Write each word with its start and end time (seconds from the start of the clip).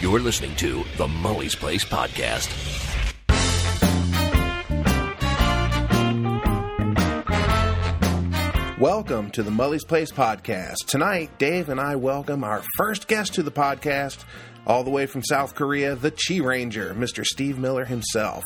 You're 0.00 0.20
listening 0.20 0.54
to 0.56 0.84
the 0.96 1.08
Mully's 1.08 1.56
Place 1.56 1.84
Podcast. 1.84 2.46
Welcome 8.78 9.32
to 9.32 9.42
the 9.42 9.50
Mully's 9.50 9.84
Place 9.84 10.12
podcast. 10.12 10.86
Tonight, 10.86 11.36
Dave 11.38 11.68
and 11.68 11.80
I 11.80 11.96
welcome 11.96 12.44
our 12.44 12.62
first 12.76 13.08
guest 13.08 13.34
to 13.34 13.42
the 13.42 13.50
podcast, 13.50 14.24
all 14.68 14.84
the 14.84 14.90
way 14.90 15.06
from 15.06 15.24
South 15.24 15.56
Korea, 15.56 15.96
the 15.96 16.12
Chi 16.12 16.36
Ranger, 16.36 16.94
Mr. 16.94 17.24
Steve 17.24 17.58
Miller 17.58 17.84
himself. 17.84 18.44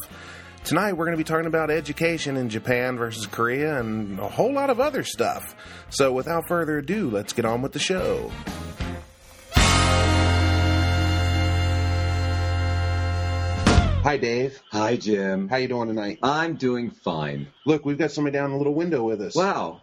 Tonight, 0.65 0.95
we're 0.95 1.05
going 1.05 1.19
to 1.19 1.23
be 1.23 1.29
talking 1.29 1.45
about 1.45 1.71
education 1.71 2.39
in 2.39 2.49
Japan 2.49 2.97
versus 2.97 3.27
Korea 3.27 3.79
and 3.79 4.19
a 4.19 4.29
whole 4.29 4.55
lot 4.55 4.71
of 4.71 4.81
other 4.81 5.05
stuff. 5.05 5.55
So, 5.91 6.15
without 6.15 6.49
further 6.49 6.79
ado, 6.79 7.11
let's 7.11 7.35
get 7.35 7.45
on 7.45 7.61
with 7.61 7.73
the 7.73 7.79
show. 7.79 8.33
Hi, 14.03 14.17
Dave. 14.17 14.61
Hi, 14.73 14.97
Jim. 14.97 15.49
How 15.49 15.59
you 15.59 15.69
doing 15.69 15.87
tonight? 15.87 16.19
I'm 16.25 16.57
doing 16.57 16.91
fine. 16.91 17.47
Look, 17.65 17.85
we've 17.85 17.97
got 17.97 18.11
somebody 18.11 18.35
down 18.35 18.51
the 18.51 18.57
little 18.57 18.75
window 18.75 19.05
with 19.05 19.21
us. 19.21 19.37
Wow. 19.37 19.81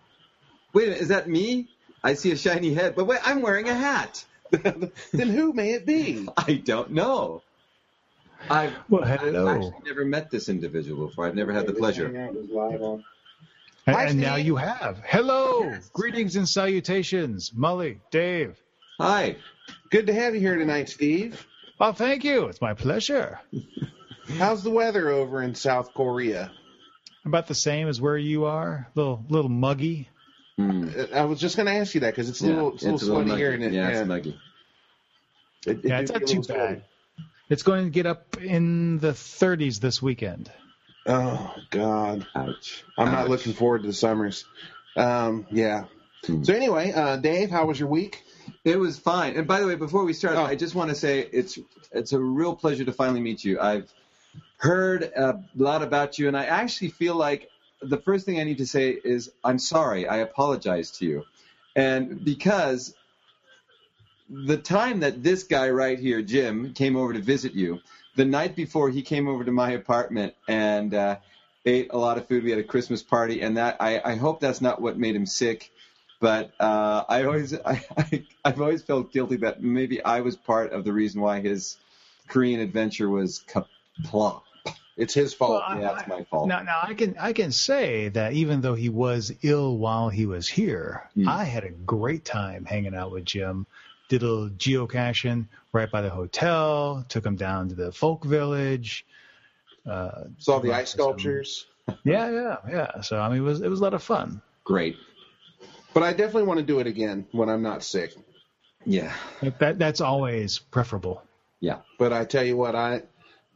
Wait, 0.73 0.83
a 0.83 0.85
minute, 0.87 1.01
is 1.01 1.07
that 1.07 1.29
me? 1.29 1.69
I 2.03 2.15
see 2.15 2.31
a 2.31 2.35
shiny 2.35 2.73
head, 2.73 2.95
but 2.97 3.05
wait, 3.05 3.19
I'm 3.23 3.41
wearing 3.41 3.69
a 3.69 3.73
hat. 3.73 4.25
then 4.51 4.91
who 5.29 5.53
may 5.53 5.71
it 5.71 5.85
be? 5.85 6.27
I 6.37 6.55
don't 6.55 6.91
know. 6.91 7.43
I've, 8.49 8.73
Well, 8.89 9.05
I've 9.05 9.35
actually 9.35 9.73
never 9.85 10.03
met 10.03 10.29
this 10.29 10.49
individual 10.49 11.07
before. 11.07 11.25
I've 11.25 11.35
never 11.35 11.53
had 11.53 11.65
the 11.65 11.73
pleasure. 11.73 12.07
And, 12.07 13.03
Hi, 13.87 14.03
and 14.07 14.19
now 14.19 14.33
Steve. 14.33 14.45
you 14.47 14.57
have. 14.57 15.01
Hello. 15.05 15.73
Greetings 15.93 16.35
and 16.35 16.47
salutations. 16.47 17.53
Molly, 17.55 18.01
Dave. 18.11 18.57
Hi. 18.99 19.37
Good 19.91 20.07
to 20.07 20.13
have 20.13 20.33
you 20.35 20.41
here 20.41 20.57
tonight, 20.57 20.89
Steve. 20.89 21.47
Well, 21.79 21.93
thank 21.93 22.25
you. 22.25 22.47
It's 22.47 22.59
my 22.59 22.73
pleasure. 22.73 23.39
How's 24.37 24.63
the 24.63 24.69
weather 24.69 25.09
over 25.09 25.41
in 25.41 25.55
South 25.55 25.93
Korea? 25.93 26.51
About 27.25 27.47
the 27.47 27.55
same 27.55 27.87
as 27.87 27.99
where 27.99 28.17
you 28.17 28.45
are. 28.45 28.87
Little 28.95 29.23
little 29.29 29.49
muggy. 29.49 30.09
Uh, 30.59 31.07
I 31.13 31.25
was 31.25 31.39
just 31.39 31.55
going 31.55 31.67
to 31.67 31.73
ask 31.73 31.93
you 31.95 32.01
that 32.01 32.11
because 32.13 32.29
it's 32.29 32.41
a 32.41 32.47
Yeah, 32.47 32.53
little, 32.55 32.73
it's 32.73 32.83
a 32.83 32.91
little 32.91 32.99
sweaty 32.99 33.29
muggy. 33.29 33.41
here. 33.41 33.51
And 33.53 33.63
it, 33.63 33.73
yeah, 33.73 33.89
it's 33.89 34.07
muggy. 34.07 34.39
It, 35.65 35.77
it 35.79 35.85
Yeah, 35.85 35.99
it's 35.99 36.11
not 36.11 36.21
too 36.27 36.39
little 36.39 36.55
bad. 36.55 36.83
It's 37.49 37.63
going 37.63 37.85
to 37.85 37.89
get 37.89 38.05
up 38.05 38.37
in 38.37 38.99
the 38.99 39.11
30s 39.11 39.79
this 39.79 40.01
weekend. 40.01 40.51
Oh 41.07 41.55
God, 41.71 42.27
Ouch. 42.35 42.83
I'm 42.97 43.07
Ouch. 43.07 43.13
not 43.13 43.29
looking 43.29 43.53
forward 43.53 43.81
to 43.81 43.87
the 43.87 43.93
summers. 43.93 44.45
Um, 44.95 45.47
yeah. 45.49 45.85
Hmm. 46.25 46.43
So 46.43 46.53
anyway, 46.53 46.91
uh, 46.91 47.15
Dave, 47.17 47.49
how 47.49 47.65
was 47.65 47.79
your 47.79 47.89
week? 47.89 48.23
It 48.65 48.77
was 48.77 48.99
fine. 48.99 49.35
And 49.37 49.47
by 49.47 49.61
the 49.61 49.67
way, 49.67 49.75
before 49.75 50.03
we 50.03 50.13
start, 50.13 50.35
Oh. 50.35 50.43
I 50.43 50.55
just 50.55 50.75
want 50.75 50.89
to 50.89 50.95
say 50.95 51.19
it's 51.19 51.57
it's 51.91 52.11
a 52.13 52.19
real 52.19 52.55
pleasure 52.55 52.83
to 52.85 52.91
finally 52.91 53.21
meet 53.21 53.43
you. 53.43 53.59
I've 53.59 53.91
heard 54.59 55.03
a 55.03 55.41
lot 55.55 55.81
about 55.81 56.19
you, 56.19 56.27
and 56.27 56.37
I 56.37 56.45
actually 56.45 56.89
feel 56.89 57.15
like 57.15 57.49
the 57.81 57.97
first 57.97 58.25
thing 58.25 58.39
I 58.39 58.43
need 58.43 58.57
to 58.59 58.67
say 58.67 58.91
is 59.03 59.31
I'm 59.43 59.59
sorry. 59.59 60.07
I 60.07 60.17
apologize 60.17 60.91
to 60.91 61.05
you, 61.05 61.23
and 61.75 62.23
because 62.23 62.93
the 64.29 64.57
time 64.57 64.99
that 64.99 65.23
this 65.23 65.43
guy 65.43 65.69
right 65.69 65.99
here, 65.99 66.21
Jim, 66.21 66.73
came 66.73 66.95
over 66.95 67.13
to 67.13 67.19
visit 67.19 67.53
you, 67.53 67.79
the 68.15 68.25
night 68.25 68.55
before 68.55 68.89
he 68.89 69.01
came 69.01 69.27
over 69.27 69.43
to 69.43 69.51
my 69.51 69.71
apartment 69.71 70.33
and 70.47 70.93
uh, 70.93 71.15
ate 71.65 71.87
a 71.91 71.97
lot 71.97 72.17
of 72.17 72.27
food. 72.27 72.43
We 72.43 72.49
had 72.49 72.59
a 72.59 72.63
Christmas 72.63 73.01
party, 73.01 73.41
and 73.41 73.57
that 73.57 73.77
I, 73.79 74.01
I 74.03 74.15
hope 74.15 74.39
that's 74.39 74.61
not 74.61 74.81
what 74.81 74.97
made 74.97 75.15
him 75.15 75.25
sick. 75.25 75.71
But 76.19 76.51
uh, 76.59 77.05
I 77.07 77.23
always, 77.23 77.53
I, 77.65 77.81
I, 77.97 78.23
I've 78.43 78.61
always 78.61 78.81
felt 78.81 79.11
guilty 79.11 79.37
that 79.37 79.63
maybe 79.63 80.03
I 80.03 80.19
was 80.19 80.35
part 80.35 80.73
of 80.73 80.83
the 80.83 80.93
reason 80.93 81.21
why 81.21 81.39
his 81.39 81.77
Korean 82.27 82.59
adventure 82.59 83.09
was 83.09 83.41
kapla. 83.47 84.41
It's 84.99 85.13
his 85.13 85.33
fault. 85.33 85.51
Well, 85.51 85.63
I- 85.65 85.79
Yeah, 85.81 85.97
it's 85.99 86.07
my 86.07 86.23
fault. 86.25 86.47
Now, 86.47 86.61
now 86.61 86.79
I 86.83 86.93
can 86.93 87.15
I 87.19 87.33
can 87.33 87.51
say 87.51 88.09
that 88.09 88.33
even 88.33 88.61
though 88.61 88.75
he 88.75 88.89
was 88.89 89.31
ill 89.41 89.77
while 89.77 90.09
he 90.09 90.25
was 90.25 90.47
here, 90.47 91.09
Hmm. 91.15 91.27
I 91.27 91.43
had 91.45 91.63
a 91.63 91.69
great 91.71 92.25
time 92.25 92.65
hanging 92.65 92.93
out 92.95 93.11
with 93.11 93.25
Jim. 93.25 93.65
Did 94.09 94.23
a 94.23 94.25
little 94.27 94.49
geocaching 94.49 95.47
right 95.71 95.89
by 95.89 96.01
the 96.01 96.09
hotel. 96.09 97.05
Took 97.09 97.25
him 97.25 97.35
down 97.35 97.69
to 97.69 97.75
the 97.75 97.91
folk 97.91 98.25
village. 98.25 99.05
Uh, 99.89 100.23
Saw 100.37 100.59
the 100.59 100.73
ice 100.73 100.91
sculptures. 100.91 101.65
yeah, 102.03 102.29
yeah, 102.29 102.55
yeah. 102.69 103.01
So 103.01 103.19
I 103.19 103.29
mean, 103.29 103.37
it 103.39 103.41
was 103.41 103.61
it 103.61 103.69
was 103.69 103.79
a 103.79 103.83
lot 103.83 103.93
of 103.93 104.03
fun. 104.03 104.41
Great. 104.63 104.97
But 105.93 106.03
I 106.03 106.11
definitely 106.11 106.43
want 106.43 106.59
to 106.59 106.65
do 106.65 106.79
it 106.79 106.87
again 106.87 107.25
when 107.31 107.49
I'm 107.49 107.63
not 107.63 107.83
sick. 107.83 108.13
Yeah. 108.85 109.13
That 109.59 109.79
that's 109.79 110.01
always 110.01 110.59
preferable. 110.59 111.23
Yeah. 111.61 111.77
But 111.97 112.13
I 112.13 112.25
tell 112.25 112.43
you 112.43 112.55
what, 112.57 112.75
I 112.75 113.03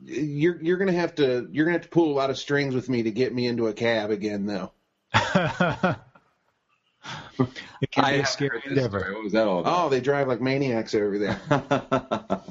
you're 0.06 0.62
you're 0.62 0.78
gonna 0.78 0.92
have 0.92 1.16
to 1.16 1.48
you're 1.52 1.66
gonna 1.66 1.78
have 1.78 1.84
to 1.84 1.90
pull 1.90 2.12
a 2.12 2.16
lot 2.16 2.30
of 2.30 2.38
strings 2.38 2.76
with 2.76 2.90
me 2.90 3.04
to 3.04 3.12
get 3.12 3.34
me 3.34 3.48
into 3.48 3.68
a 3.68 3.74
cab 3.74 4.12
again, 4.12 4.46
though. 4.46 4.72
it 5.14 5.98
can 7.92 8.06
I 8.06 8.12
be 8.12 8.20
a 8.20 8.22
haven't 8.22 8.22
gangrene 8.22 8.22
heard 8.22 8.22
this 8.22 8.30
story. 8.32 8.62
endeavor. 8.66 9.14
What 9.14 9.24
was 9.24 9.34
that 9.34 9.48
all 9.48 9.60
about? 9.60 9.86
Oh, 9.86 9.90
they 9.90 10.02
drive 10.02 10.28
like 10.28 10.42
maniacs 10.42 10.96
over 10.96 11.18
there. 11.18 11.40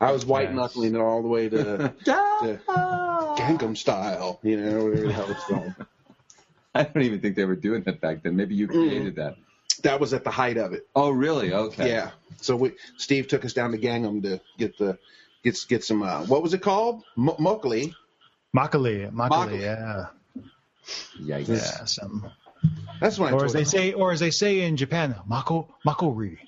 I 0.00 0.12
was 0.12 0.24
white 0.24 0.54
knuckling 0.54 0.94
it 0.94 1.00
all 1.00 1.22
the 1.22 1.28
way 1.28 1.48
to, 1.50 1.92
to 2.04 2.60
Gangnam 3.36 3.76
style, 3.76 4.40
you 4.42 4.58
know, 4.58 4.84
whatever 4.84 5.06
the 5.06 5.12
hell 5.12 5.30
it's 5.30 5.44
called. 5.44 5.74
I 6.74 6.84
don't 6.84 7.02
even 7.02 7.20
think 7.20 7.36
they 7.36 7.44
were 7.44 7.56
doing 7.56 7.82
that 7.82 8.00
back 8.00 8.22
then. 8.22 8.36
Maybe 8.36 8.54
you 8.54 8.66
created 8.66 9.16
that. 9.16 9.36
That 9.82 10.00
was 10.00 10.14
at 10.14 10.24
the 10.24 10.30
height 10.30 10.56
of 10.56 10.72
it. 10.72 10.86
Oh, 10.94 11.10
really? 11.10 11.52
Okay. 11.52 11.90
Yeah. 11.90 12.12
So 12.40 12.56
we 12.56 12.72
Steve 12.96 13.28
took 13.28 13.44
us 13.44 13.52
down 13.52 13.72
to 13.72 13.78
Gangnam 13.78 14.22
to 14.22 14.40
get 14.56 14.78
the 14.78 14.98
get 15.42 15.56
get 15.68 15.84
some 15.84 16.02
uh, 16.02 16.20
what 16.24 16.42
was 16.42 16.54
it 16.54 16.62
called? 16.62 17.02
M- 17.16 17.28
Mokli. 17.38 17.94
Makali, 18.56 19.10
Makali. 19.12 19.30
makali, 19.30 19.60
yeah, 19.60 20.06
Yikes. 21.20 21.48
yeah. 21.48 21.84
Some, 21.84 22.30
That's 23.00 23.18
what 23.18 23.32
I 23.32 23.36
or 23.36 23.44
as 23.44 23.52
they 23.52 23.60
him. 23.60 23.64
say, 23.66 23.92
or 23.92 24.10
as 24.12 24.18
they 24.20 24.30
say 24.32 24.62
in 24.62 24.76
Japan, 24.76 25.14
mako 25.26 25.72
makori. 25.86 26.38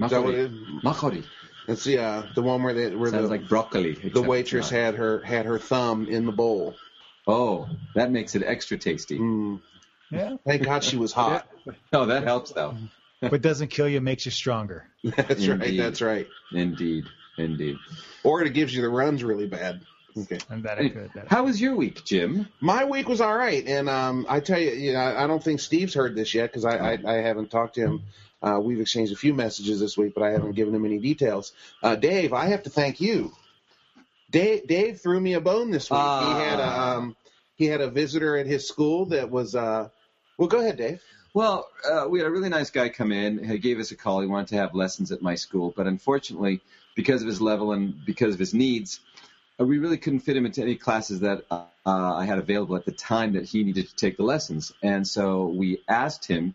Is 0.00 0.10
that 0.10 0.22
what 0.24 0.34
it 0.34 0.50
Makori. 0.50 0.78
is? 0.78 0.82
Makori. 0.84 1.24
It's 1.68 1.84
the 1.84 1.98
uh, 1.98 2.22
the 2.34 2.42
one 2.42 2.62
where 2.62 2.74
they 2.74 2.94
where 2.94 3.10
Sounds 3.10 3.24
the 3.24 3.28
like 3.28 3.48
broccoli. 3.48 3.92
the 3.94 4.22
waitress 4.22 4.70
had 4.70 4.96
her 4.96 5.20
had 5.20 5.46
her 5.46 5.58
thumb 5.58 6.06
in 6.08 6.26
the 6.26 6.32
bowl. 6.32 6.74
Oh, 7.28 7.68
that 7.94 8.10
makes 8.10 8.34
it 8.34 8.42
extra 8.44 8.76
tasty. 8.78 9.18
Mm. 9.18 9.60
Yeah, 10.10 10.36
Thank 10.46 10.62
God 10.62 10.84
she 10.84 10.96
was 10.96 11.12
hot. 11.12 11.48
Oh, 11.92 12.06
that 12.06 12.22
helps 12.22 12.52
though. 12.52 12.76
but 13.20 13.42
doesn't 13.42 13.68
kill 13.68 13.88
you, 13.88 14.00
makes 14.00 14.24
you 14.24 14.30
stronger. 14.30 14.86
That's 15.02 15.46
right. 15.48 15.76
That's 15.76 16.00
right. 16.02 16.28
Indeed. 16.52 17.06
Indeed. 17.38 17.76
Or 18.24 18.42
it 18.42 18.52
gives 18.54 18.74
you 18.74 18.82
the 18.82 18.88
runs 18.88 19.22
really 19.24 19.46
bad. 19.46 19.82
Okay. 20.18 20.38
And 20.48 20.62
that 20.64 20.78
I 20.78 20.88
could. 20.88 21.10
That 21.14 21.28
How 21.28 21.44
was 21.44 21.60
your 21.60 21.76
week, 21.76 22.04
Jim? 22.04 22.48
My 22.60 22.84
week 22.86 23.06
was 23.08 23.20
all 23.20 23.36
right, 23.36 23.62
and 23.66 23.88
um, 23.88 24.24
I 24.30 24.40
tell 24.40 24.58
you, 24.58 24.70
you 24.70 24.92
know, 24.94 24.98
I 25.00 25.24
I 25.24 25.26
don't 25.26 25.42
think 25.44 25.60
Steve's 25.60 25.92
heard 25.92 26.14
this 26.14 26.32
yet 26.34 26.50
because 26.50 26.64
I, 26.64 26.76
I 26.94 26.98
I 27.06 27.14
haven't 27.16 27.50
talked 27.50 27.74
to 27.74 27.82
him. 27.82 28.02
Uh, 28.42 28.58
we've 28.62 28.80
exchanged 28.80 29.12
a 29.12 29.16
few 29.16 29.34
messages 29.34 29.78
this 29.80 29.96
week, 29.98 30.14
but 30.14 30.22
I 30.22 30.30
haven't 30.30 30.52
given 30.52 30.74
him 30.74 30.84
any 30.86 30.98
details. 30.98 31.52
Uh, 31.82 31.96
Dave, 31.96 32.32
I 32.32 32.46
have 32.46 32.62
to 32.62 32.70
thank 32.70 33.00
you. 33.00 33.32
Dave, 34.30 34.66
Dave 34.66 35.00
threw 35.00 35.20
me 35.20 35.34
a 35.34 35.40
bone 35.40 35.70
this 35.70 35.90
week. 35.90 35.98
he 35.98 36.04
Ah. 36.04 36.38
had 36.38 36.60
a 36.60 36.80
um, 36.80 37.16
he 37.56 37.66
had 37.66 37.80
a 37.82 37.90
visitor 37.90 38.36
at 38.38 38.46
his 38.46 38.66
school 38.66 39.06
that 39.06 39.30
was. 39.30 39.54
Uh, 39.54 39.88
well, 40.38 40.48
go 40.48 40.60
ahead, 40.60 40.76
Dave. 40.78 41.02
Well, 41.34 41.68
uh, 41.90 42.06
we 42.08 42.18
had 42.20 42.26
a 42.26 42.30
really 42.30 42.48
nice 42.48 42.70
guy 42.70 42.88
come 42.88 43.12
in. 43.12 43.44
He 43.44 43.58
gave 43.58 43.78
us 43.78 43.90
a 43.90 43.96
call. 43.96 44.20
He 44.22 44.26
wanted 44.26 44.48
to 44.48 44.56
have 44.56 44.74
lessons 44.74 45.12
at 45.12 45.20
my 45.20 45.34
school, 45.34 45.74
but 45.76 45.86
unfortunately, 45.86 46.60
because 46.96 47.22
of 47.22 47.28
his 47.28 47.40
level 47.40 47.72
and 47.72 48.04
because 48.04 48.34
of 48.34 48.40
his 48.40 48.52
needs, 48.52 48.98
uh, 49.60 49.64
we 49.64 49.78
really 49.78 49.98
couldn't 49.98 50.20
fit 50.20 50.36
him 50.36 50.46
into 50.46 50.60
any 50.60 50.74
classes 50.74 51.20
that 51.20 51.44
uh, 51.52 51.62
I 51.84 52.24
had 52.24 52.38
available 52.38 52.74
at 52.74 52.84
the 52.84 52.92
time 52.92 53.34
that 53.34 53.44
he 53.44 53.62
needed 53.62 53.88
to 53.88 53.94
take 53.94 54.16
the 54.16 54.24
lessons. 54.24 54.72
And 54.82 55.06
so 55.06 55.46
we 55.46 55.82
asked 55.88 56.26
him, 56.26 56.54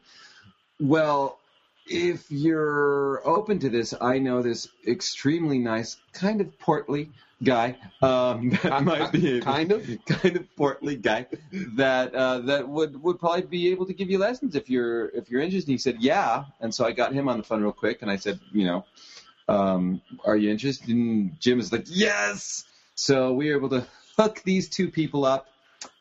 well, 0.79 1.39
if 1.87 2.29
you're 2.29 3.21
open 3.25 3.59
to 3.59 3.69
this, 3.69 3.93
I 3.99 4.19
know 4.19 4.41
this 4.41 4.67
extremely 4.87 5.59
nice, 5.59 5.97
kind 6.13 6.41
of 6.41 6.59
portly 6.59 7.09
guy 7.43 7.75
um, 8.01 8.49
that 8.63 8.83
might 8.83 9.11
be 9.11 9.37
able, 9.37 9.45
Kind 9.45 9.71
of. 9.71 9.87
kind 10.05 10.35
of 10.35 10.55
portly 10.55 10.95
guy 10.95 11.25
that 11.75 12.13
uh, 12.13 12.39
that 12.39 12.67
would 12.67 13.01
would 13.01 13.19
probably 13.19 13.41
be 13.41 13.69
able 13.71 13.85
to 13.85 13.93
give 13.93 14.09
you 14.09 14.17
lessons 14.19 14.55
if 14.55 14.69
you're 14.69 15.09
if 15.09 15.29
you're 15.29 15.41
interested. 15.41 15.71
He 15.71 15.77
said, 15.77 15.97
yeah, 15.99 16.45
and 16.59 16.73
so 16.73 16.85
I 16.85 16.91
got 16.91 17.13
him 17.13 17.27
on 17.27 17.37
the 17.37 17.43
phone 17.43 17.63
real 17.63 17.71
quick, 17.71 18.01
and 18.01 18.11
I 18.11 18.15
said, 18.15 18.39
you 18.51 18.65
know, 18.65 18.85
um, 19.47 20.01
are 20.25 20.35
you 20.37 20.49
interested? 20.51 20.89
And 20.89 21.39
Jim 21.39 21.59
is 21.59 21.71
like, 21.71 21.85
yes. 21.87 22.63
So 22.95 23.33
we 23.33 23.49
were 23.49 23.57
able 23.57 23.69
to 23.69 23.85
hook 24.17 24.41
these 24.43 24.69
two 24.69 24.89
people 24.91 25.25
up, 25.25 25.47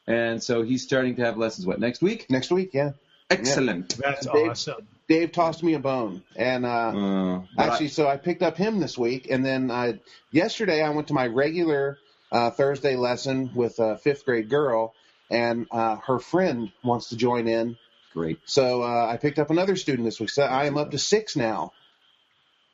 and 0.07 0.43
so 0.43 0.63
he's 0.63 0.83
starting 0.83 1.17
to 1.17 1.25
have 1.25 1.37
lessons. 1.39 1.67
What 1.67 1.81
next 1.81 2.03
week? 2.03 2.27
Next 2.31 2.51
week, 2.51 2.71
yeah. 2.75 2.93
Excellent. 3.31 3.97
that's 3.97 4.27
Dave- 4.27 4.51
awesome. 4.51 4.87
Dave 5.09 5.33
tossed 5.33 5.63
me 5.63 5.75
a 5.75 5.79
bone, 5.81 6.23
and 6.37 6.65
uh, 6.65 6.69
Uh, 6.69 7.41
but 7.57 7.63
I- 7.63 7.67
Actually, 7.73 7.89
so 7.89 8.07
I 8.09 8.17
picked 8.17 8.43
up 8.43 8.57
him 8.57 8.79
this 8.81 8.97
week, 8.99 9.29
and 9.31 9.45
then 9.45 9.71
uh, 9.71 9.95
yesterday 10.31 10.83
I 10.83 10.91
went 10.91 11.09
to 11.09 11.15
my 11.15 11.27
regular 11.27 11.99
uh, 12.31 12.51
Thursday 12.51 12.95
lesson 12.97 13.51
with 13.55 13.79
a 13.81 13.97
fifth 13.99 14.25
grade 14.25 14.49
girl, 14.49 14.95
and 15.31 15.67
uh, 15.73 15.97
her 16.07 16.19
friend 16.19 16.71
wants 16.85 17.09
to 17.09 17.17
join 17.17 17.49
in. 17.49 17.77
great. 18.13 18.39
So 18.45 18.83
uh, 18.83 19.07
I 19.07 19.17
picked 19.17 19.39
up 19.41 19.51
another 19.51 19.75
student 19.77 20.05
this 20.07 20.21
week. 20.21 20.31
So 20.31 20.43
I 20.43 20.67
am 20.67 20.77
up 20.79 20.91
to 20.93 20.99
six 20.99 21.35
now. 21.37 21.73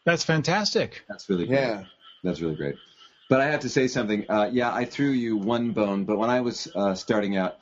That's 0.07 0.25
fantastic. 0.25 1.05
That's 1.09 1.29
really 1.29 1.47
good. 1.47 1.55
Yeah. 1.55 1.85
That's 2.25 2.41
really 2.41 2.55
great. 2.55 2.77
But 3.29 3.41
I 3.41 3.47
have 3.47 3.61
to 3.61 3.69
say 3.69 3.89
something. 3.89 4.25
Uh, 4.29 4.49
yeah, 4.53 4.73
I 4.73 4.85
threw 4.85 5.11
you 5.11 5.37
one 5.37 5.73
bone, 5.73 6.05
but 6.05 6.17
when 6.17 6.31
I 6.31 6.41
was 6.41 6.69
uh, 6.75 6.95
starting 6.95 7.37
out, 7.37 7.59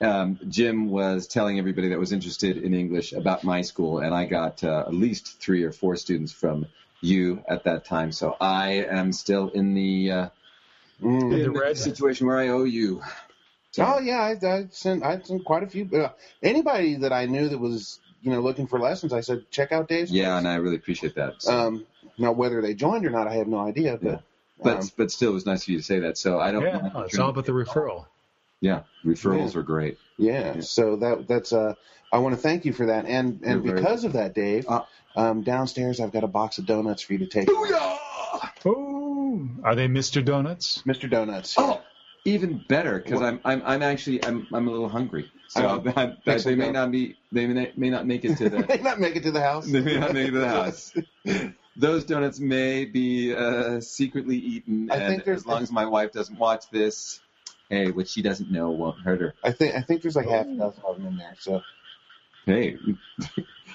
um, 0.00 0.38
Jim 0.48 0.90
was 0.90 1.28
telling 1.28 1.58
everybody 1.58 1.88
that 1.90 1.98
was 1.98 2.12
interested 2.12 2.56
in 2.58 2.74
English 2.74 3.12
about 3.12 3.44
my 3.44 3.62
school, 3.62 4.00
and 4.00 4.12
I 4.12 4.26
got 4.26 4.62
uh, 4.64 4.84
at 4.88 4.92
least 4.94 5.40
three 5.40 5.62
or 5.62 5.72
four 5.72 5.96
students 5.96 6.32
from 6.32 6.66
you 7.00 7.42
at 7.48 7.64
that 7.64 7.84
time. 7.84 8.10
So 8.10 8.36
I 8.40 8.84
am 8.90 9.12
still 9.12 9.48
in 9.48 9.74
the, 9.74 10.10
uh, 10.12 10.28
Mm. 11.00 11.32
in 11.32 11.52
the 11.52 11.74
situation 11.76 12.26
where 12.26 12.38
I 12.38 12.48
owe 12.48 12.64
you. 12.64 13.00
Oh 13.78 14.00
yeah, 14.00 14.18
I, 14.18 14.46
I 14.46 14.66
sent 14.72 15.04
I 15.04 15.20
sent 15.20 15.44
quite 15.44 15.62
a 15.62 15.68
few. 15.68 15.88
Uh, 15.94 16.10
anybody 16.42 16.96
that 16.96 17.12
I 17.12 17.26
knew 17.26 17.48
that 17.48 17.58
was 17.58 18.00
you 18.22 18.30
know 18.32 18.40
looking 18.40 18.66
for 18.66 18.78
lessons, 18.78 19.12
I 19.12 19.20
said 19.20 19.50
check 19.50 19.72
out 19.72 19.88
Dave's. 19.88 20.10
Yeah, 20.10 20.24
place." 20.26 20.38
and 20.38 20.48
I 20.48 20.54
really 20.56 20.76
appreciate 20.76 21.14
that. 21.16 21.42
So- 21.42 21.56
Um, 21.56 21.86
now 22.18 22.32
whether 22.32 22.60
they 22.62 22.74
joined 22.74 23.06
or 23.06 23.10
not, 23.10 23.28
I 23.28 23.34
have 23.34 23.46
no 23.48 23.58
idea. 23.58 23.98
But 24.00 24.22
but 24.62 24.76
um, 24.78 24.90
but 24.96 25.10
still, 25.12 25.30
it 25.30 25.34
was 25.34 25.46
nice 25.46 25.62
of 25.62 25.68
you 25.68 25.78
to 25.78 25.84
say 25.84 26.00
that. 26.00 26.18
So 26.18 26.38
I 26.40 26.50
don't. 26.52 26.62
Yeah, 26.62 26.90
no, 26.94 27.00
it's 27.02 27.18
all 27.18 27.30
about 27.30 27.44
the 27.46 27.52
referral. 27.52 28.06
Yeah, 28.60 28.82
referrals 29.04 29.54
Yeah. 29.54 29.60
are 29.60 29.62
great. 29.62 29.98
yeah, 30.16 30.54
Yeah. 30.56 30.60
so 30.62 30.96
that 30.96 31.28
that's 31.28 31.52
uh, 31.52 31.74
I 32.12 32.18
want 32.18 32.34
to 32.34 32.40
thank 32.40 32.64
you 32.64 32.72
for 32.72 32.86
that, 32.86 33.04
and 33.06 33.40
and 33.44 33.64
You're 33.64 33.74
very 33.74 33.80
because 33.82 34.02
of 34.04 34.14
that, 34.14 34.34
Dave, 34.34 34.66
Uh, 34.68 34.82
um, 35.14 35.42
downstairs 35.42 36.00
I've 36.00 36.10
got 36.10 36.24
a 36.24 36.28
box 36.28 36.58
of 36.58 36.66
donuts 36.66 37.02
for 37.02 37.12
you 37.12 37.20
to 37.20 37.26
take, 37.26 37.48
Oh, 38.64 39.48
are 39.62 39.74
they 39.74 39.86
Mr. 39.86 40.24
Donuts? 40.24 40.82
Mr. 40.86 41.08
Donuts. 41.08 41.54
Oh, 41.56 41.80
even 42.24 42.62
better 42.68 42.98
because 42.98 43.22
I'm 43.22 43.40
I'm 43.44 43.62
I'm 43.64 43.82
actually 43.82 44.24
I'm 44.24 44.46
I'm 44.52 44.66
a 44.68 44.70
little 44.70 44.88
hungry. 44.88 45.30
So 45.48 45.82
Oh, 45.86 45.92
I- 45.96 46.06
make 46.06 46.16
they 46.44 46.54
may 46.54 46.66
donuts. 46.66 46.72
not 46.74 46.90
be 46.92 47.16
they 47.32 47.46
may, 47.46 47.72
may 47.76 47.90
not 47.90 48.06
make 48.06 48.24
it 48.24 48.36
to 48.38 48.48
they 48.48 48.62
the 48.62 48.80
not 48.82 49.00
make 49.00 49.16
it 49.16 49.22
to 49.24 49.30
the 49.30 49.40
house. 49.40 49.66
they 49.70 49.80
may 49.80 49.98
not 49.98 50.12
make 50.12 50.28
it 50.28 50.32
to 50.32 50.38
the 50.40 50.48
house. 50.48 50.92
Those 51.76 52.04
donuts 52.04 52.40
may 52.40 52.84
be 52.84 53.34
uh, 53.34 53.80
secretly 53.80 54.36
eaten, 54.36 54.90
I 54.90 54.96
and 54.96 55.06
think 55.06 55.24
there's- 55.24 55.40
as 55.40 55.46
long 55.46 55.62
as 55.62 55.70
my 55.72 55.86
wife 55.86 56.12
doesn't 56.12 56.38
watch 56.38 56.64
this, 56.70 57.20
hey, 57.70 57.90
what 57.92 58.08
she 58.08 58.20
doesn't 58.20 58.50
know 58.50 58.70
won't 58.70 58.98
hurt 59.00 59.20
her. 59.20 59.34
I 59.44 59.52
think 59.52 59.74
I 59.74 59.80
think 59.82 60.02
there's 60.02 60.16
like 60.16 60.28
half 60.28 60.46
a 60.46 60.54
dozen 60.56 60.82
of 60.84 60.96
them 60.96 61.06
in 61.06 61.16
there. 61.16 61.34
So 61.38 61.62
Hey, 62.46 62.78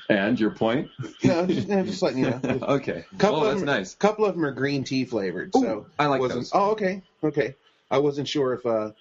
and 0.09 0.39
your 0.39 0.49
point? 0.49 0.89
no, 1.23 1.45
just, 1.45 1.67
no, 1.67 1.83
just 1.83 2.01
letting 2.01 2.23
you 2.23 2.29
know. 2.31 2.41
okay. 2.63 3.05
Couple 3.19 3.41
oh, 3.41 3.43
of 3.43 3.47
that's 3.49 3.59
them, 3.59 3.67
nice. 3.67 3.93
couple 3.95 4.25
of 4.25 4.33
them 4.33 4.43
are 4.43 4.51
green 4.51 4.83
tea 4.83 5.05
flavored. 5.05 5.53
So 5.55 5.85
I 5.99 6.07
like 6.07 6.19
wasn't, 6.21 6.39
those. 6.41 6.51
Oh, 6.53 6.71
okay, 6.71 7.03
okay. 7.23 7.55
I 7.91 7.99
wasn't 7.99 8.27
sure 8.27 8.53
if 8.53 8.65
uh, 8.65 8.91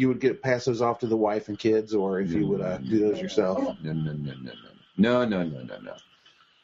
you 0.00 0.08
would 0.08 0.18
get 0.18 0.40
pass 0.40 0.64
those 0.64 0.80
off 0.80 1.00
to 1.00 1.06
the 1.06 1.16
wife 1.16 1.48
and 1.48 1.58
kids, 1.58 1.94
or 1.94 2.20
if 2.20 2.32
you 2.32 2.46
would 2.46 2.62
uh, 2.62 2.78
do 2.78 2.98
those 3.00 3.20
yourself. 3.20 3.58
No, 3.82 3.92
no, 3.92 3.92
no, 3.92 4.12
no, 4.12 4.32
no, 4.42 4.52
no, 4.96 5.24
no, 5.26 5.42
no, 5.44 5.62
no, 5.62 5.78
no. 5.78 5.94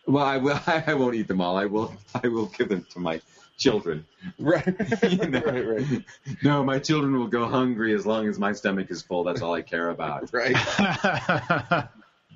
Well, 0.07 0.25
I 0.25 0.39
will. 0.39 0.59
I 0.67 0.95
won't 0.95 1.15
eat 1.17 1.29
them 1.29 1.43
all. 1.43 1.59
I 1.59 1.67
will. 1.67 1.95
I 2.25 2.29
will 2.29 2.47
give 2.47 2.71
them 2.71 2.87
to 2.95 2.99
my 2.99 3.21
children. 3.59 4.07
Right, 4.39 4.67
You 5.09 5.29
know? 5.29 5.41
right, 5.41 5.67
right, 5.69 6.05
No, 6.43 6.65
my 6.65 6.79
children 6.79 7.17
will 7.19 7.29
go 7.29 7.47
hungry 7.47 7.95
as 7.95 8.05
long 8.07 8.27
as 8.27 8.39
my 8.39 8.53
stomach 8.53 8.91
is 8.91 9.03
full. 9.03 9.23
That's 9.25 9.43
all 9.43 9.55
I 9.55 9.63
care 9.63 9.91
about. 9.91 10.33
right. 10.33 10.57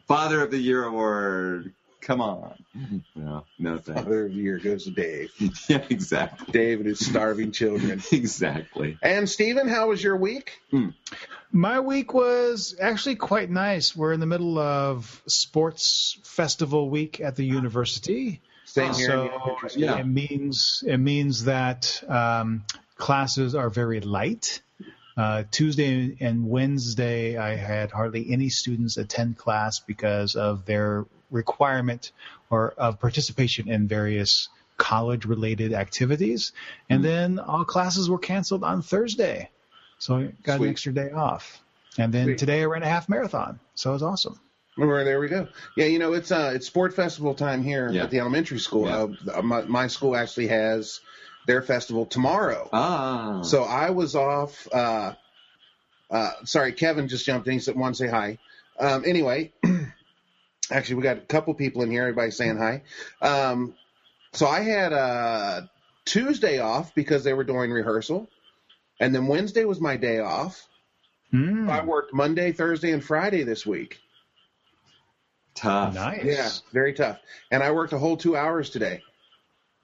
Father 0.06 0.42
of 0.42 0.50
the 0.50 0.58
Year 0.58 0.84
award. 0.84 1.72
Come 2.00 2.20
on. 2.20 2.54
No, 3.14 3.44
no 3.58 3.78
thanks. 3.78 4.00
Father 4.02 4.26
of 4.26 4.32
the 4.32 4.36
year 4.36 4.58
goes 4.58 4.84
to 4.84 4.90
Dave. 4.90 5.30
Yeah, 5.68 5.84
exactly. 5.90 6.52
Dave 6.52 6.78
and 6.78 6.88
his 6.88 7.04
starving 7.04 7.52
children. 7.52 8.02
Exactly. 8.12 8.98
And 9.02 9.28
Stephen, 9.28 9.68
how 9.68 9.88
was 9.88 10.02
your 10.02 10.16
week? 10.16 10.60
My 11.52 11.80
week 11.80 12.14
was 12.14 12.76
actually 12.80 13.16
quite 13.16 13.50
nice. 13.50 13.94
We're 13.94 14.12
in 14.12 14.20
the 14.20 14.26
middle 14.26 14.58
of 14.58 15.22
sports 15.26 16.18
festival 16.22 16.88
week 16.88 17.20
at 17.20 17.36
the 17.36 17.44
university. 17.44 18.40
Same 18.64 18.94
here. 18.94 19.08
So 19.08 19.24
the 19.24 19.32
elementary 19.32 19.70
school. 19.70 19.82
Yeah. 19.82 19.98
it 19.98 20.06
means 20.06 20.84
it 20.86 20.98
means 20.98 21.44
that 21.44 22.02
um, 22.08 22.64
classes 22.96 23.54
are 23.54 23.68
very 23.68 24.00
light. 24.00 24.62
Uh, 25.16 25.42
Tuesday 25.50 26.16
and 26.20 26.48
Wednesday, 26.48 27.36
I 27.36 27.56
had 27.56 27.90
hardly 27.90 28.30
any 28.30 28.48
students 28.48 28.96
attend 28.96 29.36
class 29.36 29.80
because 29.80 30.36
of 30.36 30.64
their 30.64 31.04
requirement 31.30 32.12
or 32.50 32.70
of 32.76 32.98
participation 33.00 33.68
in 33.70 33.88
various 33.88 34.48
college-related 34.76 35.72
activities. 35.72 36.52
And 36.88 37.04
then 37.04 37.38
all 37.38 37.64
classes 37.64 38.08
were 38.08 38.18
canceled 38.18 38.64
on 38.64 38.82
Thursday, 38.82 39.50
so 39.98 40.16
I 40.16 40.32
got 40.42 40.56
Sweet. 40.56 40.66
an 40.66 40.70
extra 40.72 40.92
day 40.92 41.10
off. 41.10 41.60
And 41.98 42.12
then 42.14 42.24
Sweet. 42.26 42.38
today 42.38 42.62
I 42.62 42.64
ran 42.64 42.82
a 42.82 42.88
half 42.88 43.08
marathon, 43.08 43.60
so 43.74 43.90
it 43.90 43.94
was 43.94 44.02
awesome. 44.02 44.40
Well, 44.78 45.04
there 45.04 45.20
we 45.20 45.28
go. 45.28 45.48
Yeah, 45.76 45.86
you 45.86 45.98
know 45.98 46.14
it's 46.14 46.32
uh 46.32 46.52
it's 46.54 46.66
sport 46.66 46.94
festival 46.94 47.34
time 47.34 47.62
here 47.62 47.90
Yeah. 47.90 48.04
at 48.04 48.10
the 48.10 48.20
elementary 48.20 48.60
school. 48.60 48.86
Yeah. 48.86 49.32
Uh, 49.34 49.42
my, 49.42 49.62
my 49.62 49.86
school 49.88 50.16
actually 50.16 50.46
has 50.48 51.00
their 51.46 51.60
festival 51.60 52.06
tomorrow. 52.06 52.68
Ah. 52.72 53.42
So 53.42 53.62
I 53.64 53.90
was 53.90 54.14
off. 54.16 54.66
Uh, 54.72 55.14
uh, 56.10 56.30
sorry, 56.44 56.72
Kevin 56.72 57.08
just 57.08 57.26
jumped 57.26 57.46
in. 57.48 57.54
He 57.54 57.58
said, 57.60 57.76
"Want 57.76 57.94
to 57.96 58.04
say 58.04 58.08
hi?" 58.10 58.38
Um, 58.78 59.04
anyway, 59.06 59.52
actually, 60.70 60.96
we 60.96 61.02
got 61.02 61.16
a 61.18 61.20
couple 61.20 61.54
people 61.54 61.82
in 61.82 61.90
here. 61.90 62.02
Everybody 62.02 62.30
saying 62.30 62.56
hi. 62.58 62.82
Um, 63.22 63.74
so 64.32 64.46
I 64.46 64.60
had 64.60 64.92
uh, 64.92 65.62
Tuesday 66.04 66.58
off 66.60 66.94
because 66.94 67.24
they 67.24 67.32
were 67.32 67.44
doing 67.44 67.70
rehearsal, 67.70 68.28
and 69.00 69.14
then 69.14 69.26
Wednesday 69.26 69.64
was 69.64 69.80
my 69.80 69.96
day 69.96 70.20
off. 70.20 70.66
Mm, 71.32 71.68
I 71.68 71.84
worked 71.84 72.12
Monday, 72.12 72.52
Thursday, 72.52 72.90
and 72.92 73.04
Friday 73.04 73.44
this 73.44 73.64
week. 73.64 74.00
tough. 75.54 75.94
nice. 75.94 76.24
Yeah, 76.24 76.50
very 76.72 76.92
tough. 76.92 77.18
And 77.50 77.62
I 77.62 77.70
worked 77.70 77.92
a 77.92 77.98
whole 77.98 78.16
two 78.16 78.36
hours 78.36 78.70
today. 78.70 79.02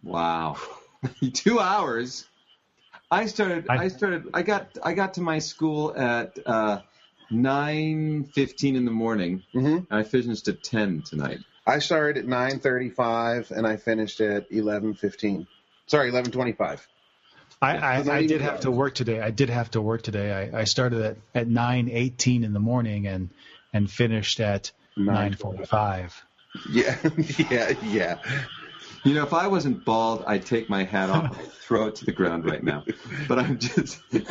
Wow. 0.02 0.56
Two 1.34 1.60
hours. 1.60 2.26
I 3.10 3.26
started. 3.26 3.66
I, 3.68 3.84
I- 3.84 3.88
started. 3.88 4.24
I 4.34 4.42
got. 4.42 4.76
I 4.82 4.94
got 4.94 5.14
to 5.14 5.20
my 5.20 5.38
school 5.38 5.94
at 5.96 6.38
uh, 6.46 6.80
nine 7.30 8.24
fifteen 8.24 8.76
in 8.76 8.84
the 8.84 8.90
morning. 8.90 9.42
hmm 9.52 9.78
I 9.90 10.02
finished 10.02 10.48
at 10.48 10.62
ten 10.62 11.02
tonight. 11.02 11.40
I 11.66 11.80
started 11.80 12.18
at 12.18 12.26
9:35 12.26 13.50
and 13.50 13.66
I 13.66 13.76
finished 13.76 14.20
at 14.20 14.48
11:15. 14.50 15.46
Sorry, 15.88 16.12
11:25. 16.12 16.86
I, 17.60 17.76
I, 17.76 18.10
I 18.18 18.26
did 18.26 18.40
have 18.42 18.60
to 18.60 18.70
work 18.70 18.94
today. 18.94 19.20
I 19.20 19.30
did 19.30 19.48
have 19.48 19.70
to 19.72 19.80
work 19.80 20.02
today. 20.02 20.50
I, 20.52 20.60
I 20.60 20.64
started 20.64 21.02
at, 21.02 21.16
at 21.34 21.48
nine 21.48 21.88
eighteen 21.90 22.44
in 22.44 22.52
the 22.52 22.60
morning 22.60 23.06
and 23.06 23.30
and 23.72 23.90
finished 23.90 24.40
at 24.40 24.72
nine 24.96 25.34
forty 25.34 25.64
five. 25.64 26.22
Yeah, 26.70 26.96
yeah, 27.50 27.74
yeah. 27.82 28.18
You 29.06 29.14
know, 29.14 29.22
if 29.22 29.32
I 29.32 29.46
wasn't 29.46 29.84
bald, 29.84 30.24
I'd 30.26 30.44
take 30.44 30.68
my 30.68 30.82
hat 30.84 31.10
off, 31.10 31.38
and 31.38 31.48
throw 31.60 31.86
it 31.86 31.94
to 31.96 32.04
the 32.04 32.12
ground 32.12 32.44
right 32.44 32.62
now. 32.62 32.84
But 33.28 33.38
I'm 33.38 33.58
just. 33.58 34.02
but 34.10 34.22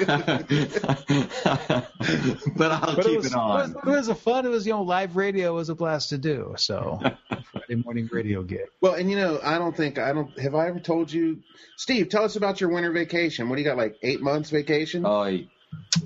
I'll 2.72 2.96
But 2.96 3.06
keep 3.06 3.14
it 3.14 3.18
was, 3.18 3.26
it 3.28 3.36
on. 3.36 3.60
It 3.72 3.76
was, 3.76 3.76
it 3.76 3.86
was 3.86 4.08
a 4.10 4.16
fun. 4.16 4.46
It 4.46 4.50
was 4.50 4.68
you 4.68 4.74
know 4.74 4.84
live 4.84 5.16
radio 5.16 5.54
was 5.56 5.70
a 5.70 5.76
blast 5.76 6.10
to 6.10 6.18
do. 6.18 6.56
So 6.58 7.00
Friday 7.52 7.76
morning 7.84 8.10
radio 8.12 8.44
gig. 8.44 8.68
Well, 8.82 8.96
and 8.96 9.10
you 9.10 9.16
know, 9.16 9.40
I 9.44 9.58
don't 9.58 9.76
think 9.76 9.98
I 9.98 10.12
don't 10.14 10.38
have 10.40 10.56
I 10.56 10.68
ever 10.68 10.80
told 10.80 11.12
you, 11.12 11.42
Steve. 11.78 12.10
Tell 12.10 12.24
us 12.24 12.36
about 12.36 12.60
your 12.60 12.70
winter 12.70 12.92
vacation. 12.92 13.50
What 13.50 13.56
do 13.56 13.62
you 13.62 13.68
got? 13.68 13.78
Like 13.78 13.96
eight 14.04 14.22
months 14.22 14.50
vacation? 14.50 15.06
Oh, 15.06 15.24
I- 15.24 15.48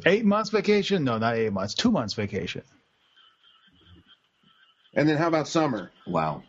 Eight 0.05 0.25
months 0.25 0.49
vacation? 0.49 1.03
No, 1.03 1.17
not 1.19 1.35
eight 1.35 1.51
months. 1.53 1.73
Two 1.75 1.91
months 1.91 2.13
vacation. 2.13 2.63
And 4.95 5.07
then 5.07 5.17
how 5.17 5.27
about 5.27 5.47
summer? 5.47 5.91
wow, 6.07 6.41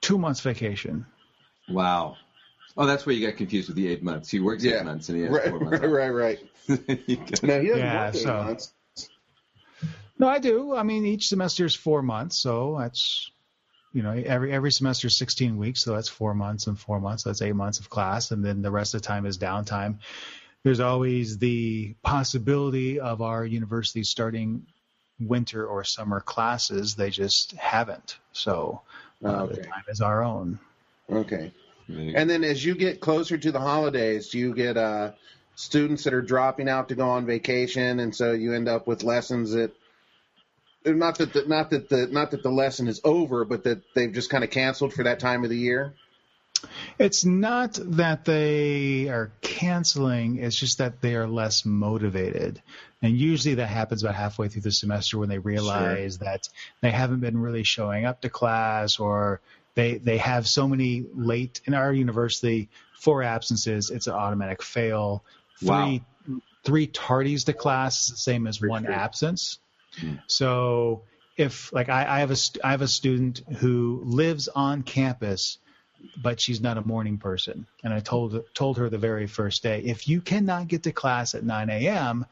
Two 0.00 0.18
months 0.18 0.40
vacation. 0.40 1.06
wow. 1.68 2.16
Oh, 2.76 2.86
that's 2.86 3.04
where 3.04 3.14
you 3.14 3.26
got 3.26 3.36
confused 3.36 3.68
with 3.68 3.76
the 3.76 3.88
eight 3.88 4.02
months. 4.02 4.30
He 4.30 4.38
works 4.40 4.62
Yeah. 4.64 4.78
eight 4.78 4.84
months 4.84 5.08
and 5.08 5.18
he 5.18 5.24
has 5.24 5.32
Right, 5.32 5.48
four 5.50 5.60
months. 5.60 5.80
right, 5.82 5.90
right, 5.90 6.08
right. 6.08 6.38
You 7.08 7.16
got- 7.16 7.42
No, 7.42 7.60
he 7.60 7.66
doesn't 7.68 7.78
Yeah, 7.84 8.06
work 8.06 8.14
eight 8.14 8.20
so- 8.22 8.42
months. 8.44 8.72
No, 10.18 10.28
I 10.28 10.38
do. 10.38 10.74
I 10.76 10.82
mean, 10.82 11.04
each 11.06 11.28
semester 11.28 11.64
is 11.64 11.74
four 11.74 12.02
months, 12.02 12.36
so 12.38 12.76
that's 12.78 13.30
you 13.92 14.02
know 14.02 14.10
every 14.12 14.52
every 14.52 14.70
semester 14.70 15.08
is 15.08 15.16
16 15.16 15.56
weeks, 15.56 15.82
so 15.82 15.94
that's 15.94 16.08
four 16.10 16.34
months 16.34 16.66
and 16.66 16.78
four 16.78 17.00
months. 17.00 17.22
That's 17.24 17.40
eight 17.42 17.54
months 17.56 17.80
of 17.80 17.88
class, 17.90 18.30
and 18.30 18.44
then 18.44 18.60
the 18.62 18.70
rest 18.70 18.94
of 18.94 19.00
the 19.02 19.06
time 19.08 19.24
is 19.26 19.38
downtime. 19.38 19.98
There's 20.62 20.80
always 20.80 21.38
the 21.38 21.94
possibility 22.02 23.00
of 23.00 23.22
our 23.22 23.44
university 23.46 24.04
starting 24.04 24.66
winter 25.18 25.66
or 25.66 25.84
summer 25.84 26.20
classes. 26.20 26.94
They 26.96 27.08
just 27.10 27.52
haven't, 27.52 28.18
so 28.32 28.82
Oh, 29.22 29.46
the 29.46 29.54
okay. 29.54 29.62
time 29.62 29.84
is 29.88 30.00
our 30.00 30.22
own. 30.22 30.58
Okay. 31.10 31.52
Mm-hmm. 31.88 32.16
And 32.16 32.30
then 32.30 32.44
as 32.44 32.64
you 32.64 32.74
get 32.74 33.00
closer 33.00 33.36
to 33.36 33.52
the 33.52 33.60
holidays, 33.60 34.28
do 34.30 34.38
you 34.38 34.54
get 34.54 34.76
uh, 34.76 35.12
students 35.56 36.04
that 36.04 36.14
are 36.14 36.22
dropping 36.22 36.68
out 36.68 36.88
to 36.88 36.94
go 36.94 37.08
on 37.08 37.26
vacation, 37.26 38.00
and 38.00 38.14
so 38.14 38.32
you 38.32 38.54
end 38.54 38.68
up 38.68 38.86
with 38.86 39.02
lessons 39.02 39.52
that 39.52 39.72
uh, 40.86 40.92
not 40.92 41.18
that 41.18 41.32
the, 41.32 41.44
not 41.46 41.70
that 41.70 41.88
the 41.88 42.06
not 42.06 42.30
that 42.30 42.42
the 42.42 42.50
lesson 42.50 42.88
is 42.88 43.00
over, 43.04 43.44
but 43.44 43.64
that 43.64 43.82
they've 43.94 44.12
just 44.12 44.30
kind 44.30 44.44
of 44.44 44.50
canceled 44.50 44.92
for 44.92 45.04
that 45.04 45.20
time 45.20 45.44
of 45.44 45.50
the 45.50 45.58
year. 45.58 45.94
It's 46.98 47.24
not 47.24 47.78
that 47.82 48.24
they 48.24 49.08
are 49.08 49.32
canceling, 49.40 50.36
it's 50.36 50.56
just 50.56 50.78
that 50.78 51.00
they 51.00 51.14
are 51.14 51.26
less 51.26 51.64
motivated. 51.64 52.60
And 53.02 53.16
usually 53.18 53.54
that 53.54 53.66
happens 53.66 54.02
about 54.02 54.14
halfway 54.14 54.48
through 54.48 54.62
the 54.62 54.72
semester 54.72 55.18
when 55.18 55.28
they 55.28 55.38
realize 55.38 56.18
that 56.18 56.48
they 56.82 56.90
haven't 56.90 57.20
been 57.20 57.38
really 57.38 57.62
showing 57.62 58.04
up 58.04 58.20
to 58.20 58.28
class 58.28 58.98
or 58.98 59.40
they 59.74 59.98
they 59.98 60.18
have 60.18 60.46
so 60.46 60.68
many 60.68 61.06
late 61.14 61.60
in 61.64 61.74
our 61.74 61.92
university 61.92 62.68
four 63.00 63.22
absences. 63.22 63.90
It's 63.90 64.06
an 64.06 64.12
automatic 64.12 64.62
fail. 64.62 65.24
Three 65.58 66.02
three 66.64 66.86
tardies 66.86 67.46
to 67.46 67.52
class, 67.52 68.04
is 68.04 68.10
the 68.10 68.16
same 68.16 68.46
as 68.46 68.60
one 68.60 68.86
absence. 68.86 69.58
Hmm. 69.98 70.16
So 70.26 71.02
if 71.36 71.72
like 71.72 71.88
I, 71.88 72.16
I 72.16 72.18
have 72.20 72.30
a 72.30 72.36
I 72.62 72.70
have 72.72 72.82
a 72.82 72.88
student 72.88 73.40
who 73.58 74.02
lives 74.04 74.48
on 74.48 74.82
campus, 74.82 75.58
but 76.22 76.40
she's 76.40 76.60
not 76.60 76.76
a 76.76 76.86
morning 76.86 77.18
person, 77.18 77.66
and 77.82 77.94
I 77.94 78.00
told 78.00 78.42
told 78.54 78.78
her 78.78 78.88
the 78.88 78.98
very 78.98 79.26
first 79.26 79.62
day, 79.62 79.80
if 79.80 80.08
you 80.08 80.20
cannot 80.20 80.68
get 80.68 80.82
to 80.84 80.92
class 80.92 81.34
at 81.34 81.44
9 81.44 81.70
a.m., 81.70 82.26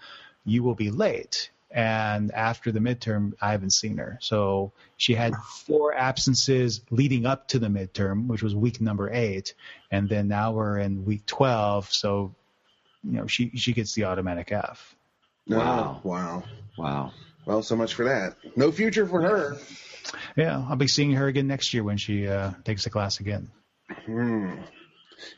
you 0.50 0.62
will 0.62 0.75
be 0.75 0.90
late. 0.90 1.50
And 1.71 2.33
after 2.33 2.73
the 2.73 2.81
midterm, 2.81 3.35
I 3.43 3.50
haven't 3.52 3.75
seen 3.75 3.99
her. 3.99 4.19
So 4.23 4.73
she 4.97 5.14
had 5.14 5.35
four 5.67 5.95
absences 5.95 6.81
leading 6.90 7.26
up 7.26 7.49
to 7.49 7.59
the 7.59 7.67
midterm, 7.67 8.26
which 8.26 8.43
was 8.43 8.55
week 8.55 8.81
number 8.81 9.11
eight, 9.12 9.55
and 9.90 10.09
then 10.09 10.28
now 10.28 10.52
we're 10.52 10.78
in 10.78 11.05
week 11.05 11.26
12. 11.26 11.93
So 11.93 12.35
you 13.05 13.12
know 13.12 13.26
she 13.26 13.50
she 13.55 13.75
gets 13.75 13.95
the 13.95 14.05
automatic 14.05 14.50
F. 14.50 14.95
Wow. 15.47 16.00
Wow. 16.02 16.45
Wow. 16.76 17.12
Well, 17.45 17.62
so 17.62 17.76
much 17.76 17.95
for 17.95 18.05
that. 18.05 18.37
No 18.57 18.71
future 18.71 19.07
for 19.07 19.23
her. 19.23 19.57
Yeah, 20.37 20.64
I'll 20.69 20.76
be 20.76 20.88
seeing 20.88 21.12
her 21.12 21.26
again 21.26 21.47
next 21.47 21.73
year 21.75 21.83
when 21.83 21.97
she 21.97 22.26
uh, 22.26 22.52
takes 22.64 22.85
the 22.85 22.90
class 22.90 23.21
again. 23.21 23.50
Hmm. 24.07 24.57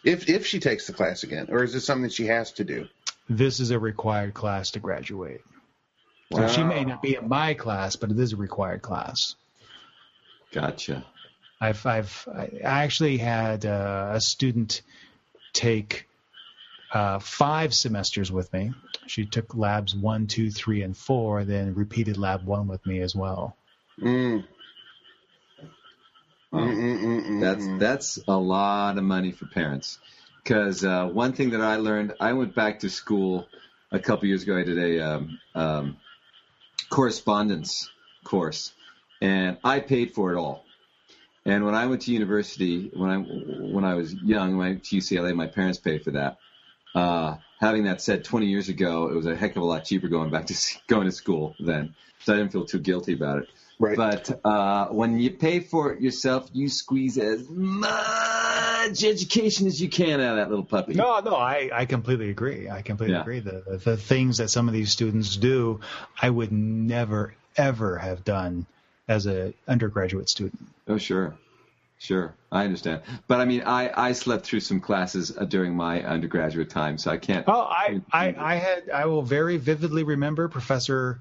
If 0.04 0.28
if 0.28 0.46
she 0.46 0.60
takes 0.60 0.86
the 0.86 0.92
class 0.92 1.22
again, 1.22 1.46
or 1.50 1.62
is 1.62 1.74
it 1.74 1.80
something 1.80 2.10
she 2.10 2.26
has 2.26 2.52
to 2.52 2.64
do? 2.64 2.88
This 3.30 3.60
is 3.60 3.70
a 3.70 3.78
required 3.78 4.34
class 4.34 4.72
to 4.72 4.80
graduate. 4.80 5.40
So 6.32 6.48
she 6.48 6.64
may 6.64 6.84
not 6.84 7.00
be 7.00 7.14
in 7.14 7.28
my 7.28 7.54
class, 7.54 7.94
but 7.94 8.10
it 8.10 8.18
is 8.18 8.32
a 8.32 8.36
required 8.36 8.82
class. 8.82 9.36
Gotcha. 10.52 11.04
I've 11.60 11.86
I've 11.86 12.28
I 12.34 12.50
actually 12.64 13.18
had 13.18 13.64
uh, 13.64 14.10
a 14.14 14.20
student 14.20 14.82
take 15.52 16.08
uh, 16.92 17.20
five 17.20 17.72
semesters 17.72 18.32
with 18.32 18.52
me. 18.52 18.72
She 19.06 19.26
took 19.26 19.54
labs 19.54 19.94
one, 19.94 20.26
two, 20.26 20.50
three, 20.50 20.82
and 20.82 20.96
four, 20.96 21.44
then 21.44 21.74
repeated 21.74 22.18
lab 22.18 22.44
one 22.44 22.66
with 22.66 22.84
me 22.84 23.00
as 23.00 23.14
well. 23.14 23.56
Mm. 24.00 24.44
Wow. 26.50 26.60
Mm-mm-mm-mm. 26.62 27.40
That's 27.40 27.78
that's 27.78 28.18
a 28.26 28.36
lot 28.36 28.98
of 28.98 29.04
money 29.04 29.30
for 29.30 29.46
parents. 29.46 30.00
Because 30.42 30.84
uh, 30.84 31.06
one 31.06 31.32
thing 31.32 31.50
that 31.50 31.60
I 31.60 31.76
learned, 31.76 32.14
I 32.20 32.32
went 32.32 32.54
back 32.54 32.80
to 32.80 32.90
school 32.90 33.46
a 33.92 33.98
couple 33.98 34.26
years 34.26 34.42
ago. 34.42 34.56
I 34.56 34.64
did 34.64 34.78
a 34.78 35.00
um, 35.00 35.38
um, 35.54 35.96
correspondence 36.88 37.90
course, 38.24 38.72
and 39.20 39.58
I 39.64 39.80
paid 39.80 40.14
for 40.14 40.32
it 40.32 40.38
all. 40.38 40.64
And 41.44 41.64
when 41.64 41.74
I 41.74 41.86
went 41.86 42.02
to 42.02 42.12
university, 42.12 42.90
when 42.94 43.10
I 43.10 43.16
when 43.18 43.84
I 43.84 43.94
was 43.94 44.14
young, 44.14 44.56
when 44.56 44.66
I 44.66 44.70
went 44.70 44.84
to 44.84 44.96
UCLA, 44.96 45.34
my 45.34 45.46
parents 45.46 45.78
paid 45.78 46.04
for 46.04 46.12
that. 46.12 46.38
Uh, 46.94 47.36
having 47.60 47.84
that 47.84 48.00
said, 48.00 48.24
20 48.24 48.46
years 48.46 48.68
ago, 48.68 49.08
it 49.08 49.14
was 49.14 49.26
a 49.26 49.36
heck 49.36 49.56
of 49.56 49.62
a 49.62 49.64
lot 49.64 49.84
cheaper 49.84 50.08
going 50.08 50.30
back 50.30 50.46
to 50.46 50.54
going 50.86 51.06
to 51.06 51.12
school 51.12 51.54
then, 51.60 51.94
so 52.24 52.34
I 52.34 52.36
didn't 52.36 52.52
feel 52.52 52.64
too 52.64 52.80
guilty 52.80 53.14
about 53.14 53.38
it. 53.38 53.48
Right. 53.78 53.96
But 53.96 54.40
uh, 54.44 54.88
when 54.88 55.18
you 55.18 55.30
pay 55.30 55.60
for 55.60 55.92
it 55.92 56.02
yourself, 56.02 56.50
you 56.52 56.68
squeeze 56.68 57.16
as 57.16 57.48
much 57.48 58.39
education 58.88 59.66
as 59.66 59.80
you 59.80 59.88
can 59.88 60.20
out 60.20 60.30
of 60.32 60.36
that 60.36 60.48
little 60.50 60.64
puppy. 60.64 60.94
No, 60.94 61.20
no, 61.20 61.34
I, 61.36 61.70
I 61.72 61.84
completely 61.86 62.30
agree. 62.30 62.68
I 62.68 62.82
completely 62.82 63.14
Yeah. 63.14 63.20
agree. 63.22 63.40
The, 63.40 63.62
the 63.66 63.76
the 63.78 63.96
things 63.96 64.38
that 64.38 64.48
some 64.50 64.68
of 64.68 64.74
these 64.74 64.90
students 64.90 65.36
do, 65.36 65.80
I 66.20 66.30
would 66.30 66.52
never 66.52 67.34
ever 67.56 67.98
have 67.98 68.24
done 68.24 68.66
as 69.08 69.26
a 69.26 69.52
undergraduate 69.68 70.28
student. 70.28 70.60
Oh, 70.88 70.98
sure. 70.98 71.34
Sure. 71.98 72.34
I 72.50 72.64
understand. 72.64 73.02
But 73.28 73.40
I 73.40 73.44
mean, 73.44 73.62
I, 73.66 73.90
I 73.94 74.12
slept 74.12 74.46
through 74.46 74.60
some 74.60 74.80
classes 74.80 75.36
uh, 75.36 75.44
during 75.44 75.74
my 75.76 76.02
undergraduate 76.02 76.70
time, 76.70 76.96
so 76.96 77.10
I 77.10 77.18
can't. 77.18 77.44
Oh, 77.46 77.60
I, 77.60 78.00
I, 78.12 78.34
I 78.38 78.54
had 78.54 78.88
I 78.88 79.04
will 79.06 79.20
very 79.22 79.58
vividly 79.58 80.02
remember 80.02 80.48
Professor 80.48 81.18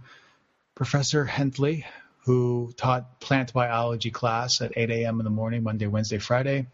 Professor 0.75 1.25
Hentley, 1.25 1.85
who 2.25 2.71
taught 2.77 3.19
plant 3.19 3.51
biology 3.51 4.11
class 4.11 4.61
at 4.61 4.71
8 4.77 4.89
a.m. 4.91 5.19
in 5.19 5.25
the 5.25 5.29
morning, 5.29 5.63
Monday, 5.63 5.87
Wednesday, 5.87 6.17
Friday. 6.19 6.67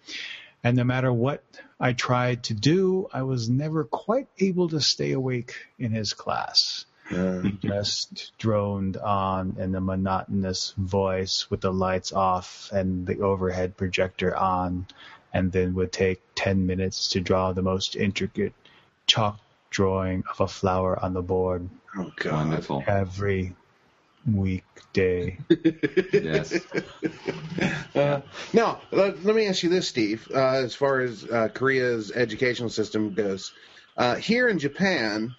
And 0.66 0.76
no 0.78 0.84
matter 0.84 1.14
what 1.14 1.44
I 1.80 1.94
tried 1.94 2.46
to 2.46 2.56
do, 2.56 3.08
I 3.14 3.22
was 3.22 3.48
never 3.48 3.84
quite 3.84 4.28
able 4.40 4.68
to 4.70 4.82
stay 4.82 5.12
awake 5.12 5.54
in 5.78 5.92
his 5.92 6.14
class. 6.14 6.88
Uh, 7.12 7.42
He 7.42 7.52
just 7.52 8.32
droned 8.40 8.98
on 8.98 9.58
in 9.60 9.76
a 9.76 9.80
monotonous 9.80 10.74
voice 10.76 11.52
with 11.52 11.62
the 11.62 11.72
lights 11.72 12.12
off 12.14 12.72
and 12.74 13.06
the 13.06 13.22
overhead 13.22 13.78
projector 13.78 14.36
on, 14.36 14.88
and 15.32 15.52
then 15.52 15.76
would 15.76 15.92
take 15.92 16.20
10 16.34 16.66
minutes 16.66 17.10
to 17.10 17.22
draw 17.22 17.54
the 17.54 17.62
most 17.62 17.96
intricate 17.96 18.54
chalk 19.06 19.40
drawing 19.70 20.24
of 20.32 20.40
a 20.40 20.48
flower 20.48 20.98
on 21.00 21.14
the 21.14 21.22
board 21.22 21.70
oh 21.96 22.12
God. 22.16 22.34
Wonderful. 22.34 22.84
every 22.88 23.54
weekday. 24.32 25.38
Yes. 26.12 26.60
Uh, 27.96 28.20
now, 28.52 28.82
let, 28.92 29.24
let 29.24 29.34
me 29.34 29.48
ask 29.48 29.64
you 29.64 29.70
this, 29.70 29.88
Steve. 29.88 30.28
Uh, 30.30 30.38
as 30.38 30.76
far 30.76 31.00
as 31.00 31.24
uh, 31.24 31.48
Korea's 31.54 32.12
educational 32.12 32.70
system 32.70 33.14
goes, 33.14 33.54
uh, 33.96 34.16
here 34.16 34.50
in 34.50 34.60
Japan, 34.60 35.34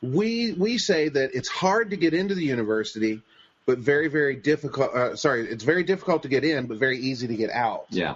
we 0.00 0.54
we 0.54 0.78
say 0.78 1.10
that 1.10 1.34
it's 1.34 1.50
hard 1.50 1.90
to 1.90 1.96
get 1.96 2.14
into 2.14 2.34
the 2.34 2.44
university, 2.44 3.20
but 3.66 3.78
very 3.78 4.08
very 4.08 4.36
difficult. 4.36 4.94
Uh, 4.94 5.16
sorry, 5.16 5.46
it's 5.46 5.64
very 5.64 5.84
difficult 5.84 6.22
to 6.22 6.28
get 6.28 6.44
in, 6.44 6.66
but 6.66 6.78
very 6.78 6.98
easy 6.98 7.26
to 7.26 7.36
get 7.36 7.50
out. 7.50 7.84
Yeah. 7.90 8.14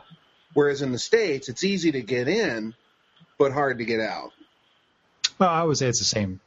Whereas 0.54 0.80
in 0.80 0.92
the 0.92 0.98
states, 0.98 1.50
it's 1.50 1.64
easy 1.64 1.92
to 1.92 2.00
get 2.00 2.28
in, 2.28 2.74
but 3.36 3.52
hard 3.52 3.78
to 3.78 3.84
get 3.84 4.00
out. 4.00 4.32
Well, 5.38 5.50
I 5.50 5.62
would 5.62 5.76
say 5.76 5.88
it's 5.88 5.98
the 5.98 6.06
same 6.06 6.40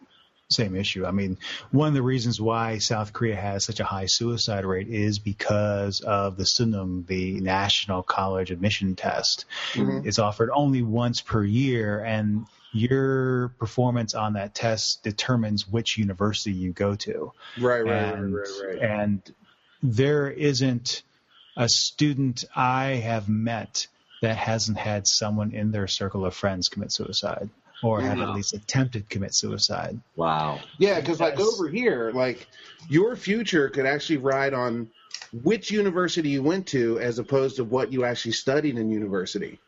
same 0.52 0.76
issue. 0.76 1.06
I 1.06 1.12
mean, 1.12 1.38
one 1.72 1.88
of 1.88 1.94
the 1.94 2.02
reasons 2.02 2.40
why 2.40 2.78
South 2.78 3.14
Korea 3.14 3.36
has 3.36 3.66
such 3.66 3.80
a 3.80 3.84
high 3.84 4.06
suicide 4.06 4.66
rate 4.66 4.88
is 4.88 5.20
because 5.20 6.02
of 6.02 6.38
the 6.38 6.44
Suneung, 6.44 7.06
the 7.08 7.40
National 7.40 8.04
College 8.04 8.52
Admission 8.52 8.96
Test. 8.96 9.46
Mhm. 9.74 10.06
It's 10.06 10.20
offered 10.20 10.50
only 10.54 10.82
once 10.82 11.22
per 11.22 11.44
year, 11.44 12.04
and 12.04 12.46
your 12.74 13.50
performance 13.60 14.14
on 14.14 14.34
that 14.34 14.56
test 14.56 15.04
determines 15.04 15.68
which 15.68 15.98
university 15.98 16.54
you 16.54 16.72
go 16.72 16.96
to. 16.96 17.34
Right, 17.60 17.84
right, 17.84 18.14
and, 18.14 18.34
right, 18.34 18.48
right, 18.64 18.80
right. 18.80 18.90
and 19.02 19.22
there 19.84 20.30
isn't 20.30 21.04
a 21.58 21.68
student 21.68 22.46
I 22.56 23.02
have 23.04 23.28
met 23.28 23.88
that 24.22 24.38
hasn't 24.38 24.78
had 24.78 25.08
someone 25.08 25.52
in 25.52 25.72
their 25.72 25.88
circle 25.88 26.26
of 26.26 26.34
friends 26.34 26.70
commit 26.70 26.92
suicide 26.92 27.50
or 27.84 28.02
have 28.02 28.20
at 28.20 28.30
least 28.30 28.54
attempted 28.54 29.10
to 29.10 29.14
commit 29.14 29.34
suicide. 29.34 30.00
Wow. 30.16 30.60
Yeah, 30.78 31.00
because 31.00 31.20
like 31.20 31.40
over 31.40 31.68
here, 31.68 32.12
like 32.14 32.48
your 32.90 33.16
future 33.16 33.70
could 33.70 33.86
actually 33.86 34.18
ride 34.18 34.54
on 34.54 34.90
which 35.34 35.72
university 35.72 36.30
you 36.30 36.44
went 36.44 36.68
to 36.68 37.00
as 37.00 37.20
opposed 37.20 37.56
to 37.58 37.64
what 37.64 37.92
you 37.92 38.04
actually 38.04 38.34
studied 38.34 38.78
in 38.78 38.92
university. 38.92 39.60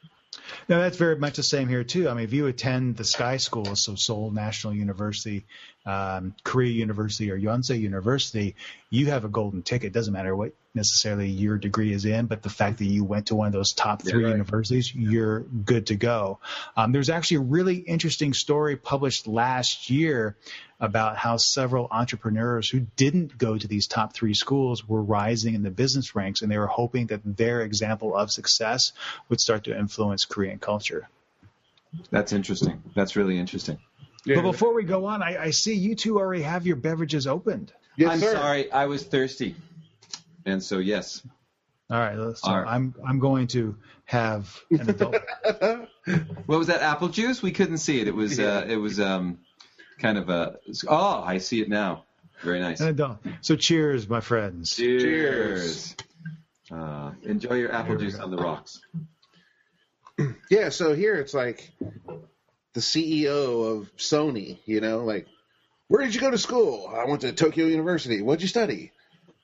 No, 0.67 0.79
that's 0.79 0.97
very 0.97 1.17
much 1.17 1.37
the 1.37 1.43
same 1.43 1.67
here 1.67 1.83
too. 1.83 2.09
I 2.09 2.13
mean, 2.13 2.23
if 2.23 2.33
you 2.33 2.47
attend 2.47 2.97
the 2.97 3.03
Sky 3.03 3.37
School, 3.37 3.75
so 3.75 3.95
Seoul 3.95 4.31
National 4.31 4.73
University, 4.73 5.45
um, 5.85 6.35
Korea 6.43 6.71
University, 6.71 7.31
or 7.31 7.39
Yonsei 7.39 7.79
University, 7.79 8.55
you 8.89 9.07
have 9.07 9.25
a 9.25 9.29
golden 9.29 9.63
ticket. 9.63 9.87
It 9.87 9.93
doesn't 9.93 10.13
matter 10.13 10.35
what 10.35 10.53
necessarily 10.75 11.27
your 11.27 11.57
degree 11.57 11.93
is 11.93 12.05
in, 12.05 12.25
but 12.25 12.41
the 12.41 12.49
fact 12.49 12.79
that 12.79 12.85
you 12.85 13.03
went 13.03 13.27
to 13.27 13.35
one 13.35 13.47
of 13.47 13.53
those 13.53 13.73
top 13.73 14.01
three 14.01 14.23
right. 14.23 14.31
universities, 14.31 14.93
you're 14.93 15.41
good 15.41 15.87
to 15.87 15.95
go. 15.95 16.39
Um, 16.75 16.91
there's 16.91 17.09
actually 17.09 17.37
a 17.37 17.41
really 17.41 17.75
interesting 17.75 18.33
story 18.33 18.75
published 18.75 19.27
last 19.27 19.89
year 19.89 20.35
about 20.79 21.15
how 21.15 21.37
several 21.37 21.87
entrepreneurs 21.91 22.69
who 22.69 22.79
didn't 22.95 23.37
go 23.37 23.57
to 23.57 23.67
these 23.67 23.87
top 23.87 24.13
three 24.13 24.33
schools 24.33 24.87
were 24.87 25.01
rising 25.01 25.53
in 25.53 25.63
the 25.63 25.71
business 25.71 26.15
ranks, 26.15 26.41
and 26.41 26.51
they 26.51 26.57
were 26.57 26.67
hoping 26.67 27.07
that 27.07 27.21
their 27.23 27.61
example 27.61 28.15
of 28.15 28.31
success 28.31 28.93
would 29.29 29.39
start 29.39 29.65
to 29.65 29.77
influence 29.77 30.25
Korean 30.25 30.59
culture. 30.59 31.07
That's 32.09 32.33
interesting. 32.33 32.81
That's 32.95 33.15
really 33.15 33.37
interesting. 33.37 33.77
Yeah. 34.25 34.37
But 34.37 34.43
before 34.43 34.73
we 34.73 34.83
go 34.83 35.05
on, 35.05 35.21
I, 35.21 35.37
I 35.37 35.49
see 35.51 35.73
you 35.73 35.95
two 35.95 36.17
already 36.17 36.43
have 36.43 36.65
your 36.65 36.77
beverages 36.77 37.27
opened. 37.27 37.73
Yes, 37.97 38.11
I'm 38.11 38.19
sir. 38.19 38.33
sorry. 38.33 38.71
I 38.71 38.85
was 38.85 39.03
thirsty. 39.03 39.55
And 40.45 40.63
so, 40.63 40.77
yes. 40.79 41.21
All 41.89 41.99
right, 41.99 42.15
so 42.15 42.49
All 42.49 42.61
right. 42.61 42.73
I'm 42.73 42.95
I'm 43.05 43.19
going 43.19 43.47
to 43.47 43.75
have 44.05 44.59
an 44.71 44.89
adult. 44.89 45.15
What 46.45 46.57
was 46.57 46.67
that 46.67 46.81
apple 46.81 47.07
juice? 47.07 47.41
We 47.41 47.51
couldn't 47.51 47.77
see 47.77 48.01
it. 48.01 48.07
It 48.07 48.15
was 48.15 48.39
uh, 48.39 48.65
it 48.67 48.75
was 48.75 48.99
um, 48.99 49.39
kind 49.99 50.17
of 50.17 50.29
a. 50.29 50.57
Oh, 50.87 51.23
I 51.23 51.37
see 51.37 51.61
it 51.61 51.69
now. 51.69 52.03
Very 52.41 52.59
nice. 52.59 52.81
an 52.81 52.89
adult. 52.89 53.19
So 53.41 53.55
cheers, 53.55 54.09
my 54.09 54.19
friends. 54.19 54.75
Cheers. 54.75 55.95
Uh, 56.69 57.11
enjoy 57.23 57.55
your 57.55 57.71
apple 57.71 57.95
juice 57.95 58.15
go. 58.15 58.23
on 58.23 58.31
the 58.31 58.37
rocks. 58.37 58.81
Yeah, 60.49 60.69
so 60.69 60.93
here 60.93 61.15
it's 61.15 61.33
like 61.33 61.71
the 62.73 62.81
CEO 62.81 63.77
of 63.77 63.95
Sony, 63.97 64.57
you 64.65 64.81
know, 64.81 65.03
like, 65.03 65.27
where 65.87 66.03
did 66.03 66.15
you 66.15 66.21
go 66.21 66.31
to 66.31 66.37
school? 66.37 66.91
I 66.93 67.05
went 67.05 67.21
to 67.21 67.31
Tokyo 67.31 67.65
University. 67.67 68.21
What'd 68.21 68.41
you 68.41 68.47
study? 68.47 68.91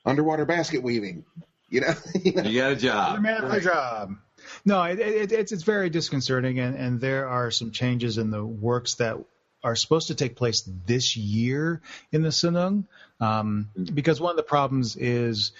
Underwater 0.04 0.44
basket 0.44 0.82
weaving. 0.82 1.24
You 1.68 1.82
know, 1.82 1.94
you, 2.24 2.32
know? 2.32 2.42
you 2.42 2.60
got 2.60 2.72
a 2.72 2.76
job. 2.76 3.20
man 3.20 3.44
right. 3.44 3.62
job. 3.62 4.16
No, 4.64 4.82
it, 4.82 4.98
it, 4.98 5.32
it's 5.32 5.52
it's 5.52 5.62
very 5.62 5.90
disconcerting, 5.90 6.58
and, 6.58 6.74
and 6.74 7.00
there 7.00 7.28
are 7.28 7.50
some 7.50 7.70
changes 7.70 8.18
in 8.18 8.30
the 8.30 8.44
works 8.44 8.96
that 8.96 9.16
are 9.62 9.76
supposed 9.76 10.08
to 10.08 10.14
take 10.14 10.36
place 10.36 10.62
this 10.86 11.16
year 11.16 11.82
in 12.10 12.22
the 12.22 12.30
Sunung, 12.30 12.86
um, 13.20 13.68
because 13.92 14.20
one 14.20 14.30
of 14.30 14.36
the 14.36 14.42
problems 14.42 14.96
is 14.96 15.52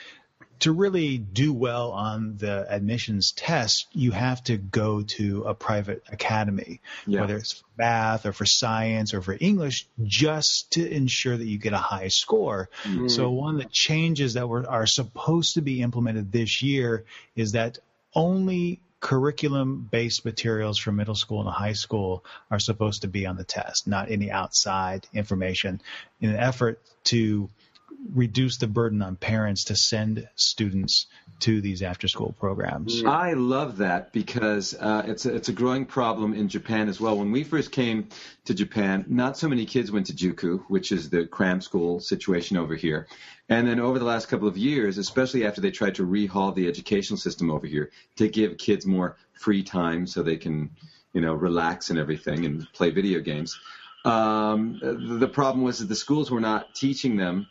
to 0.60 0.72
really 0.72 1.18
do 1.18 1.52
well 1.52 1.90
on 1.92 2.36
the 2.36 2.66
admissions 2.72 3.32
test, 3.32 3.86
you 3.92 4.10
have 4.12 4.42
to 4.44 4.56
go 4.56 5.02
to 5.02 5.44
a 5.44 5.54
private 5.54 6.02
academy, 6.12 6.80
yeah. 7.06 7.20
whether 7.20 7.36
it's 7.36 7.52
for 7.52 7.64
math 7.78 8.26
or 8.26 8.32
for 8.32 8.46
science 8.46 9.14
or 9.14 9.22
for 9.22 9.36
English, 9.40 9.86
just 10.04 10.72
to 10.72 10.88
ensure 10.88 11.36
that 11.36 11.46
you 11.46 11.58
get 11.58 11.72
a 11.72 11.78
high 11.78 12.08
score. 12.08 12.68
Mm-hmm. 12.84 13.08
So 13.08 13.30
one 13.30 13.56
of 13.56 13.62
the 13.62 13.68
changes 13.70 14.34
that 14.34 14.48
were, 14.48 14.68
are 14.68 14.86
supposed 14.86 15.54
to 15.54 15.62
be 15.62 15.80
implemented 15.80 16.30
this 16.30 16.62
year 16.62 17.04
is 17.34 17.52
that 17.52 17.78
only 18.14 18.80
curriculum 19.00 19.88
based 19.90 20.26
materials 20.26 20.78
for 20.78 20.92
middle 20.92 21.14
school 21.14 21.40
and 21.40 21.48
high 21.48 21.72
school 21.72 22.22
are 22.50 22.58
supposed 22.58 23.02
to 23.02 23.08
be 23.08 23.24
on 23.24 23.36
the 23.36 23.44
test, 23.44 23.88
not 23.88 24.10
any 24.10 24.30
outside 24.30 25.06
information 25.14 25.80
in 26.20 26.30
an 26.30 26.36
effort 26.36 26.80
to 27.04 27.48
reduce 28.14 28.58
the 28.58 28.66
burden 28.66 29.02
on 29.02 29.16
parents 29.16 29.64
to 29.64 29.76
send 29.76 30.28
students 30.34 31.06
to 31.40 31.60
these 31.60 31.82
after 31.82 32.06
school 32.06 32.34
programs. 32.38 33.02
I 33.04 33.32
love 33.32 33.78
that 33.78 34.12
because 34.12 34.74
uh, 34.74 35.04
it's 35.06 35.26
a, 35.26 35.34
it's 35.34 35.48
a 35.48 35.52
growing 35.52 35.86
problem 35.86 36.34
in 36.34 36.48
Japan 36.48 36.88
as 36.88 37.00
well. 37.00 37.16
When 37.16 37.32
we 37.32 37.44
first 37.44 37.72
came 37.72 38.08
to 38.44 38.54
Japan, 38.54 39.04
not 39.08 39.38
so 39.38 39.48
many 39.48 39.64
kids 39.64 39.90
went 39.90 40.06
to 40.06 40.12
Juku, 40.12 40.64
which 40.68 40.92
is 40.92 41.08
the 41.08 41.26
cram 41.26 41.60
school 41.60 42.00
situation 42.00 42.56
over 42.56 42.74
here. 42.74 43.06
And 43.48 43.66
then 43.66 43.80
over 43.80 43.98
the 43.98 44.04
last 44.04 44.28
couple 44.28 44.48
of 44.48 44.56
years, 44.56 44.98
especially 44.98 45.46
after 45.46 45.60
they 45.60 45.70
tried 45.70 45.96
to 45.96 46.06
rehaul 46.06 46.54
the 46.54 46.68
educational 46.68 47.16
system 47.16 47.50
over 47.50 47.66
here 47.66 47.90
to 48.16 48.28
give 48.28 48.58
kids 48.58 48.86
more 48.86 49.16
free 49.32 49.62
time 49.62 50.06
so 50.06 50.22
they 50.22 50.36
can, 50.36 50.70
you 51.12 51.20
know, 51.20 51.34
relax 51.34 51.90
and 51.90 51.98
everything 51.98 52.44
and 52.44 52.70
play 52.72 52.90
video 52.90 53.20
games. 53.20 53.58
Um, 54.04 54.78
the 55.18 55.28
problem 55.28 55.62
was 55.62 55.80
that 55.80 55.88
the 55.88 55.96
schools 55.96 56.30
were 56.30 56.40
not 56.40 56.74
teaching 56.74 57.16
them 57.16 57.46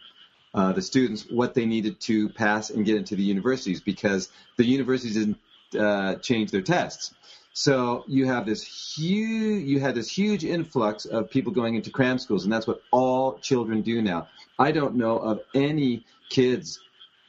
uh, 0.54 0.72
the 0.74 0.82
students 0.82 1.26
what 1.30 1.54
they 1.54 1.66
needed 1.66 2.00
to 2.02 2.30
pass 2.30 2.70
and 2.70 2.86
get 2.86 2.96
into 2.96 3.16
the 3.16 3.24
universities 3.24 3.82
because 3.82 4.30
the 4.58 4.66
universities 4.66 5.16
didn't 5.16 5.38
uh, 5.80 6.16
change 6.16 6.52
their 6.52 6.62
tests. 6.62 7.14
So 7.54 8.04
you 8.08 8.26
have 8.28 8.46
this 8.46 8.64
huge, 8.64 9.68
you 9.68 9.80
had 9.80 9.96
this 9.96 10.10
huge 10.10 10.46
influx 10.46 11.06
of 11.06 11.30
people 11.30 11.52
going 11.52 11.76
into 11.76 11.90
cram 11.90 12.18
schools, 12.18 12.44
and 12.44 12.54
that's 12.54 12.68
what 12.68 12.82
all 12.92 13.38
children 13.40 13.82
do 13.82 14.02
now. 14.02 14.28
I 14.58 14.72
don't 14.72 14.96
know 14.96 15.18
of 15.18 15.42
any 15.54 16.06
kids 16.30 16.80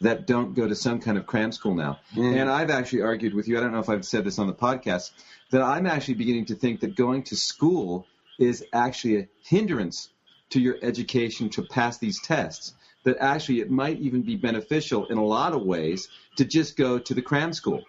that 0.01 0.27
don't 0.27 0.55
go 0.55 0.67
to 0.67 0.75
some 0.75 1.01
kind 1.01 1.19
of 1.19 1.27
cram 1.27 1.53
school 1.53 1.75
now. 1.75 1.99
Mm. 2.15 2.41
And 2.41 2.51
I've 2.51 2.71
actually 2.71 3.03
argued 3.03 3.35
with 3.35 3.49
you. 3.49 3.59
I 3.59 3.61
don't 3.61 3.73
know 3.73 3.81
if 3.81 3.89
I've 3.89 4.05
said 4.05 4.25
this 4.25 4.39
on 4.39 4.47
the 4.47 4.55
podcast 4.55 5.11
that 5.51 5.63
I'm 5.63 5.87
actually 5.87 6.15
beginning 6.15 6.47
to 6.47 6.55
think 6.55 6.81
that 6.81 6.97
going 6.97 7.25
to 7.25 7.37
school 7.37 8.07
is 8.39 8.65
actually 8.73 9.19
a 9.19 9.29
hindrance 9.43 10.09
to 10.51 10.61
your 10.61 10.77
education 10.83 11.51
to 11.51 11.63
pass 11.63 11.99
these 11.99 12.21
tests 12.21 12.75
that 13.05 13.17
actually 13.21 13.61
it 13.61 13.71
might 13.71 13.99
even 13.99 14.23
be 14.23 14.37
beneficial 14.37 15.07
in 15.07 15.19
a 15.19 15.25
lot 15.25 15.53
of 15.53 15.63
ways 15.63 16.09
to 16.37 16.45
just 16.45 16.77
go 16.77 16.99
to 16.99 17.15
the 17.15 17.23
cram 17.23 17.53
school 17.53 17.85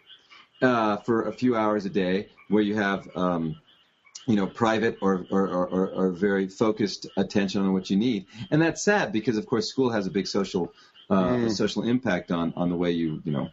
uh, 0.62 0.98
for 0.98 1.28
a 1.28 1.34
few 1.34 1.56
hours 1.56 1.86
a 1.86 1.90
day 1.90 2.28
where 2.50 2.64
you 2.64 2.76
have 2.76 3.08
um, 3.16 3.56
you 4.28 4.36
know 4.36 4.48
private 4.48 4.98
or, 5.02 5.26
or, 5.32 5.48
or, 5.48 5.90
or, 5.90 6.10
very 6.12 6.48
focused 6.48 7.08
attention 7.18 7.62
on 7.62 7.74
what 7.74 7.90
you 7.90 7.98
need. 7.98 8.28
And 8.52 8.62
that's 8.62 8.84
sad 8.84 9.12
because 9.12 9.38
of 9.38 9.46
course 9.48 9.68
school 9.68 9.90
has 9.90 10.06
a 10.06 10.12
big 10.12 10.28
social 10.28 10.72
uh, 11.10 11.24
mm. 11.24 11.52
social 11.52 11.84
impact 11.84 12.32
on 12.32 12.54
on 12.56 12.70
the 12.70 12.76
way 12.76 12.92
you 12.92 13.22
you 13.26 13.32
know 13.32 13.50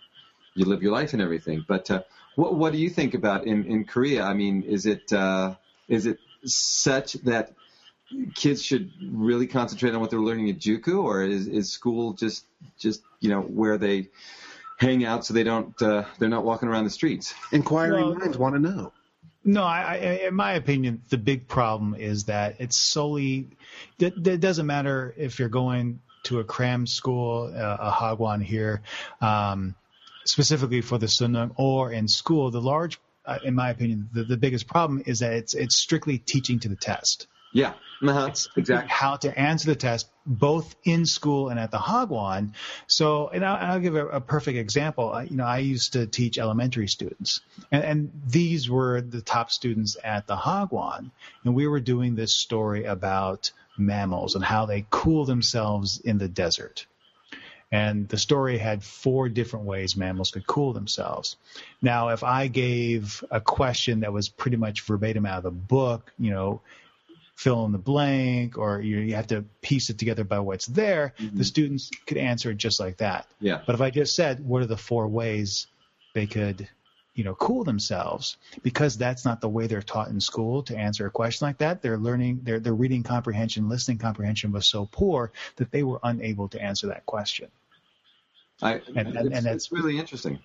you 0.55 0.67
live 0.67 0.83
your 0.83 0.93
life 0.93 1.13
and 1.13 1.23
everything. 1.23 1.65
But 1.67 1.91
uh, 1.91 2.03
what 2.37 2.55
what 2.55 2.73
do 2.73 2.79
you 2.79 2.91
think 2.91 3.15
about 3.15 3.47
in 3.47 3.65
in 3.65 3.85
Korea? 3.85 4.25
I 4.25 4.35
mean 4.35 4.63
is 4.63 4.87
it 4.87 5.13
uh, 5.13 5.55
is 5.89 6.07
it 6.07 6.19
such 6.45 7.15
that 7.25 7.53
kids 8.35 8.63
should 8.63 8.91
really 9.03 9.47
concentrate 9.47 9.95
on 9.95 10.01
what 10.01 10.11
they're 10.11 10.21
learning 10.21 10.51
at 10.51 10.59
Juku, 10.59 11.03
or 11.03 11.23
is, 11.23 11.47
is 11.47 11.71
school 11.71 12.13
just 12.15 12.45
just 12.79 13.03
you 13.21 13.31
know 13.31 13.41
where 13.41 13.79
they 13.79 14.09
hang 14.79 15.05
out 15.05 15.25
so 15.25 15.35
they 15.35 15.45
don't 15.45 15.81
uh, 15.83 16.05
they're 16.19 16.29
not 16.29 16.45
walking 16.45 16.69
around 16.69 16.85
the 16.85 16.91
streets? 16.91 17.35
Inquiring 17.53 18.05
well, 18.05 18.15
minds 18.15 18.39
want 18.39 18.55
to 18.55 18.61
know. 18.61 18.93
No, 19.45 19.63
I, 19.63 19.81
I, 19.81 19.97
in 20.27 20.35
my 20.35 20.53
opinion, 20.53 21.03
the 21.09 21.17
big 21.17 21.49
problem 21.49 21.95
is 21.95 22.25
that 22.25 22.57
it's 22.59 22.77
solely. 22.77 23.47
It, 23.99 24.27
it 24.27 24.41
doesn't 24.41 24.67
matter 24.67 25.15
if 25.17 25.39
you're 25.39 25.49
going 25.49 26.01
to 26.25 26.41
a 26.41 26.45
cram 26.45 26.87
school, 26.87 27.53
uh, 27.55 27.77
a 27.81 27.91
hagwon 27.91 28.43
here, 28.43 28.83
um, 29.21 29.75
specifically 30.25 30.81
for 30.81 30.99
the 30.99 31.07
Sunung, 31.07 31.53
or 31.57 31.93
in 31.93 32.09
school. 32.09 32.51
The 32.51 32.61
large, 32.61 33.01
uh, 33.25 33.39
in 33.43 33.55
my 33.55 33.71
opinion, 33.71 34.11
the, 34.13 34.25
the 34.25 34.37
biggest 34.37 34.67
problem 34.67 35.03
is 35.07 35.21
that 35.21 35.33
it's 35.33 35.55
it's 35.55 35.77
strictly 35.77 36.19
teaching 36.19 36.61
to 36.61 36.69
the 36.69 36.77
test. 36.77 37.27
Yeah, 37.53 37.75
uh-huh. 38.03 38.33
Exactly 38.57 38.89
how 38.89 39.17
to 39.17 39.39
answer 39.39 39.69
the 39.69 39.77
test 39.77 40.09
both 40.25 40.77
in 40.85 41.07
school 41.07 41.49
and 41.49 41.59
at 41.59 41.71
the 41.71 41.79
Hagwon. 41.79 42.53
So, 42.87 43.29
and 43.29 43.45
I'll, 43.45 43.73
I'll 43.73 43.81
give 43.81 43.97
a, 43.97 44.07
a, 44.07 44.21
perfect 44.21 44.59
example. 44.59 45.11
I, 45.11 45.23
you 45.25 45.37
know, 45.37 45.45
I 45.45 45.59
used 45.59 45.95
to 45.95 46.07
teach 46.07 46.39
elementary 46.39 46.87
students, 46.87 47.41
and, 47.73 47.83
and 47.83 48.23
these 48.27 48.69
were 48.69 49.01
the 49.01 49.23
top 49.23 49.51
students 49.51 49.97
at 50.05 50.27
the 50.27 50.37
Hagwon, 50.37 51.11
and 51.45 51.55
we 51.55 51.67
were 51.67 51.81
doing 51.81 52.15
this 52.15 52.35
story 52.35 52.85
about 52.85 53.51
mammals 53.79 54.35
and 54.35 54.45
how 54.45 54.67
they 54.67 54.87
cool 54.91 55.25
themselves 55.25 55.99
in 55.99 56.19
the 56.19 56.29
desert. 56.29 56.87
And 57.71 58.09
the 58.09 58.17
story 58.17 58.57
had 58.57 58.83
four 58.83 59.29
different 59.29 59.67
ways 59.67 59.97
mammals 59.97 60.31
could 60.31 60.47
cool 60.47 60.73
themselves. 60.73 61.37
Now, 61.83 62.09
if 62.09 62.25
I 62.25 62.47
gave 62.49 63.23
a 63.31 63.43
question 63.43 64.01
that 64.01 64.13
was 64.13 64.29
pretty 64.29 64.57
much 64.57 64.83
verbatim 64.83 65.27
out 65.27 65.39
of 65.39 65.43
the 65.45 65.51
book, 65.51 66.11
you 66.19 66.31
know, 66.31 66.63
fill 67.39 67.65
in 67.67 67.71
the 67.71 67.79
blank 67.79 68.59
or 68.59 68.81
you, 68.81 68.99
you 68.99 69.15
have 69.15 69.29
to 69.29 69.43
piece 69.63 69.91
it 69.91 69.97
together 69.97 70.25
by 70.25 70.41
what's 70.41 70.67
there, 70.67 71.15
mm-hmm. 71.21 71.39
the 71.39 71.45
students 71.45 71.89
could 72.05 72.17
answer 72.17 72.51
it 72.51 72.57
just 72.57 72.81
like 72.81 72.97
that. 72.97 73.29
Yeah. 73.39 73.63
But 73.65 73.77
if 73.77 73.81
I 73.81 73.91
just 73.91 74.17
said, 74.17 74.45
what 74.45 74.61
are 74.61 74.67
the 74.67 74.77
four 74.77 75.07
ways 75.07 75.69
they 76.17 76.27
could, 76.27 76.69
you 77.15 77.23
know, 77.23 77.37
cool 77.37 77.63
themselves? 77.63 78.39
Because 78.65 78.99
that's 78.99 79.25
not 79.25 79.41
the 79.41 79.49
way 79.49 79.69
they're 79.69 79.83
taught 79.83 80.09
in 80.09 80.21
school 80.21 80.65
to 80.65 80.77
answer 80.77 81.07
a 81.07 81.13
question 81.13 81.47
like 81.47 81.59
that. 81.59 81.81
They're 81.81 81.97
learning, 81.97 82.41
their, 82.43 82.59
their 82.59 82.75
reading 82.75 83.05
comprehension, 83.05 83.69
listening 83.69 83.99
comprehension 83.99 84.51
was 84.51 84.67
so 84.67 84.89
poor 84.91 85.31
that 85.57 85.71
they 85.71 85.85
were 85.85 86.01
unable 86.03 86.49
to 86.49 86.61
answer 86.61 86.89
that 86.89 87.07
question. 87.07 87.53
I, 88.61 88.83
and, 88.97 89.17
and, 89.17 89.33
and 89.33 89.47
it's 89.47 89.71
really 89.71 89.97
interesting. 89.97 90.41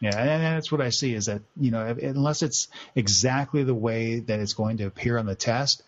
Yeah, 0.00 0.18
and 0.18 0.42
that's 0.56 0.72
what 0.72 0.80
I 0.80 0.88
see 0.88 1.14
is 1.14 1.26
that 1.26 1.42
you 1.56 1.70
know 1.70 1.86
unless 1.86 2.42
it's 2.42 2.68
exactly 2.94 3.64
the 3.64 3.74
way 3.74 4.20
that 4.20 4.40
it's 4.40 4.54
going 4.54 4.78
to 4.78 4.84
appear 4.84 5.18
on 5.18 5.26
the 5.26 5.34
test, 5.34 5.82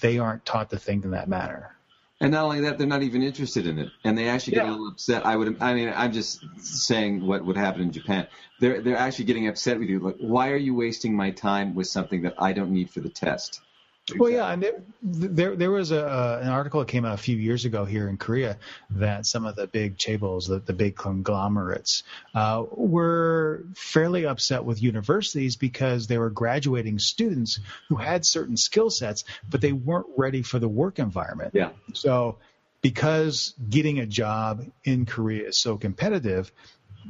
they 0.00 0.18
aren't 0.18 0.46
taught 0.46 0.70
to 0.70 0.78
think 0.78 1.04
in 1.04 1.10
that 1.10 1.28
manner. 1.28 1.76
And 2.18 2.32
not 2.32 2.44
only 2.44 2.62
that, 2.62 2.78
they're 2.78 2.86
not 2.86 3.02
even 3.02 3.22
interested 3.22 3.66
in 3.66 3.78
it, 3.78 3.90
and 4.02 4.16
they 4.16 4.28
actually 4.30 4.54
get 4.54 4.64
yeah. 4.64 4.70
a 4.70 4.72
little 4.72 4.88
upset. 4.88 5.26
I 5.26 5.36
would, 5.36 5.60
I 5.60 5.74
mean, 5.74 5.92
I'm 5.94 6.12
just 6.12 6.42
saying 6.58 7.26
what 7.26 7.44
would 7.44 7.58
happen 7.58 7.82
in 7.82 7.92
Japan. 7.92 8.26
They're 8.58 8.80
they're 8.80 8.96
actually 8.96 9.26
getting 9.26 9.48
upset 9.48 9.78
with 9.78 9.90
you. 9.90 10.00
Like, 10.00 10.16
why 10.18 10.50
are 10.50 10.56
you 10.56 10.74
wasting 10.74 11.14
my 11.14 11.30
time 11.30 11.74
with 11.74 11.88
something 11.88 12.22
that 12.22 12.34
I 12.38 12.54
don't 12.54 12.70
need 12.70 12.88
for 12.88 13.00
the 13.00 13.10
test? 13.10 13.60
Exactly. 14.08 14.20
Well, 14.20 14.30
yeah, 14.30 14.52
and 14.52 14.62
there, 14.62 14.82
there, 15.02 15.56
there 15.56 15.70
was 15.72 15.90
a, 15.90 16.06
uh, 16.06 16.38
an 16.40 16.48
article 16.48 16.78
that 16.78 16.86
came 16.86 17.04
out 17.04 17.14
a 17.14 17.16
few 17.16 17.36
years 17.36 17.64
ago 17.64 17.84
here 17.84 18.08
in 18.08 18.18
Korea 18.18 18.56
that 18.90 19.26
some 19.26 19.44
of 19.44 19.56
the 19.56 19.66
big 19.66 19.96
chaebols, 19.98 20.46
the, 20.46 20.60
the 20.60 20.72
big 20.72 20.94
conglomerates, 20.94 22.04
uh, 22.32 22.62
were 22.70 23.64
fairly 23.74 24.24
upset 24.24 24.64
with 24.64 24.80
universities 24.80 25.56
because 25.56 26.06
they 26.06 26.18
were 26.18 26.30
graduating 26.30 27.00
students 27.00 27.58
who 27.88 27.96
had 27.96 28.24
certain 28.24 28.56
skill 28.56 28.90
sets, 28.90 29.24
but 29.50 29.60
they 29.60 29.72
weren't 29.72 30.06
ready 30.16 30.42
for 30.42 30.60
the 30.60 30.68
work 30.68 31.00
environment. 31.00 31.50
Yeah. 31.52 31.70
So, 31.92 32.38
because 32.82 33.54
getting 33.68 33.98
a 33.98 34.06
job 34.06 34.64
in 34.84 35.06
Korea 35.06 35.48
is 35.48 35.58
so 35.58 35.78
competitive, 35.78 36.52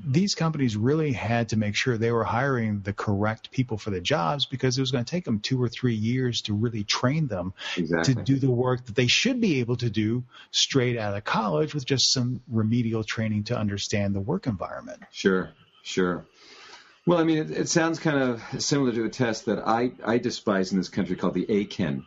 these 0.05 0.35
companies 0.35 0.77
really 0.77 1.13
had 1.13 1.51
to 1.51 1.57
make 1.57 1.75
sure 1.75 1.97
they 1.97 2.13
were 2.13 2.25
hiring 2.25 2.81
the 2.81 2.93
correct 2.93 3.51
people 3.51 3.79
for 3.79 3.91
the 3.91 4.01
jobs 4.01 4.47
because 4.47 4.77
it 4.77 4.81
was 4.81 4.91
going 4.91 5.05
to 5.05 5.11
take 5.11 5.25
them 5.25 5.41
two 5.41 5.63
or 5.63 5.69
three 5.69 5.95
years 5.95 6.43
to 6.43 6.55
really 6.55 6.85
train 6.85 7.27
them 7.27 7.55
exactly. 7.77 8.15
to 8.15 8.23
do 8.23 8.37
the 8.39 8.51
work 8.51 8.85
that 8.87 8.95
they 8.95 9.07
should 9.07 9.41
be 9.41 9.61
able 9.61 9.77
to 9.77 9.91
do 9.91 10.25
straight 10.51 10.99
out 10.99 11.17
of 11.17 11.25
college 11.25 11.75
with 11.75 11.85
just 11.85 12.13
some 12.13 12.41
remedial 12.49 13.05
training 13.05 13.45
to 13.45 13.57
understand 13.59 14.15
the 14.15 14.21
work 14.21 14.47
environment. 14.47 15.03
Sure, 15.13 15.51
sure. 15.83 16.27
Well, 17.07 17.19
I 17.19 17.25
mean, 17.25 17.39
it, 17.39 17.51
it 17.53 17.69
sounds 17.69 18.01
kind 18.01 18.19
of 18.19 18.63
similar 18.63 18.93
to 18.93 19.05
a 19.05 19.09
test 19.09 19.47
that 19.47 19.61
I, 19.67 19.93
I 20.05 20.19
despise 20.19 20.73
in 20.73 20.79
this 20.79 20.89
country 20.89 21.15
called 21.15 21.35
the 21.35 21.47
Eiken. 21.47 22.05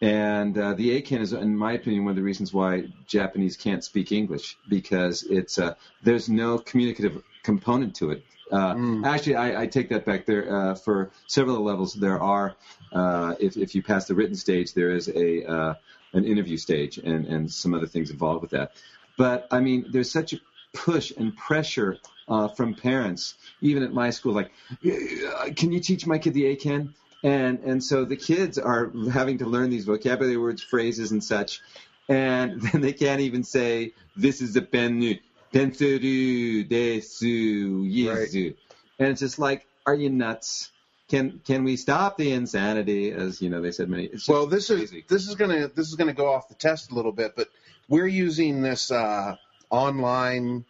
And 0.00 0.56
uh, 0.56 0.74
the 0.74 1.00
Eiken 1.00 1.20
is, 1.20 1.32
in 1.32 1.56
my 1.56 1.72
opinion, 1.72 2.04
one 2.04 2.12
of 2.12 2.16
the 2.16 2.22
reasons 2.22 2.52
why 2.52 2.84
Japanese 3.06 3.56
can't 3.56 3.82
speak 3.82 4.12
English 4.12 4.56
because 4.68 5.24
it's 5.24 5.58
uh, 5.58 5.74
there's 6.02 6.28
no 6.28 6.58
communicative 6.58 7.22
component 7.42 7.96
to 7.96 8.12
it. 8.12 8.24
Uh, 8.50 8.74
mm. 8.74 9.06
Actually, 9.06 9.36
I, 9.36 9.62
I, 9.62 9.66
take 9.66 9.88
that 9.90 10.04
back. 10.04 10.24
There 10.24 10.50
uh, 10.50 10.74
for 10.74 11.10
several 11.26 11.62
levels, 11.62 11.94
there 11.94 12.20
are. 12.20 12.54
Uh, 12.92 13.34
if, 13.40 13.56
if 13.56 13.74
you 13.74 13.82
pass 13.82 14.06
the 14.06 14.14
written 14.14 14.36
stage, 14.36 14.72
there 14.72 14.90
is 14.90 15.08
a 15.08 15.44
uh, 15.44 15.74
an 16.12 16.24
interview 16.24 16.56
stage 16.56 16.98
and, 16.98 17.26
and 17.26 17.50
some 17.50 17.74
other 17.74 17.86
things 17.86 18.10
involved 18.10 18.40
with 18.40 18.52
that. 18.52 18.72
But 19.16 19.48
I 19.50 19.60
mean, 19.60 19.86
there's 19.90 20.10
such 20.10 20.32
a 20.32 20.40
push 20.72 21.12
and 21.16 21.36
pressure 21.36 21.98
uh, 22.28 22.48
from 22.48 22.74
parents, 22.74 23.34
even 23.60 23.82
at 23.82 23.92
my 23.92 24.10
school, 24.10 24.32
like, 24.32 24.52
"Uh, 24.84 25.50
can 25.56 25.72
you 25.72 25.80
teach 25.80 26.06
my 26.06 26.18
kid 26.18 26.34
the 26.34 26.44
Eiken? 26.44 26.94
And 27.22 27.60
and 27.60 27.82
so 27.82 28.04
the 28.04 28.16
kids 28.16 28.58
are 28.58 28.92
having 29.12 29.38
to 29.38 29.46
learn 29.46 29.70
these 29.70 29.84
vocabulary 29.84 30.36
words, 30.36 30.62
phrases, 30.62 31.10
and 31.10 31.22
such, 31.22 31.60
and 32.08 32.60
then 32.72 32.80
they 32.80 32.92
can't 32.92 33.20
even 33.20 33.42
say 33.42 33.92
this 34.16 34.40
is 34.40 34.56
a 34.56 34.62
pennu, 34.62 35.18
pensuru, 35.52 36.68
desu, 36.68 37.92
yesu, 37.92 38.54
and 38.98 39.08
it's 39.08 39.20
just 39.20 39.38
like, 39.38 39.66
are 39.86 39.94
you 39.94 40.10
nuts? 40.10 40.70
Can 41.08 41.40
can 41.44 41.64
we 41.64 41.76
stop 41.76 42.18
the 42.18 42.32
insanity? 42.32 43.10
As 43.10 43.40
you 43.40 43.48
know, 43.48 43.62
they 43.62 43.72
said 43.72 43.88
many. 43.88 44.10
Well, 44.28 44.46
this 44.46 44.68
crazy. 44.68 44.98
is 44.98 45.04
this 45.08 45.26
is 45.26 45.34
gonna 45.34 45.68
this 45.68 45.88
is 45.88 45.94
gonna 45.94 46.12
go 46.12 46.32
off 46.32 46.48
the 46.48 46.54
test 46.54 46.92
a 46.92 46.94
little 46.94 47.12
bit, 47.12 47.32
but 47.34 47.48
we're 47.88 48.06
using 48.06 48.62
this 48.62 48.90
uh, 48.90 49.34
online 49.70 50.64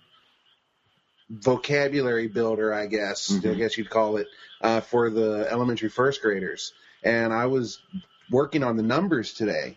vocabulary 1.31 2.29
builder, 2.29 2.73
I 2.73 2.87
guess. 2.87 3.31
I 3.31 3.41
Mhm. 3.41 3.57
guess 3.59 3.77
you'd 3.77 3.91
call 3.91 4.17
it 4.17 4.29
uh, 4.61 4.81
for 4.81 5.11
the 5.11 5.47
elementary 5.51 5.89
first 5.89 6.23
graders. 6.23 6.73
And 7.03 7.33
I 7.33 7.47
was 7.47 7.81
working 8.31 8.63
on 8.63 8.77
the 8.77 8.83
numbers 8.83 9.35
today, 9.35 9.77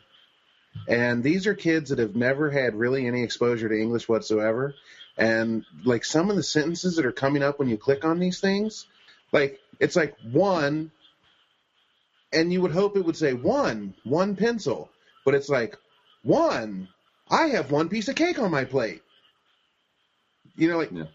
and 0.88 1.24
these 1.24 1.48
are 1.48 1.54
kids 1.54 1.90
that 1.90 2.00
have 2.00 2.16
never 2.16 2.50
had 2.50 2.76
really 2.76 3.06
any 3.08 3.24
exposure 3.24 3.70
to 3.70 3.76
English 3.80 4.08
whatsoever. 4.10 4.76
And 5.18 5.66
like 5.84 6.06
some 6.06 6.30
of 6.30 6.36
the 6.36 6.44
sentences 6.44 6.96
that 6.96 7.06
are 7.06 7.12
coming 7.12 7.44
up 7.44 7.60
when 7.60 7.70
you 7.70 7.78
click 7.78 8.06
on 8.06 8.20
these 8.20 8.40
things, 8.40 8.86
like 9.32 9.60
it's 9.80 9.96
like 9.96 10.16
one 10.32 10.92
and 12.34 12.52
you 12.52 12.62
would 12.62 12.72
hope 12.72 12.96
it 12.96 13.06
would 13.06 13.18
say 13.18 13.34
one, 13.34 13.94
one 14.04 14.36
pencil, 14.36 14.90
but 15.26 15.36
it's 15.36 15.50
like 15.50 15.78
one. 16.24 16.88
I 17.30 17.48
have 17.48 17.72
one 17.72 17.90
piece 17.90 18.08
of 18.08 18.16
cake 18.16 18.40
on 18.40 18.52
my 18.52 18.64
plate. 18.66 19.02
You 20.56 20.70
know, 20.70 20.78
like 20.78 20.92
Yeah. 20.92 21.06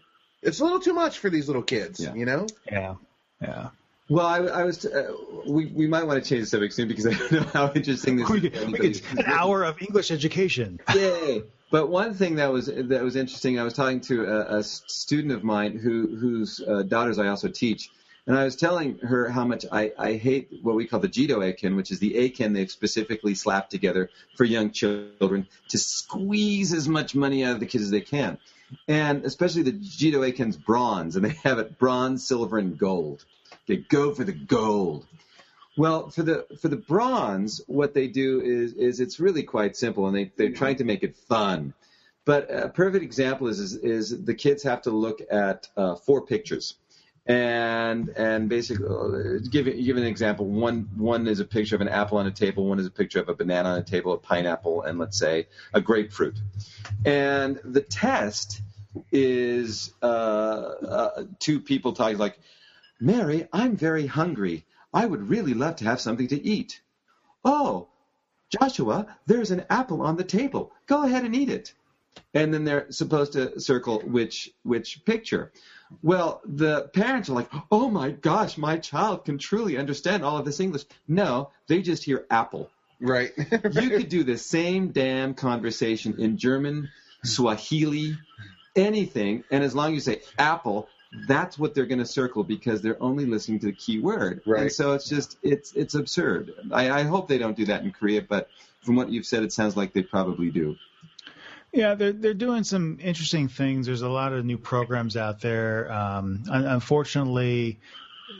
It's 0.41 0.59
a 0.59 0.63
little 0.63 0.79
too 0.79 0.93
much 0.93 1.19
for 1.19 1.29
these 1.29 1.47
little 1.47 1.63
kids. 1.63 1.99
Yeah. 1.99 2.13
You 2.13 2.25
know, 2.25 2.47
Yeah. 2.71 2.95
Yeah. 3.41 3.69
Well, 4.09 4.25
I, 4.25 4.37
I 4.37 4.63
was. 4.63 4.85
Uh, 4.85 5.11
we 5.45 5.65
we 5.65 5.85
might 5.85 6.05
want 6.07 6.23
to 6.23 6.27
change 6.27 6.43
the 6.43 6.47
subject 6.47 6.73
soon 6.73 6.87
because 6.87 7.05
I 7.07 7.11
don't 7.13 7.31
know 7.33 7.41
how 7.53 7.71
interesting 7.73 8.15
this 8.15 8.29
We 8.29 8.47
is. 8.47 8.71
we 8.71 8.77
could, 8.77 9.19
an 9.19 9.25
hour 9.25 9.63
of 9.63 9.81
English 9.81 10.11
education. 10.11 10.79
Yay! 10.95 11.43
But 11.71 11.89
one 11.89 12.13
thing 12.13 12.35
that 12.35 12.51
was 12.51 12.67
that 12.67 13.03
was 13.03 13.17
interesting, 13.17 13.59
I 13.59 13.63
was 13.63 13.73
talking 13.73 13.99
to 14.01 14.23
a, 14.25 14.59
a 14.59 14.63
student 14.63 15.33
of 15.33 15.43
mine 15.43 15.77
who 15.77 16.15
whose 16.15 16.61
uh, 16.65 16.83
daughters 16.83 17.19
I 17.19 17.27
also 17.27 17.49
teach, 17.49 17.89
and 18.25 18.37
I 18.37 18.45
was 18.45 18.55
telling 18.55 18.97
her 18.99 19.27
how 19.29 19.43
much 19.43 19.65
I, 19.69 19.91
I 19.99 20.13
hate 20.13 20.51
what 20.61 20.75
we 20.75 20.87
call 20.87 21.01
the 21.01 21.09
Jido 21.09 21.39
Eiken, 21.39 21.75
which 21.75 21.91
is 21.91 21.99
the 21.99 22.13
Eiken 22.13 22.53
they've 22.53 22.71
specifically 22.71 23.35
slapped 23.35 23.71
together 23.71 24.09
for 24.37 24.45
young 24.45 24.71
children 24.71 25.47
to 25.67 25.77
squeeze 25.77 26.71
as 26.73 26.87
much 26.87 27.13
money 27.13 27.43
out 27.43 27.55
of 27.55 27.59
the 27.59 27.65
kids 27.65 27.83
as 27.83 27.91
they 27.91 27.99
can, 28.01 28.37
and 28.87 29.25
especially 29.25 29.63
the 29.63 29.73
Jido 29.73 30.19
Eiken's 30.19 30.57
bronze, 30.57 31.15
and 31.15 31.25
they 31.25 31.35
have 31.43 31.59
it 31.59 31.77
bronze, 31.77 32.25
silver, 32.25 32.57
and 32.57 32.77
gold. 32.77 33.25
Okay, 33.63 33.83
go 33.89 34.13
for 34.13 34.23
the 34.23 34.33
gold. 34.33 35.05
Well, 35.77 36.09
for 36.09 36.23
the 36.23 36.45
for 36.59 36.69
the 36.69 36.77
bronze, 36.77 37.61
what 37.67 37.93
they 37.93 38.07
do 38.07 38.41
is 38.41 38.73
is 38.73 38.99
it's 38.99 39.19
really 39.19 39.43
quite 39.43 39.77
simple, 39.77 40.07
and 40.07 40.15
they 40.15 40.31
they're 40.35 40.51
trying 40.51 40.77
to 40.77 40.83
make 40.83 41.03
it 41.03 41.15
fun. 41.15 41.73
But 42.25 42.47
a 42.51 42.69
perfect 42.69 43.03
example 43.03 43.47
is 43.47 43.59
is, 43.59 43.75
is 43.75 44.25
the 44.25 44.33
kids 44.33 44.63
have 44.63 44.81
to 44.83 44.91
look 44.91 45.21
at 45.31 45.67
uh, 45.77 45.95
four 45.95 46.21
pictures, 46.25 46.75
and 47.27 48.09
and 48.09 48.47
basically 48.47 48.87
uh, 48.87 49.39
give 49.49 49.65
give 49.65 49.97
an 49.97 50.03
example. 50.03 50.45
One 50.45 50.89
one 50.95 51.27
is 51.27 51.39
a 51.39 51.45
picture 51.45 51.75
of 51.75 51.81
an 51.81 51.89
apple 51.89 52.17
on 52.17 52.25
a 52.25 52.31
table. 52.31 52.65
One 52.65 52.79
is 52.79 52.85
a 52.85 52.91
picture 52.91 53.19
of 53.19 53.27
a 53.27 53.35
banana 53.35 53.69
on 53.69 53.79
a 53.79 53.83
table, 53.83 54.13
a 54.13 54.17
pineapple, 54.17 54.83
and 54.83 54.97
let's 54.97 55.17
say 55.17 55.47
a 55.73 55.81
grapefruit. 55.81 56.37
And 57.05 57.59
the 57.65 57.81
test 57.81 58.61
is 59.11 59.93
uh, 60.01 60.05
uh, 60.05 61.23
two 61.39 61.59
people 61.59 61.93
talking 61.93 62.17
like, 62.17 62.39
Mary, 62.99 63.47
I'm 63.51 63.75
very 63.75 64.07
hungry. 64.07 64.65
I 64.93 65.05
would 65.05 65.29
really 65.29 65.53
love 65.53 65.75
to 65.77 65.85
have 65.85 65.99
something 65.99 66.29
to 66.29 66.41
eat. 66.41 66.81
Oh, 67.43 67.89
Joshua, 68.49 69.17
there's 69.25 69.51
an 69.51 69.65
apple 69.69 70.01
on 70.01 70.15
the 70.15 70.23
table. 70.23 70.71
Go 70.87 71.03
ahead 71.03 71.25
and 71.25 71.35
eat 71.35 71.49
it. 71.49 71.73
And 72.33 72.53
then 72.53 72.63
they're 72.63 72.89
supposed 72.91 73.33
to 73.33 73.59
circle 73.59 73.99
which 73.99 74.49
which 74.63 75.03
picture. 75.05 75.51
Well, 76.03 76.41
the 76.45 76.89
parents 76.93 77.29
are 77.29 77.33
like, 77.33 77.49
"Oh 77.71 77.89
my 77.89 78.11
gosh, 78.11 78.57
my 78.57 78.77
child 78.77 79.25
can 79.25 79.37
truly 79.37 79.77
understand 79.77 80.23
all 80.23 80.37
of 80.37 80.45
this 80.45 80.59
English." 80.59 80.83
No, 81.07 81.49
they 81.67 81.81
just 81.81 82.03
hear 82.03 82.25
apple. 82.29 82.69
right? 82.99 83.31
You 83.81 83.89
could 83.89 84.09
do 84.09 84.23
the 84.23 84.37
same 84.37 84.89
damn 84.89 85.33
conversation 85.33 86.15
in 86.19 86.37
German, 86.37 86.89
Swahili, 87.23 88.17
anything, 88.75 89.43
and 89.51 89.63
as 89.63 89.75
long 89.75 89.89
as 89.89 89.93
you 89.95 90.13
say 90.13 90.21
apple, 90.37 90.87
that's 91.27 91.57
what 91.57 91.73
they're 91.73 91.85
going 91.85 91.99
to 91.99 92.05
circle 92.05 92.43
because 92.43 92.81
they're 92.81 93.01
only 93.01 93.25
listening 93.25 93.59
to 93.59 93.67
the 93.67 93.73
key 93.73 93.99
word. 93.99 94.41
Right. 94.45 94.63
And 94.63 94.71
so 94.71 94.93
it's 94.93 95.07
just 95.07 95.37
it's 95.41 95.73
it's 95.73 95.95
absurd. 95.95 96.53
I, 96.71 96.89
I 96.91 97.03
hope 97.03 97.27
they 97.27 97.37
don't 97.37 97.55
do 97.55 97.65
that 97.65 97.83
in 97.83 97.91
Korea, 97.91 98.21
but 98.21 98.49
from 98.81 98.95
what 98.95 99.09
you've 99.09 99.25
said, 99.25 99.43
it 99.43 99.53
sounds 99.53 99.77
like 99.77 99.93
they 99.93 100.03
probably 100.03 100.49
do. 100.49 100.75
Yeah, 101.77 101.93
they're 101.93 102.11
they're 102.11 102.33
doing 102.33 102.63
some 102.63 102.97
interesting 102.99 103.49
things. 103.49 103.85
There's 103.85 104.01
a 104.01 104.09
lot 104.09 104.33
of 104.33 104.43
new 104.43 104.57
programs 104.57 105.15
out 105.15 105.41
there. 105.41 105.91
Um, 105.91 106.41
unfortunately, 106.47 107.77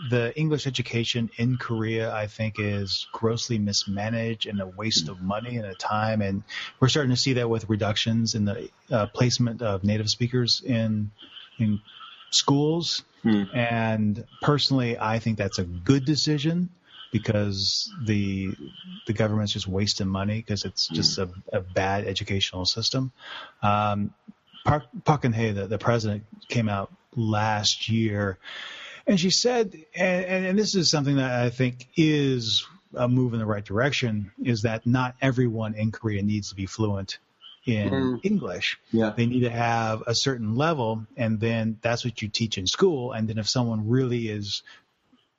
the 0.10 0.36
English 0.36 0.65
education 0.65 1.30
in 1.38 1.58
Korea, 1.58 2.12
I 2.12 2.26
think, 2.26 2.56
is 2.58 3.06
grossly 3.12 3.60
mismanaged 3.60 4.47
and 4.47 4.60
a 4.60 4.65
waste 4.65 5.08
of 5.08 5.21
money 5.21 5.58
and 5.58 5.67
a 5.67 5.76
time. 5.76 6.23
And 6.23 6.41
we're 6.80 6.88
starting 6.88 7.12
to 7.12 7.21
see 7.21 7.34
that 7.34 7.47
with 7.47 7.69
reductions 7.69 8.34
in 8.34 8.45
the 8.45 8.71
uh, 8.89 9.06
placement 9.06 9.62
of 9.62 9.84
native 9.84 10.10
speakers 10.10 10.63
in 10.65 11.12
in 11.60 11.80
schools. 12.32 13.04
Hmm. 13.21 13.43
And 13.54 14.26
personally, 14.41 14.97
I 14.97 15.19
think 15.19 15.38
that's 15.38 15.60
a 15.60 15.63
good 15.63 16.06
decision 16.06 16.69
because 17.12 17.91
the 18.04 18.56
the 19.06 19.13
government's 19.13 19.54
just 19.54 19.67
wasting 19.67 20.08
money 20.08 20.38
because 20.38 20.65
it's 20.65 20.88
just 20.88 21.17
a, 21.17 21.30
a 21.54 21.62
bad 21.62 22.06
educational 22.06 22.65
system. 22.65 23.12
Um, 23.62 24.13
Park 24.65 24.84
Park 25.06 25.24
Geun-hye, 25.24 25.54
the, 25.54 25.67
the 25.67 25.78
president, 25.78 26.26
came 26.50 26.67
out 26.67 26.91
last 27.15 27.89
year, 27.89 28.38
and 29.06 29.20
she 29.20 29.30
said, 29.30 29.74
and, 29.96 30.26
and, 30.26 30.46
and 30.46 30.60
this 30.60 30.76
is 30.76 30.91
something 30.91 31.15
that 31.17 31.32
I 31.32 31.50
think 31.50 31.88
is 31.96 32.65
a 32.93 33.08
move 33.08 33.34
in 33.34 33.39
the 33.39 33.46
right 33.46 33.63
direction, 33.63 34.32
is 34.43 34.63
that 34.63 34.86
not 34.86 35.15
everyone 35.22 35.76
in 35.76 35.91
Korea 35.91 36.22
needs 36.22 36.50
to 36.50 36.56
be 36.56 36.65
fluent 36.65 37.20
in 37.65 37.89
Mm. 37.89 38.20
English. 38.24 38.80
Yeah. 38.91 39.13
They 39.15 39.26
need 39.26 39.41
to 39.41 39.50
have 39.50 40.04
a 40.08 40.15
certain 40.15 40.56
level, 40.56 41.06
and 41.17 41.39
then 41.39 41.78
that's 41.82 42.06
what 42.06 42.22
you 42.22 42.30
teach 42.30 42.58
in 42.58 42.65
school. 42.65 43.12
And 43.12 43.28
then 43.28 43.38
if 43.38 43.50
someone 43.50 43.89
really 43.89 44.30
is, 44.30 44.63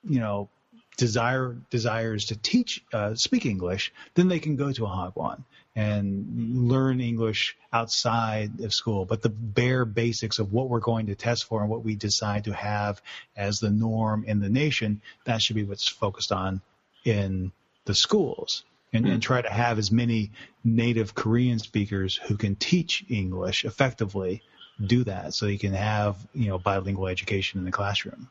you 0.04 0.20
know, 0.20 0.50
desire 0.98 1.56
desires 1.70 2.26
to 2.26 2.37
teach 2.37 2.84
uh, 2.92 3.14
speak 3.14 3.46
English, 3.46 3.92
then 4.14 4.28
they 4.28 4.40
can 4.40 4.56
go 4.56 4.70
to 4.70 4.84
a 4.84 4.88
Hagwon 4.88 5.44
and 5.74 6.68
learn 6.68 7.00
English 7.00 7.56
outside 7.72 8.61
of 8.61 8.74
school. 8.74 9.06
But 9.06 9.22
the 9.22 9.28
bare 9.28 9.84
basics 9.84 10.40
of 10.40 10.52
what 10.52 10.68
we're 10.68 10.80
going 10.80 11.06
to 11.06 11.14
test 11.14 11.44
for 11.44 11.62
and 11.62 11.70
what 11.70 11.84
we 11.84 11.94
decide 11.94 12.44
to 12.44 12.52
have 12.52 13.00
as 13.37 13.61
the 13.61 13.70
norm 13.70 14.24
in 14.26 14.40
the 14.40 14.50
nation, 14.50 15.00
that 15.24 15.40
should 15.40 15.56
be 15.56 15.62
what's 15.62 15.88
focused 15.88 16.32
on 16.32 16.61
in 17.04 17.52
the 17.87 17.94
schools. 17.94 18.64
And, 18.90 19.06
and 19.06 19.22
try 19.22 19.42
to 19.42 19.50
have 19.50 19.78
as 19.78 19.92
many 19.92 20.30
native 20.64 21.14
Korean 21.14 21.58
speakers 21.58 22.16
who 22.16 22.38
can 22.38 22.56
teach 22.56 23.04
English 23.11 23.66
effectively 23.66 24.42
do 24.84 25.04
that 25.04 25.34
so 25.34 25.46
you 25.46 25.58
can 25.58 25.74
have 25.74 26.16
you 26.32 26.48
know 26.48 26.58
bilingual 26.58 27.06
education 27.06 27.58
in 27.58 27.66
the 27.66 27.70
classroom. 27.70 28.30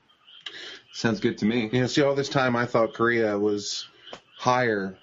Sounds 0.94 1.20
good 1.20 1.38
to 1.40 1.46
me. 1.46 1.70
you 1.72 1.82
know, 1.82 1.88
see, 1.88 2.02
all 2.02 2.16
this 2.16 2.30
time 2.30 2.56
I 2.56 2.66
thought 2.66 2.94
Korea 2.94 3.38
was 3.38 3.88
higher. 4.38 4.98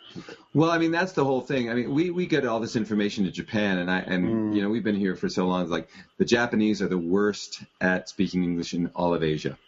Well, 0.54 0.70
I 0.70 0.78
mean 0.78 0.92
that's 0.92 1.12
the 1.12 1.24
whole 1.24 1.40
thing. 1.40 1.70
I 1.70 1.74
mean, 1.74 1.92
we, 1.92 2.10
we 2.10 2.26
get 2.26 2.46
all 2.46 2.60
this 2.60 2.76
information 2.76 3.24
to 3.24 3.30
Japan, 3.30 3.78
and 3.78 3.90
I 3.90 3.98
and 3.98 4.56
you 4.56 4.62
know 4.62 4.68
we've 4.68 4.84
been 4.84 4.96
here 4.96 5.16
for 5.16 5.28
so 5.28 5.46
long. 5.46 5.62
It's 5.62 5.70
like 5.70 5.88
the 6.18 6.24
Japanese 6.24 6.80
are 6.82 6.88
the 6.88 6.98
worst 6.98 7.62
at 7.80 8.08
speaking 8.08 8.44
English 8.44 8.74
in 8.74 8.90
all 8.94 9.14
of 9.14 9.22
Asia. 9.22 9.58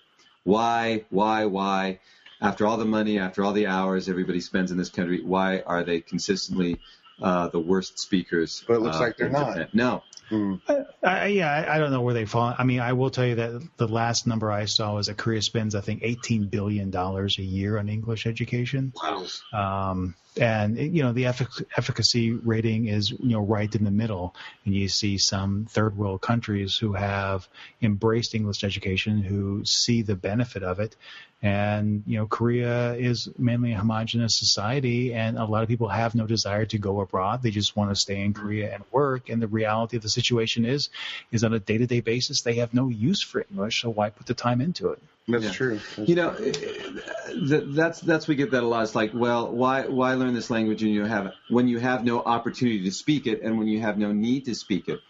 Why? 0.45 1.05
Why? 1.11 1.47
Why? 1.47 1.99
After 2.41 2.67
all 2.67 2.77
the 2.77 2.85
money, 2.85 3.19
after 3.19 3.43
all 3.43 3.53
the 3.53 3.67
hours 3.67 4.09
everybody 4.09 4.41
spends 4.41 4.71
in 4.71 4.79
this 4.79 4.91
country, 4.91 5.23
why 5.23 5.61
are 5.61 5.83
they 5.83 6.01
consistently 6.01 6.79
uh, 7.21 7.49
the 7.49 7.59
worst 7.59 7.99
speakers? 7.99 8.63
But 8.67 8.75
it 8.75 8.81
looks 8.81 8.97
uh, 8.97 9.01
like 9.01 9.17
they're 9.17 9.31
not. 9.31 9.55
Japan? 9.55 9.69
No. 9.73 10.03
I, 10.31 11.27
yeah, 11.27 11.51
I, 11.51 11.77
I 11.77 11.79
don't 11.79 11.91
know 11.91 12.01
where 12.03 12.15
they 12.15 12.25
fall. 12.25 12.55
I 12.59 12.65
mean, 12.65 12.81
I 12.81 12.93
will 12.95 13.11
tell 13.11 13.27
you 13.27 13.37
that 13.37 13.63
the 13.77 13.89
last 13.89 14.27
number 14.27 14.51
I 14.51 14.65
saw 14.65 14.95
was 14.95 15.07
that 15.07 15.17
Korea 15.17 15.43
spends, 15.43 15.75
I 15.75 15.81
think, 15.81 16.01
eighteen 16.03 16.47
billion 16.47 16.91
dollars 16.91 17.39
a 17.39 17.43
year 17.43 17.79
on 17.79 17.89
English 17.89 18.27
education. 18.27 18.93
Wow. 19.03 19.27
Um, 19.53 20.15
and 20.39 20.77
you 20.79 21.03
know 21.03 21.13
the 21.13 21.25
effic- 21.25 21.65
efficacy 21.77 22.33
rating 22.33 22.87
is 22.87 23.11
you 23.11 23.31
know 23.31 23.41
right 23.41 23.75
in 23.75 23.85
the 23.85 23.91
middle, 23.91 24.35
and 24.65 24.75
you 24.75 24.89
see 24.89 25.19
some 25.19 25.67
third 25.69 25.97
world 25.97 26.21
countries 26.23 26.77
who 26.77 26.93
have 26.93 27.49
embraced 27.83 28.35
English 28.35 28.65
education, 28.65 29.23
who 29.23 29.65
see 29.65 30.03
the 30.03 30.17
benefit 30.17 30.63
of 30.63 30.81
it, 30.81 30.97
And, 31.43 32.03
you 32.07 32.19
know, 32.19 32.27
Korea 32.27 32.95
is 32.95 33.29
mainly 33.39 33.73
a 33.73 33.79
homogenous 33.79 34.39
society, 34.39 35.13
and 35.13 35.37
a 35.39 35.45
lot 35.45 35.63
of 35.63 35.69
people 35.69 35.89
have 35.89 36.15
no 36.15 36.27
desire 36.27 36.65
to 36.67 36.79
go 36.79 37.01
abroad. 37.01 37.43
They 37.43 37.51
just 37.51 37.77
want 37.77 37.91
to 37.91 37.97
stay 37.97 38.21
in 38.23 38.33
Korea 38.33 38.75
and 38.75 38.85
work. 38.91 39.29
And 39.29 39.41
the 39.41 39.47
reality 39.47 39.97
of 39.97 40.03
the 40.03 40.09
situation 40.09 40.65
is, 40.65 40.89
is 41.31 41.45
on 41.45 41.53
a 41.53 41.59
day 41.59 41.79
to 41.79 41.87
day 41.87 42.01
basis, 42.01 42.41
they 42.43 42.55
have 42.55 42.73
no 42.73 42.89
use 42.89 43.23
for 43.23 43.45
English, 43.51 43.83
so 43.83 43.91
why 43.91 44.11
put 44.11 44.27
the 44.27 44.35
time 44.35 44.61
into 44.61 44.89
it? 44.93 45.03
That's 45.29 45.45
Yeah. 45.45 45.51
true. 45.51 45.81
You 46.07 46.15
know, 46.15 46.35
th- 46.35 47.65
that's 47.67 48.01
that's 48.01 48.29
we 48.29 48.37
get 48.37 48.53
that 48.53 48.63
a 48.63 48.67
lot. 48.67 48.85
It's 48.85 48.95
like, 48.95 49.11
well, 49.13 49.51
why 49.51 49.87
why 49.87 50.15
learn 50.15 50.35
this 50.35 50.51
language 50.51 50.83
when 50.83 50.93
you 50.93 51.05
have 51.05 51.33
when 51.49 51.67
you 51.67 51.79
have 51.79 52.05
no 52.05 52.21
opportunity 52.21 52.85
to 52.85 52.93
speak 52.93 53.27
it 53.27 53.43
and 53.43 53.59
when 53.59 53.67
you 53.67 53.81
have 53.81 53.99
no 53.99 54.13
need 54.13 54.45
to 54.45 54.55
speak 54.55 54.89
it. 54.89 55.01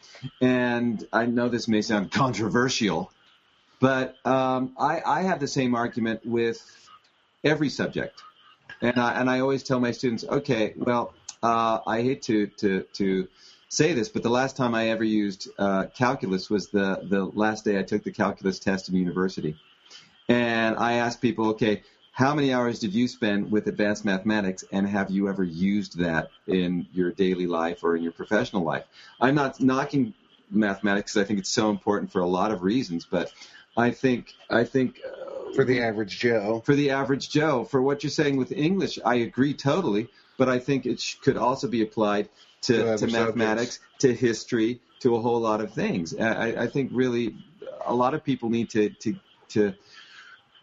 And 0.40 1.06
I 1.12 1.26
know 1.26 1.48
this 1.50 1.68
may 1.68 1.82
sound 1.82 2.10
controversial, 2.22 3.12
but 3.78 4.16
um, 4.26 4.74
I 4.78 5.02
I 5.04 5.22
have 5.22 5.38
the 5.38 5.48
same 5.48 5.74
argument 5.74 6.24
with 6.24 6.62
every 7.44 7.68
subject, 7.68 8.22
and 8.80 8.98
I 8.98 9.20
and 9.20 9.28
I 9.28 9.40
always 9.40 9.64
tell 9.64 9.80
my 9.80 9.90
students, 9.90 10.24
okay, 10.24 10.72
well, 10.76 11.12
uh, 11.42 11.80
I 11.86 12.00
hate 12.00 12.22
to 12.22 12.46
to 12.58 12.86
to 12.94 13.28
say 13.68 13.92
this, 13.92 14.08
but 14.08 14.22
the 14.22 14.30
last 14.30 14.56
time 14.56 14.74
I 14.74 14.88
ever 14.88 15.04
used 15.04 15.50
uh, 15.58 15.86
calculus 15.94 16.48
was 16.48 16.68
the 16.68 17.00
the 17.02 17.22
last 17.22 17.66
day 17.66 17.78
I 17.78 17.82
took 17.82 18.02
the 18.02 18.12
calculus 18.12 18.58
test 18.58 18.88
in 18.88 18.94
university 18.96 19.56
and 20.28 20.76
I 20.76 20.94
asked 20.94 21.20
people, 21.20 21.48
okay, 21.50 21.82
how 22.12 22.34
many 22.34 22.52
hours 22.52 22.78
did 22.78 22.94
you 22.94 23.08
spend 23.08 23.50
with 23.50 23.66
advanced 23.66 24.04
mathematics, 24.04 24.64
and 24.72 24.88
have 24.88 25.10
you 25.10 25.28
ever 25.28 25.44
used 25.44 25.98
that 25.98 26.30
in 26.46 26.86
your 26.94 27.10
daily 27.10 27.46
life 27.46 27.84
or 27.84 27.94
in 27.96 28.02
your 28.02 28.12
professional 28.12 28.62
life? 28.62 28.84
I'm 29.20 29.34
not 29.34 29.60
knocking 29.60 30.14
mathematics 30.50 31.12
because 31.12 31.24
I 31.24 31.26
think 31.26 31.40
it's 31.40 31.50
so 31.50 31.70
important 31.70 32.10
for 32.12 32.20
a 32.20 32.26
lot 32.26 32.52
of 32.52 32.62
reasons, 32.62 33.04
but 33.04 33.32
I 33.76 33.90
think 33.90 34.34
I 34.48 34.64
think 34.64 35.00
uh, 35.04 35.52
For 35.52 35.64
the 35.64 35.82
average 35.82 36.18
Joe. 36.18 36.62
for 36.64 36.74
the 36.74 36.90
average 36.90 37.28
Joe, 37.28 37.64
for 37.64 37.82
what 37.82 38.02
you're 38.02 38.10
saying 38.10 38.36
with 38.36 38.50
English, 38.52 38.98
I 39.04 39.16
agree 39.16 39.52
totally, 39.54 40.08
but 40.38 40.48
I 40.48 40.58
think 40.58 40.86
it 40.86 41.00
sh- 41.00 41.16
could 41.16 41.36
also 41.36 41.68
be 41.68 41.82
applied 41.82 42.28
To 42.62 42.96
to, 42.96 42.96
to 42.96 43.06
mathematics, 43.12 43.78
to 43.98 44.14
history, 44.14 44.80
to 45.00 45.16
a 45.16 45.20
whole 45.20 45.40
lot 45.40 45.60
of 45.60 45.72
things. 45.72 46.16
I, 46.16 46.30
I- 46.50 46.62
I 46.62 46.66
think 46.68 46.90
really 46.94 47.36
a 47.84 47.94
lot 47.94 48.14
of 48.14 48.24
people 48.24 48.48
need 48.48 48.70
to, 48.70 48.88
to, 48.88 49.16
to 49.50 49.74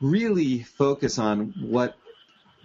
really 0.03 0.59
focus 0.61 1.17
on 1.17 1.53
what 1.59 1.95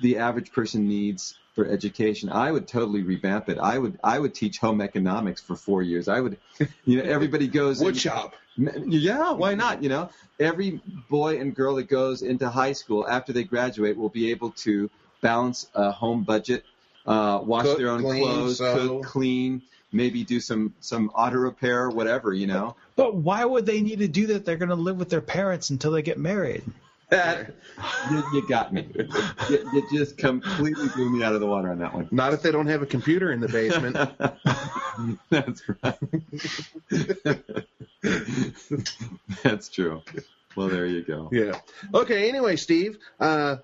the 0.03 0.19
average 0.19 0.53
person 0.53 0.87
needs 0.89 1.39
for 1.55 1.67
education. 1.67 2.29
I 2.31 2.53
would 2.53 2.69
totally 2.69 3.03
revamp 3.03 3.49
it. 3.49 3.59
I 3.59 3.79
would 3.79 3.99
I 4.05 4.19
would 4.19 4.35
teach 4.35 4.59
home 4.59 4.81
economics 4.81 5.41
for 5.41 5.57
four 5.57 5.83
years. 5.83 6.09
I 6.09 6.21
would, 6.21 6.37
you 6.85 6.99
know, 7.03 7.09
everybody 7.09 7.49
goes 7.49 7.81
Wood 7.81 7.97
shop. 7.97 8.35
yeah, 8.57 9.33
why 9.33 9.55
not? 9.55 9.83
You 9.83 9.89
know, 9.89 10.11
every 10.39 10.81
boy 11.09 11.41
and 11.41 11.55
girl 11.55 11.77
that 11.77 11.89
goes 11.89 12.23
into 12.23 12.49
high 12.49 12.73
school 12.73 13.09
after 13.09 13.33
they 13.33 13.45
graduate 13.45 13.97
will 13.97 14.09
be 14.09 14.31
able 14.31 14.51
to 14.53 14.91
balance 15.21 15.69
a 15.75 15.91
home 15.91 16.23
budget, 16.25 16.65
uh, 17.07 17.41
wash 17.43 17.65
Cook, 17.65 17.79
their 17.79 17.91
own 17.91 18.03
clean, 18.03 18.23
clothes, 18.23 18.59
sew. 18.59 18.75
cook, 19.01 19.05
clean, 19.05 19.63
maybe 19.93 20.25
do 20.25 20.41
some 20.41 20.75
some 20.81 21.11
auto 21.11 21.37
repair, 21.39 21.89
whatever. 21.89 22.33
You 22.33 22.47
know, 22.49 22.77
But 22.97 23.15
why 23.17 23.45
would 23.45 23.67
they 23.67 23.81
need 23.81 23.99
to 24.01 24.09
do 24.09 24.29
that? 24.29 24.45
They're 24.45 24.57
going 24.57 24.69
to 24.69 24.75
live 24.77 24.97
with 24.97 25.09
their 25.09 25.21
parents 25.21 25.71
until 25.71 25.91
they 25.93 26.03
get 26.03 26.19
married. 26.19 26.63
That 27.11 27.55
you, 28.11 28.23
you 28.33 28.49
got 28.49 28.73
me. 28.73 28.87
You, 29.49 29.71
you 29.73 29.83
just 29.93 30.19
completely 30.19 30.89
blew 30.89 31.11
me 31.11 31.25
out 31.25 31.35
of 31.35 31.41
the 31.41 31.47
water 31.47 31.71
on 31.71 31.79
that 31.79 31.95
one. 31.95 32.09
Not 32.11 32.35
if 32.35 32.43
they 32.43 32.51
don't 32.53 32.67
have 32.67 32.83
a 32.83 32.87
computer 32.87 33.33
in 33.33 33.41
the 33.41 33.49
basement. 33.49 33.97
That's 35.31 35.63
right. 35.83 35.99
That's 39.43 39.69
true. 39.69 40.03
Well, 40.57 40.69
there 40.69 40.87
you 40.87 41.03
go. 41.03 41.29
yeah. 41.33 41.59
Okay. 41.95 42.29
Anyway, 42.29 42.57
Steve. 42.57 42.99
Uh, 43.21 43.57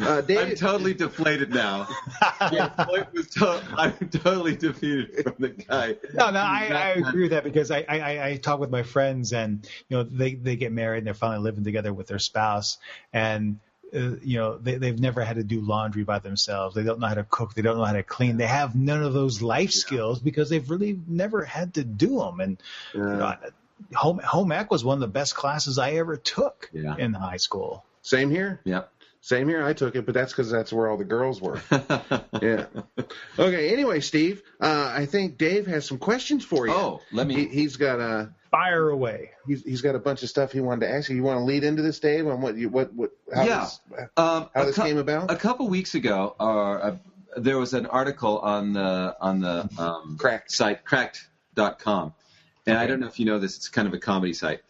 uh, 0.00 0.22
I'm 0.28 0.54
totally 0.54 0.94
deflated 0.94 1.50
now. 1.50 1.88
Your 2.52 2.68
point 2.70 3.12
was 3.12 3.28
to- 3.30 3.62
I'm 3.76 3.92
totally 4.08 4.56
defeated 4.56 5.22
from 5.22 5.34
the 5.38 5.48
guy. 5.50 5.96
No, 6.14 6.30
no, 6.30 6.40
I, 6.40 6.68
I 6.72 6.88
agree 7.08 7.22
with 7.22 7.32
that 7.32 7.44
because 7.44 7.70
I, 7.70 7.84
I, 7.88 7.98
I- 8.00 8.26
I 8.28 8.36
talk 8.36 8.58
with 8.60 8.70
my 8.70 8.82
friends 8.82 9.32
and, 9.32 9.68
you 9.88 9.96
know, 9.96 10.02
they, 10.02 10.34
they 10.34 10.56
get 10.56 10.72
married 10.72 10.98
and 10.98 11.06
they're 11.06 11.14
finally 11.14 11.42
living 11.42 11.64
together 11.64 11.92
with 11.92 12.06
their 12.06 12.18
spouse 12.18 12.78
and, 13.12 13.58
uh, 13.94 14.16
you 14.22 14.38
know, 14.38 14.58
they, 14.58 14.76
they've 14.76 14.98
never 14.98 15.22
had 15.24 15.36
to 15.36 15.44
do 15.44 15.60
laundry 15.60 16.02
by 16.04 16.18
themselves. 16.18 16.74
They 16.74 16.82
don't 16.82 16.98
know 16.98 17.06
how 17.06 17.14
to 17.14 17.24
cook. 17.24 17.54
They 17.54 17.62
don't 17.62 17.78
know 17.78 17.84
how 17.84 17.92
to 17.92 18.02
clean. 18.02 18.36
They 18.36 18.46
have 18.46 18.74
none 18.74 19.02
of 19.02 19.12
those 19.12 19.42
life 19.42 19.70
skills 19.70 20.18
because 20.18 20.50
they've 20.50 20.68
really 20.68 20.98
never 21.06 21.44
had 21.44 21.74
to 21.74 21.84
do 21.84 22.18
them. 22.18 22.40
And, 22.40 22.62
you 22.94 23.00
know, 23.02 23.34
home, 23.94 24.18
home 24.18 24.50
ec 24.52 24.70
was 24.70 24.84
one 24.84 24.94
of 24.94 25.00
the 25.00 25.06
best 25.06 25.34
classes 25.36 25.78
I 25.78 25.92
ever 25.92 26.16
took 26.16 26.68
Yeah. 26.72 26.96
in 26.96 27.12
high 27.14 27.36
school. 27.36 27.84
Same 28.02 28.30
here. 28.30 28.60
Yep. 28.64 28.90
Same 29.20 29.48
here. 29.48 29.64
I 29.64 29.72
took 29.72 29.96
it, 29.96 30.06
but 30.06 30.14
that's 30.14 30.32
because 30.32 30.50
that's 30.50 30.72
where 30.72 30.88
all 30.88 30.96
the 30.96 31.04
girls 31.04 31.40
were. 31.40 31.60
yeah. 32.40 32.66
Okay. 33.38 33.72
Anyway, 33.72 34.00
Steve. 34.00 34.42
Uh, 34.60 34.92
I 34.96 35.06
think 35.06 35.36
Dave 35.36 35.66
has 35.66 35.84
some 35.84 35.98
questions 35.98 36.44
for 36.44 36.66
you. 36.66 36.72
Oh, 36.72 37.00
let 37.12 37.26
me. 37.26 37.48
he's 37.48 37.76
got 37.76 37.98
a 38.00 38.30
Fire 38.50 38.88
away. 38.88 39.30
he's, 39.46 39.62
he's 39.64 39.82
got 39.82 39.96
a 39.96 39.98
bunch 39.98 40.22
of 40.22 40.28
stuff 40.28 40.52
he 40.52 40.60
wanted 40.60 40.86
to 40.86 40.92
ask 40.94 41.10
you. 41.10 41.16
You 41.16 41.22
want 41.24 41.38
to 41.40 41.44
lead 41.44 41.64
into 41.64 41.82
this, 41.82 41.98
Dave, 41.98 42.26
on 42.28 42.40
what 42.40 42.56
you 42.56 42.68
what 42.68 42.94
what 42.94 43.10
how 43.34 43.42
Yeah. 43.44 43.60
this, 43.64 43.80
Um, 44.16 44.48
how 44.54 44.64
this 44.64 44.76
cou- 44.76 44.82
came 44.82 44.98
about? 44.98 45.30
A 45.30 45.36
couple 45.36 45.68
weeks 45.68 45.94
ago, 45.96 46.36
uh, 46.38 46.44
uh, 46.44 46.96
there 47.36 47.58
was 47.58 47.74
an 47.74 47.86
article 47.86 48.38
on 48.38 48.72
the 48.72 49.16
on 49.20 49.40
the 49.40 49.68
um, 49.76 50.16
Cracked. 50.18 50.52
site 50.52 50.84
cracked.com, 50.84 52.14
and 52.66 52.78
I 52.78 52.86
don't 52.86 53.00
know 53.00 53.08
if 53.08 53.18
you 53.18 53.26
know 53.26 53.38
this. 53.40 53.56
It's 53.56 53.68
kind 53.68 53.88
of 53.88 53.92
a 53.94 53.98
comedy 53.98 54.32
site. 54.32 54.60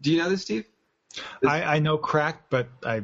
Do 0.00 0.10
you 0.10 0.18
know 0.18 0.30
this, 0.30 0.42
Steve? 0.42 0.64
I, 1.46 1.62
I 1.62 1.78
know 1.78 1.96
cracked, 1.98 2.50
but 2.50 2.68
I, 2.84 3.02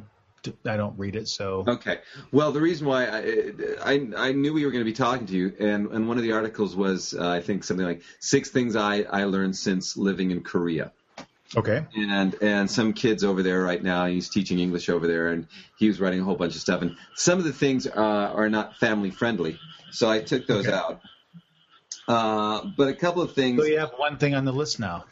I 0.67 0.77
don't 0.77 0.99
read 0.99 1.17
it. 1.17 1.29
So 1.29 1.65
Okay. 1.67 1.99
Well, 2.33 2.53
the 2.53 2.61
reason 2.61 2.87
why 2.87 3.07
I 3.07 3.53
I, 3.85 4.09
I 4.17 4.33
knew 4.33 4.53
we 4.53 4.65
were 4.65 4.71
going 4.71 4.85
to 4.85 4.91
be 4.91 4.97
talking 4.97 5.27
to 5.27 5.35
you, 5.35 5.53
and, 5.59 5.89
and 5.89 6.09
one 6.09 6.17
of 6.17 6.23
the 6.23 6.33
articles 6.33 6.77
was 6.77 7.15
uh, 7.15 7.29
I 7.29 7.41
think 7.41 7.65
something 7.65 7.87
like 7.87 8.03
six 8.21 8.51
things 8.51 8.77
I, 8.77 9.03
I 9.03 9.25
learned 9.25 9.57
since 9.57 9.97
living 9.97 10.31
in 10.31 10.43
Korea. 10.43 10.93
okay. 11.57 11.87
and 11.97 12.35
and 12.43 12.71
some 12.71 12.93
kids 12.93 13.23
over 13.25 13.43
there 13.43 13.63
right 13.63 13.83
now. 13.83 14.07
He's 14.07 14.29
teaching 14.29 14.59
English 14.59 14.89
over 14.89 15.07
there, 15.07 15.29
and 15.29 15.47
he 15.79 15.89
was 15.89 16.01
writing 16.01 16.21
a 16.21 16.25
whole 16.25 16.37
bunch 16.37 16.55
of 16.55 16.61
stuff. 16.61 16.83
And 16.83 16.97
some 17.15 17.39
of 17.39 17.45
the 17.45 17.53
things 17.53 17.87
uh, 17.87 17.93
are 17.95 18.49
not 18.51 18.77
family 18.77 19.11
friendly, 19.11 19.59
so 19.91 20.11
I 20.11 20.21
took 20.21 20.47
those 20.47 20.67
Okay. 20.67 20.77
out. 20.77 21.01
Uh, 22.07 22.67
but 22.77 22.89
a 22.89 22.95
couple 22.95 23.23
of 23.23 23.33
things. 23.33 23.63
So 23.63 23.67
you 23.67 23.79
have 23.79 23.93
one 23.97 24.19
thing 24.19 24.35
on 24.35 24.45
the 24.45 24.53
list 24.53 24.79
now. 24.79 25.05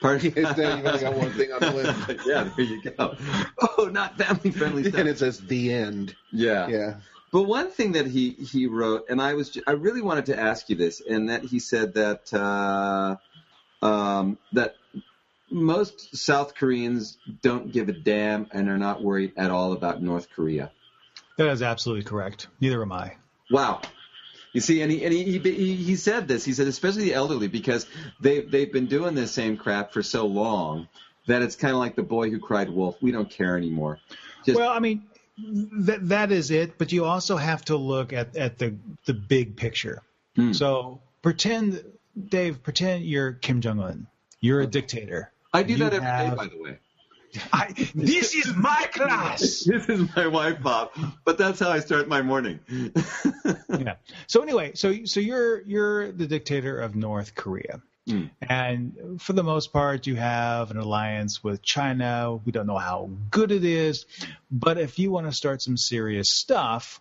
Pardon? 0.00 0.32
It's 0.36 0.54
there, 0.54 0.76
you've 0.76 0.86
only 0.86 1.00
got 1.00 1.14
one 1.14 1.30
thing 1.32 1.52
on 1.52 1.60
the 1.60 1.72
list. 1.72 2.26
yeah, 2.26 2.44
there 2.56 2.64
you 2.64 2.82
go. 2.82 3.16
Oh, 3.78 3.88
not 3.90 4.18
family 4.18 4.50
friendly 4.50 4.82
stuff. 4.88 5.00
and 5.00 5.08
it 5.08 5.18
says 5.18 5.40
the 5.40 5.72
end. 5.72 6.14
yeah. 6.32 6.68
Yeah. 6.68 6.94
But 7.32 7.42
one 7.42 7.70
thing 7.70 7.92
that 7.92 8.06
he 8.06 8.30
he 8.30 8.66
wrote, 8.66 9.06
and 9.10 9.20
I 9.20 9.34
was 9.34 9.50
ju- 9.50 9.62
I 9.66 9.72
really 9.72 10.00
wanted 10.00 10.26
to 10.26 10.38
ask 10.38 10.70
you 10.70 10.76
this, 10.76 11.00
and 11.06 11.28
that 11.28 11.42
he 11.42 11.58
said 11.58 11.94
that 11.94 12.32
uh, 12.32 13.16
um, 13.84 14.38
that 14.52 14.76
most 15.50 16.16
South 16.16 16.54
Koreans 16.54 17.18
don't 17.42 17.72
give 17.72 17.88
a 17.88 17.92
damn 17.92 18.46
and 18.52 18.68
are 18.68 18.78
not 18.78 19.02
worried 19.02 19.32
at 19.36 19.50
all 19.50 19.72
about 19.72 20.02
North 20.02 20.28
Korea. 20.34 20.70
That 21.36 21.48
is 21.48 21.62
absolutely 21.62 22.04
correct. 22.04 22.46
Neither 22.60 22.80
am 22.80 22.92
I. 22.92 23.14
Wow. 23.50 23.80
You 24.56 24.62
see, 24.62 24.80
and 24.80 24.90
he 24.90 25.04
and 25.04 25.12
he, 25.12 25.38
he 25.38 25.74
he 25.76 25.96
said 25.96 26.26
this. 26.28 26.42
He 26.42 26.54
said, 26.54 26.66
especially 26.66 27.02
the 27.02 27.12
elderly, 27.12 27.46
because 27.46 27.86
they 28.20 28.40
they've 28.40 28.72
been 28.72 28.86
doing 28.86 29.14
this 29.14 29.30
same 29.30 29.58
crap 29.58 29.92
for 29.92 30.02
so 30.02 30.24
long 30.24 30.88
that 31.26 31.42
it's 31.42 31.56
kind 31.56 31.74
of 31.74 31.78
like 31.78 31.94
the 31.94 32.02
boy 32.02 32.30
who 32.30 32.38
cried 32.38 32.70
wolf. 32.70 32.96
We 33.02 33.12
don't 33.12 33.28
care 33.28 33.58
anymore. 33.58 33.98
Just 34.46 34.58
Well, 34.58 34.70
I 34.70 34.78
mean, 34.78 35.02
that 35.36 36.08
that 36.08 36.32
is 36.32 36.50
it. 36.50 36.78
But 36.78 36.90
you 36.90 37.04
also 37.04 37.36
have 37.36 37.66
to 37.66 37.76
look 37.76 38.14
at 38.14 38.34
at 38.34 38.56
the 38.56 38.74
the 39.04 39.12
big 39.12 39.56
picture. 39.56 40.02
Hmm. 40.36 40.54
So 40.54 41.02
pretend, 41.20 41.84
Dave, 42.30 42.62
pretend 42.62 43.04
you're 43.04 43.34
Kim 43.34 43.60
Jong 43.60 43.78
Un. 43.78 44.06
You're 44.40 44.62
a 44.62 44.66
dictator. 44.66 45.32
I 45.52 45.64
do 45.64 45.76
that 45.76 45.92
every 45.92 45.98
day, 46.00 46.06
have- 46.06 46.36
by 46.38 46.46
the 46.46 46.62
way. 46.62 46.78
I, 47.52 47.72
this 47.94 48.34
is 48.34 48.54
my 48.54 48.88
class. 48.92 49.66
This 49.76 49.88
is 49.88 50.08
my 50.16 50.26
wife, 50.26 50.62
Bob, 50.62 50.90
but 51.24 51.38
that's 51.38 51.60
how 51.60 51.70
I 51.70 51.80
start 51.80 52.08
my 52.08 52.22
morning. 52.22 52.60
yeah. 53.68 53.96
So 54.26 54.42
anyway, 54.42 54.72
so 54.74 55.04
so 55.04 55.20
you're 55.20 55.60
you're 55.62 56.12
the 56.12 56.26
dictator 56.26 56.80
of 56.80 56.94
North 56.94 57.34
Korea. 57.34 57.82
Mm. 58.08 58.30
And 58.48 59.20
for 59.20 59.32
the 59.32 59.42
most 59.42 59.72
part, 59.72 60.06
you 60.06 60.14
have 60.16 60.70
an 60.70 60.76
alliance 60.76 61.42
with 61.42 61.62
China. 61.62 62.38
We 62.44 62.52
don't 62.52 62.66
know 62.66 62.78
how 62.78 63.10
good 63.30 63.50
it 63.50 63.64
is, 63.64 64.06
but 64.50 64.78
if 64.78 64.98
you 64.98 65.10
want 65.10 65.26
to 65.26 65.32
start 65.32 65.60
some 65.60 65.76
serious 65.76 66.30
stuff, 66.30 67.00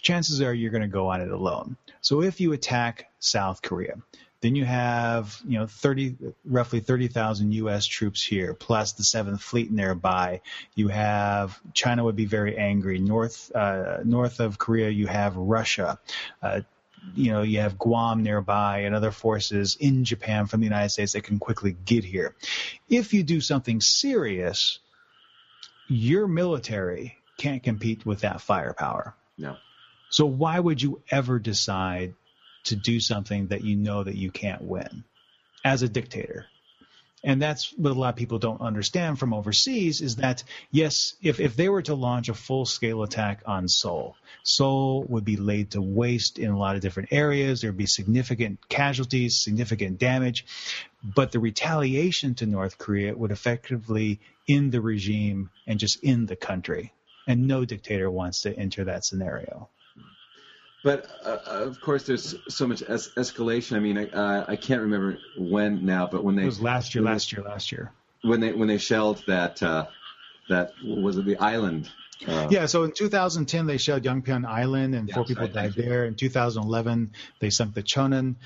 chances 0.00 0.40
are 0.40 0.52
you're 0.52 0.72
going 0.72 0.82
to 0.82 0.88
go 0.88 1.08
on 1.08 1.20
it 1.20 1.30
alone. 1.30 1.76
So 2.00 2.22
if 2.22 2.40
you 2.40 2.52
attack 2.52 3.08
South 3.20 3.62
Korea, 3.62 3.96
then 4.46 4.54
you 4.54 4.64
have, 4.64 5.36
you 5.44 5.58
know, 5.58 5.66
30, 5.66 6.16
roughly 6.44 6.78
30,000 6.78 7.52
U.S. 7.54 7.84
troops 7.84 8.22
here, 8.22 8.54
plus 8.54 8.92
the 8.92 9.02
Seventh 9.02 9.42
Fleet 9.42 9.72
nearby. 9.72 10.40
You 10.76 10.86
have 10.86 11.58
China 11.74 12.04
would 12.04 12.14
be 12.14 12.26
very 12.26 12.56
angry. 12.56 13.00
North, 13.00 13.50
uh, 13.52 13.98
north 14.04 14.38
of 14.38 14.56
Korea, 14.56 14.88
you 14.88 15.08
have 15.08 15.36
Russia. 15.36 15.98
Uh, 16.40 16.60
you 17.16 17.32
know, 17.32 17.42
you 17.42 17.58
have 17.58 17.76
Guam 17.76 18.22
nearby 18.22 18.80
and 18.80 18.94
other 18.94 19.10
forces 19.10 19.76
in 19.80 20.04
Japan 20.04 20.46
from 20.46 20.60
the 20.60 20.66
United 20.66 20.90
States 20.90 21.14
that 21.14 21.24
can 21.24 21.40
quickly 21.40 21.76
get 21.84 22.04
here. 22.04 22.36
If 22.88 23.14
you 23.14 23.24
do 23.24 23.40
something 23.40 23.80
serious, 23.80 24.78
your 25.88 26.28
military 26.28 27.16
can't 27.36 27.64
compete 27.64 28.06
with 28.06 28.20
that 28.20 28.40
firepower. 28.40 29.16
No. 29.36 29.56
So 30.08 30.24
why 30.24 30.60
would 30.60 30.80
you 30.80 31.02
ever 31.10 31.40
decide 31.40 32.14
to 32.66 32.76
do 32.76 33.00
something 33.00 33.48
that 33.48 33.64
you 33.64 33.76
know 33.76 34.04
that 34.04 34.16
you 34.16 34.30
can't 34.30 34.62
win 34.62 35.04
as 35.64 35.82
a 35.82 35.88
dictator? 35.88 36.46
And 37.24 37.42
that's 37.42 37.72
what 37.72 37.90
a 37.90 37.98
lot 37.98 38.10
of 38.10 38.16
people 38.16 38.38
don't 38.38 38.60
understand 38.60 39.18
from 39.18 39.34
overseas 39.34 40.00
is 40.00 40.16
that, 40.16 40.44
yes, 40.70 41.14
if, 41.22 41.40
if 41.40 41.56
they 41.56 41.68
were 41.68 41.82
to 41.82 41.94
launch 41.96 42.28
a 42.28 42.34
full 42.34 42.66
scale 42.66 43.02
attack 43.02 43.42
on 43.46 43.66
Seoul, 43.66 44.14
Seoul 44.44 45.04
would 45.08 45.24
be 45.24 45.36
laid 45.36 45.72
to 45.72 45.82
waste 45.82 46.38
in 46.38 46.50
a 46.50 46.58
lot 46.58 46.76
of 46.76 46.82
different 46.82 47.12
areas. 47.12 47.60
There 47.60 47.70
would 47.70 47.76
be 47.76 47.86
significant 47.86 48.68
casualties, 48.68 49.42
significant 49.42 49.98
damage. 49.98 50.46
But 51.02 51.32
the 51.32 51.40
retaliation 51.40 52.36
to 52.36 52.46
North 52.46 52.78
Korea 52.78 53.16
would 53.16 53.32
effectively 53.32 54.20
end 54.48 54.70
the 54.70 54.80
regime 54.80 55.50
and 55.66 55.80
just 55.80 55.98
end 56.04 56.28
the 56.28 56.36
country. 56.36 56.92
And 57.26 57.48
no 57.48 57.64
dictator 57.64 58.08
wants 58.08 58.42
to 58.42 58.56
enter 58.56 58.84
that 58.84 59.04
scenario. 59.04 59.68
But 60.86 61.10
uh, 61.24 61.38
of 61.46 61.80
course, 61.80 62.04
there's 62.04 62.36
so 62.48 62.64
much 62.64 62.80
es- 62.86 63.08
escalation. 63.16 63.74
I 63.76 63.80
mean, 63.80 63.98
I, 63.98 64.06
uh, 64.10 64.44
I 64.46 64.54
can't 64.54 64.80
remember 64.80 65.18
when 65.36 65.84
now, 65.84 66.06
but 66.06 66.22
when 66.22 66.36
they 66.36 66.44
It 66.44 66.46
was 66.46 66.60
last 66.60 66.94
year, 66.94 67.02
last 67.02 67.32
year, 67.32 67.42
last 67.42 67.72
year. 67.72 67.90
when 68.22 68.38
they 68.38 68.52
when 68.52 68.68
they 68.68 68.78
shelled 68.78 69.20
that 69.26 69.60
uh, 69.64 69.86
that 70.48 70.74
was 70.84 71.16
it 71.18 71.24
the 71.24 71.36
island. 71.38 71.90
Uh, 72.26 72.48
Yeah, 72.50 72.66
so 72.66 72.84
in 72.84 72.92
2010 72.92 73.66
they 73.66 73.78
shelled 73.78 74.02
Yeonpyeong 74.02 74.46
Island 74.46 74.94
and 74.94 75.10
four 75.10 75.24
people 75.24 75.44
right, 75.44 75.52
died 75.52 75.74
there. 75.74 76.04
In 76.04 76.14
2011 76.14 77.12
they 77.40 77.50
sunk 77.50 77.74
the 77.74 77.82
Cheonan. 77.82 78.36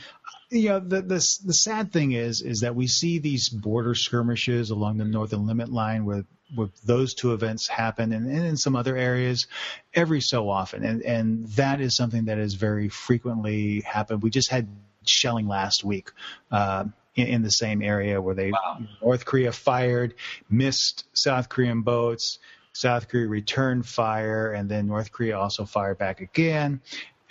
You 0.50 0.70
know, 0.70 0.80
the, 0.80 1.02
the 1.02 1.38
the 1.46 1.54
sad 1.54 1.92
thing 1.92 2.12
is 2.12 2.42
is 2.42 2.60
that 2.60 2.74
we 2.74 2.88
see 2.88 3.18
these 3.18 3.48
border 3.48 3.94
skirmishes 3.94 4.70
along 4.70 4.98
the 4.98 5.04
northern 5.04 5.46
limit 5.46 5.70
line 5.70 6.04
where 6.04 6.24
where 6.56 6.68
those 6.84 7.14
two 7.14 7.32
events 7.32 7.68
happen 7.68 8.12
and, 8.12 8.26
and 8.26 8.44
in 8.44 8.56
some 8.56 8.74
other 8.74 8.96
areas 8.96 9.46
every 9.94 10.20
so 10.20 10.50
often 10.50 10.84
and 10.84 11.02
and 11.02 11.46
that 11.50 11.80
is 11.80 11.94
something 11.94 12.24
that 12.24 12.38
is 12.38 12.54
very 12.54 12.88
frequently 12.88 13.80
happened. 13.82 14.22
We 14.22 14.30
just 14.30 14.50
had 14.50 14.66
shelling 15.04 15.46
last 15.46 15.84
week. 15.84 16.10
Uh, 16.50 16.86
in, 17.16 17.26
in 17.26 17.42
the 17.42 17.50
same 17.50 17.82
area 17.82 18.20
where 18.20 18.34
they 18.34 18.52
Wow. 18.52 18.78
North 19.02 19.24
Korea 19.24 19.52
fired, 19.52 20.14
missed 20.48 21.04
South 21.12 21.48
Korean 21.48 21.82
boats. 21.82 22.38
South 22.80 23.08
Korea 23.08 23.28
returned 23.28 23.86
fire, 23.86 24.52
and 24.52 24.66
then 24.68 24.86
North 24.86 25.12
Korea 25.12 25.38
also 25.38 25.66
fired 25.66 25.98
back 25.98 26.20
again. 26.22 26.80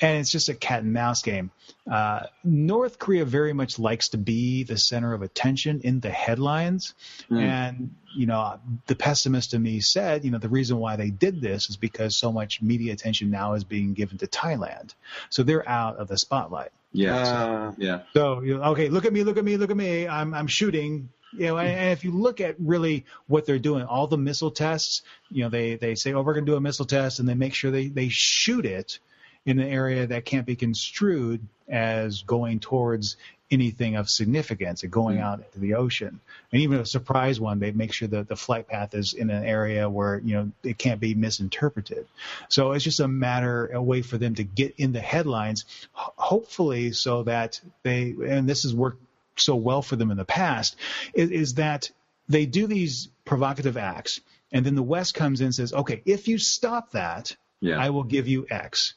And 0.01 0.19
it's 0.19 0.31
just 0.31 0.47
a 0.47 0.53
cat 0.53 0.83
and 0.83 0.93
mouse 0.93 1.23
game. 1.23 1.51
Uh, 1.91 2.21
North 2.43 2.99
Korea 2.99 3.25
very 3.25 3.51
much 3.51 3.79
likes 3.79 4.09
to 4.09 4.17
be 4.17 4.63
the 4.63 4.77
center 4.77 5.11
of 5.13 5.21
attention 5.23 5.81
in 5.83 5.99
the 5.99 6.09
headlines. 6.11 6.93
And, 7.41 7.95
you 8.15 8.27
know, 8.27 8.59
the 8.85 8.95
pessimist 8.95 9.53
in 9.55 9.61
me 9.61 9.81
said, 9.81 10.23
you 10.23 10.31
know, 10.31 10.37
the 10.37 10.47
reason 10.49 10.77
why 10.77 10.95
they 10.95 11.09
did 11.09 11.41
this 11.41 11.69
is 11.69 11.77
because 11.77 12.15
so 12.15 12.31
much 12.31 12.61
media 12.61 12.93
attention 12.93 13.29
now 13.31 13.55
is 13.55 13.63
being 13.65 13.93
given 13.93 14.19
to 14.19 14.27
Thailand. 14.27 14.93
So 15.29 15.43
they're 15.43 15.67
out 15.67 15.97
of 15.97 16.07
the 16.07 16.17
spotlight. 16.17 16.71
yeah, 16.93 17.15
Uh, 17.17 17.73
yeah. 17.77 17.99
So 18.13 18.41
you 18.41 18.57
know, 18.57 18.63
okay, 18.71 18.87
look 18.89 19.05
at 19.05 19.11
me, 19.13 19.23
look 19.23 19.37
at 19.37 19.43
me, 19.43 19.57
look 19.57 19.69
at 19.71 19.77
me. 19.77 20.07
I'm 20.07 20.33
I'm 20.33 20.47
shooting. 20.47 21.09
You 21.33 21.47
know, 21.47 21.57
and, 21.57 21.69
and 21.69 21.91
if 21.91 22.03
you 22.03 22.11
look 22.11 22.41
at 22.41 22.55
really 22.59 23.05
what 23.27 23.45
they're 23.45 23.59
doing, 23.59 23.85
all 23.85 24.07
the 24.07 24.17
missile 24.17 24.51
tests, 24.51 25.03
you 25.29 25.43
know, 25.43 25.49
they 25.49 25.75
they 25.75 25.95
say, 25.95 26.13
oh, 26.13 26.21
we're 26.21 26.33
going 26.33 26.45
to 26.45 26.51
do 26.51 26.57
a 26.57 26.61
missile 26.61 26.85
test, 26.85 27.19
and 27.19 27.29
they 27.29 27.35
make 27.35 27.53
sure 27.53 27.71
they 27.71 27.87
they 27.87 28.09
shoot 28.09 28.65
it 28.65 28.99
in 29.45 29.59
an 29.59 29.67
area 29.67 30.07
that 30.07 30.25
can't 30.25 30.45
be 30.45 30.55
construed 30.55 31.41
as 31.67 32.23
going 32.23 32.59
towards 32.59 33.15
anything 33.51 33.95
of 33.95 34.09
significance 34.09 34.83
or 34.83 34.87
going 34.87 35.17
hmm. 35.17 35.23
out 35.23 35.39
into 35.39 35.59
the 35.59 35.75
ocean. 35.75 36.19
And 36.51 36.61
even 36.61 36.79
a 36.79 36.85
surprise 36.85 37.39
one, 37.39 37.59
they 37.59 37.71
make 37.71 37.93
sure 37.93 38.07
that 38.07 38.27
the 38.27 38.35
flight 38.35 38.67
path 38.67 38.93
is 38.93 39.13
in 39.13 39.29
an 39.29 39.43
area 39.43 39.89
where, 39.89 40.19
you 40.19 40.35
know, 40.35 40.51
it 40.63 40.77
can't 40.77 40.99
be 40.99 41.15
misinterpreted. 41.15 42.05
So 42.49 42.71
it's 42.71 42.83
just 42.83 42.99
a 42.99 43.07
matter, 43.07 43.67
a 43.67 43.81
way 43.81 44.01
for 44.01 44.17
them 44.17 44.35
to 44.35 44.43
get 44.43 44.75
in 44.77 44.93
the 44.93 44.99
headlines, 44.99 45.65
hopefully 45.93 46.91
so 46.91 47.23
that 47.23 47.59
they, 47.83 48.15
and 48.23 48.47
this 48.47 48.63
has 48.63 48.73
worked 48.73 49.01
so 49.39 49.55
well 49.55 49.81
for 49.81 49.95
them 49.95 50.11
in 50.11 50.17
the 50.17 50.25
past, 50.25 50.75
is, 51.13 51.31
is 51.31 51.53
that 51.55 51.91
they 52.27 52.45
do 52.45 52.67
these 52.67 53.09
provocative 53.25 53.77
acts 53.77 54.21
and 54.51 54.65
then 54.65 54.75
the 54.75 54.83
West 54.83 55.13
comes 55.13 55.41
in 55.41 55.45
and 55.45 55.55
says, 55.55 55.73
okay, 55.73 56.01
if 56.05 56.27
you 56.27 56.37
stop 56.37 56.91
that, 56.91 57.35
Yeah. 57.61 57.77
I 57.79 57.89
will 57.89 58.03
give 58.03 58.27
you 58.27 58.47
X. 58.49 58.95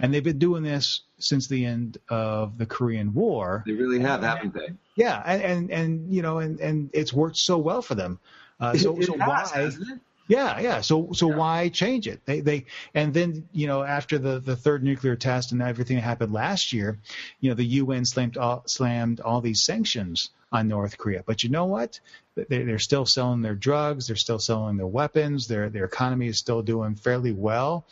And 0.00 0.12
they've 0.14 0.24
been 0.24 0.38
doing 0.38 0.62
this 0.62 1.02
since 1.18 1.46
the 1.48 1.66
end 1.66 1.98
of 2.08 2.56
the 2.56 2.64
Korean 2.66 3.12
War. 3.12 3.62
They 3.66 3.72
really 3.72 4.00
have, 4.00 4.22
haven't 4.22 4.54
they? 4.54 4.70
Yeah, 4.96 5.22
and 5.24 5.42
and, 5.42 5.70
and 5.70 6.14
you 6.14 6.22
know, 6.22 6.38
and, 6.38 6.58
and 6.58 6.90
it's 6.94 7.12
worked 7.12 7.36
so 7.36 7.58
well 7.58 7.82
for 7.82 7.94
them. 7.94 8.18
Uh, 8.58 8.76
so 8.76 8.98
It 8.98 9.04
so 9.04 9.18
has, 9.18 9.78
why? 9.78 9.98
Yeah, 10.30 10.60
yeah. 10.60 10.80
So 10.80 11.08
so 11.12 11.26
why 11.26 11.70
change 11.70 12.06
it? 12.06 12.24
They 12.24 12.38
they 12.38 12.66
and 12.94 13.12
then 13.12 13.48
you 13.52 13.66
know 13.66 13.82
after 13.82 14.16
the 14.16 14.38
the 14.38 14.54
third 14.54 14.84
nuclear 14.84 15.16
test 15.16 15.50
and 15.50 15.60
everything 15.60 15.96
that 15.96 16.02
happened 16.02 16.32
last 16.32 16.72
year, 16.72 17.00
you 17.40 17.50
know 17.50 17.56
the 17.56 17.64
UN 17.64 18.04
slammed 18.04 18.36
all, 18.36 18.62
slammed 18.66 19.18
all 19.18 19.40
these 19.40 19.60
sanctions 19.60 20.30
on 20.52 20.68
North 20.68 20.98
Korea. 20.98 21.24
But 21.26 21.42
you 21.42 21.50
know 21.50 21.64
what? 21.64 21.98
They, 22.36 22.62
they're 22.62 22.78
still 22.78 23.06
selling 23.06 23.42
their 23.42 23.56
drugs. 23.56 24.06
They're 24.06 24.14
still 24.14 24.38
selling 24.38 24.76
their 24.76 24.86
weapons. 24.86 25.48
Their 25.48 25.68
their 25.68 25.84
economy 25.84 26.28
is 26.28 26.38
still 26.38 26.62
doing 26.62 26.94
fairly 26.94 27.32
well. 27.32 27.84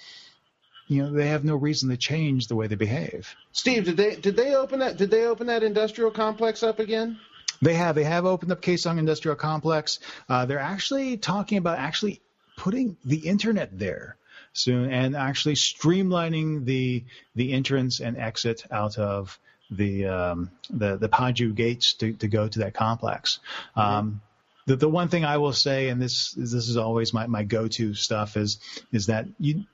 You 0.86 1.02
know 1.02 1.10
they 1.10 1.26
have 1.26 1.44
no 1.44 1.56
reason 1.56 1.88
to 1.88 1.96
change 1.96 2.46
the 2.46 2.54
way 2.54 2.68
they 2.68 2.76
behave. 2.76 3.34
Steve, 3.50 3.84
did 3.84 3.96
they 3.96 4.14
did 4.14 4.36
they 4.36 4.54
open 4.54 4.78
that 4.78 4.96
did 4.96 5.10
they 5.10 5.24
open 5.24 5.48
that 5.48 5.64
industrial 5.64 6.12
complex 6.12 6.62
up 6.62 6.78
again? 6.78 7.18
They 7.60 7.74
have. 7.74 7.96
They 7.96 8.04
have 8.04 8.24
opened 8.24 8.52
up 8.52 8.62
Kaesong 8.62 8.98
Industrial 8.98 9.34
Complex. 9.34 9.98
Uh, 10.28 10.46
they're 10.46 10.60
actually 10.60 11.16
talking 11.16 11.58
about 11.58 11.80
actually 11.80 12.20
putting 12.58 12.96
the 13.04 13.16
internet 13.16 13.78
there 13.78 14.16
soon 14.52 14.90
and 14.92 15.16
actually 15.16 15.54
streamlining 15.54 16.64
the 16.64 17.04
the 17.34 17.52
entrance 17.52 18.00
and 18.00 18.18
exit 18.18 18.64
out 18.70 18.98
of 18.98 19.38
the 19.70 20.06
um, 20.06 20.50
the 20.68 20.96
the 20.96 21.08
Paju 21.08 21.54
gates 21.54 21.94
to, 21.94 22.12
to 22.14 22.28
go 22.28 22.48
to 22.48 22.58
that 22.60 22.74
complex. 22.74 23.38
Um, 23.76 24.20
the, 24.66 24.76
the 24.76 24.88
one 24.88 25.08
thing 25.08 25.24
I 25.24 25.38
will 25.38 25.54
say, 25.54 25.88
and 25.88 26.02
this 26.02 26.36
is, 26.36 26.52
this 26.52 26.68
is 26.68 26.76
always 26.76 27.14
my, 27.14 27.26
my 27.26 27.42
go-to 27.42 27.94
stuff, 27.94 28.36
is 28.36 28.58
is 28.92 29.06
that 29.06 29.26
you 29.38 29.64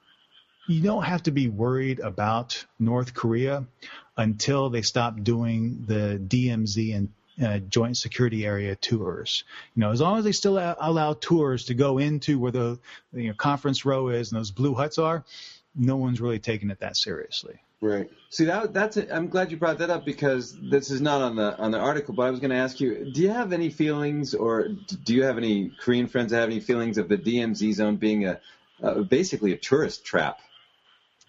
you 0.68 0.83
don't 0.83 1.05
have 1.05 1.25
to 1.25 1.31
be 1.31 1.49
worried 1.49 2.01
about 2.01 2.64
North 2.79 3.14
Korea 3.14 3.64
until 4.16 4.70
they 4.70 4.83
stop 4.83 5.20
doing 5.23 5.85
the 5.87 6.20
DMZ 6.25 6.94
and 6.94 7.09
uh, 7.42 7.59
joint 7.59 7.97
security 7.97 8.47
area 8.47 8.77
tours. 8.77 9.44
You 9.75 9.81
know, 9.81 9.90
as 9.90 10.01
long 10.01 10.18
as 10.18 10.25
they 10.25 10.33
still 10.33 10.59
a- 10.59 10.77
allow 10.81 11.14
tours 11.14 11.66
to 11.66 11.75
go 11.75 11.99
into 11.99 12.38
where 12.38 12.53
the 12.53 12.79
you 13.12 13.29
know, 13.29 13.35
conference 13.35 13.85
row 13.85 14.09
is 14.09 14.31
and 14.31 14.38
those 14.38 14.51
blue 14.51 14.75
huts 14.75 14.99
are, 14.99 15.25
no 15.75 15.97
one's 15.97 16.20
really 16.20 16.38
taking 16.38 16.70
it 16.70 16.81
that 16.81 16.97
seriously. 16.97 17.61
Right. 17.81 18.11
See 18.31 18.47
that 18.47 18.73
that's 18.73 18.97
it. 18.97 19.11
I'm 19.12 19.29
glad 19.29 19.51
you 19.51 19.59
brought 19.59 19.79
that 19.79 19.90
up 19.90 20.07
because 20.07 20.59
this 20.59 20.90
is 20.90 21.03
not 21.03 21.20
on 21.20 21.37
the 21.37 21.59
on 21.59 21.70
the 21.70 21.79
article. 21.79 22.14
But 22.14 22.23
I 22.23 22.31
was 22.31 22.40
going 22.40 22.51
to 22.51 22.57
ask 22.57 22.81
you, 22.81 23.11
do 23.12 23.20
you 23.20 23.29
have 23.29 23.53
any 23.53 23.68
feelings, 23.68 24.35
or 24.35 24.68
do 24.68 25.14
you 25.14 25.25
have 25.25 25.37
any 25.37 25.68
Korean 25.68 26.07
friends 26.07 26.31
that 26.31 26.40
have 26.40 26.49
any 26.49 26.61
feelings 26.61 26.97
of 26.97 27.09
the 27.09 27.18
DMZ 27.18 27.75
zone 27.75 27.97
being 27.97 28.27
a 28.27 28.40
uh, 28.83 29.03
basically 29.03 29.53
a 29.53 29.59
tourist 29.59 30.03
trap 30.03 30.38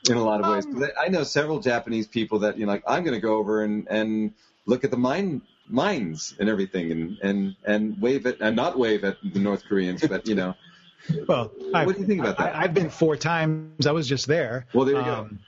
in 0.10 0.16
a 0.16 0.24
lot 0.24 0.40
of 0.40 0.50
ways? 0.50 0.92
I 0.98 1.06
I 1.06 1.08
know 1.10 1.24
several 1.24 1.60
Japanese 1.60 2.08
people 2.08 2.40
that 2.40 2.58
you 2.58 2.66
know, 2.66 2.72
like 2.72 2.84
I'm 2.88 3.04
going 3.04 3.16
to 3.16 3.22
go 3.22 3.36
over 3.36 3.62
and 3.62 3.88
and 3.90 4.34
look 4.66 4.86
at 4.86 4.92
the 4.92 4.98
mine 4.98 5.42
mines 5.68 6.34
and 6.40 6.50
everything, 6.50 6.92
and 6.92 7.18
and 7.22 7.56
and 7.66 8.02
wave 8.02 8.26
at 8.26 8.40
and 8.42 8.56
not 8.56 8.78
wave 8.78 9.04
at 9.04 9.18
the 9.24 9.40
North 9.40 9.64
Koreans, 9.66 10.06
but 10.08 10.28
you 10.28 10.36
know, 10.36 10.56
Well, 11.28 11.52
what 11.72 11.96
do 11.96 12.02
you 12.02 12.08
think 12.08 12.22
about 12.22 12.38
that? 12.38 12.56
I, 12.56 12.64
I've 12.64 12.74
been 12.74 12.90
four 12.90 13.16
times. 13.16 13.86
I 13.88 13.92
was 13.92 14.08
just 14.08 14.28
there. 14.28 14.66
Well, 14.74 14.86
there 14.86 14.96
you 14.98 15.04
go. 15.04 15.14
um, 15.14 15.40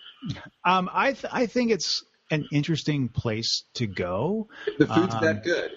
Um, 0.66 0.90
I 0.94 1.14
th- 1.14 1.32
I 1.32 1.46
think 1.46 1.72
it's 1.72 2.04
an 2.32 2.48
interesting 2.52 3.08
place 3.10 3.64
to 3.76 3.88
go. 3.88 4.48
the 4.78 4.88
food's 4.88 5.16
um, 5.16 5.24
that 5.24 5.44
good. 5.44 5.72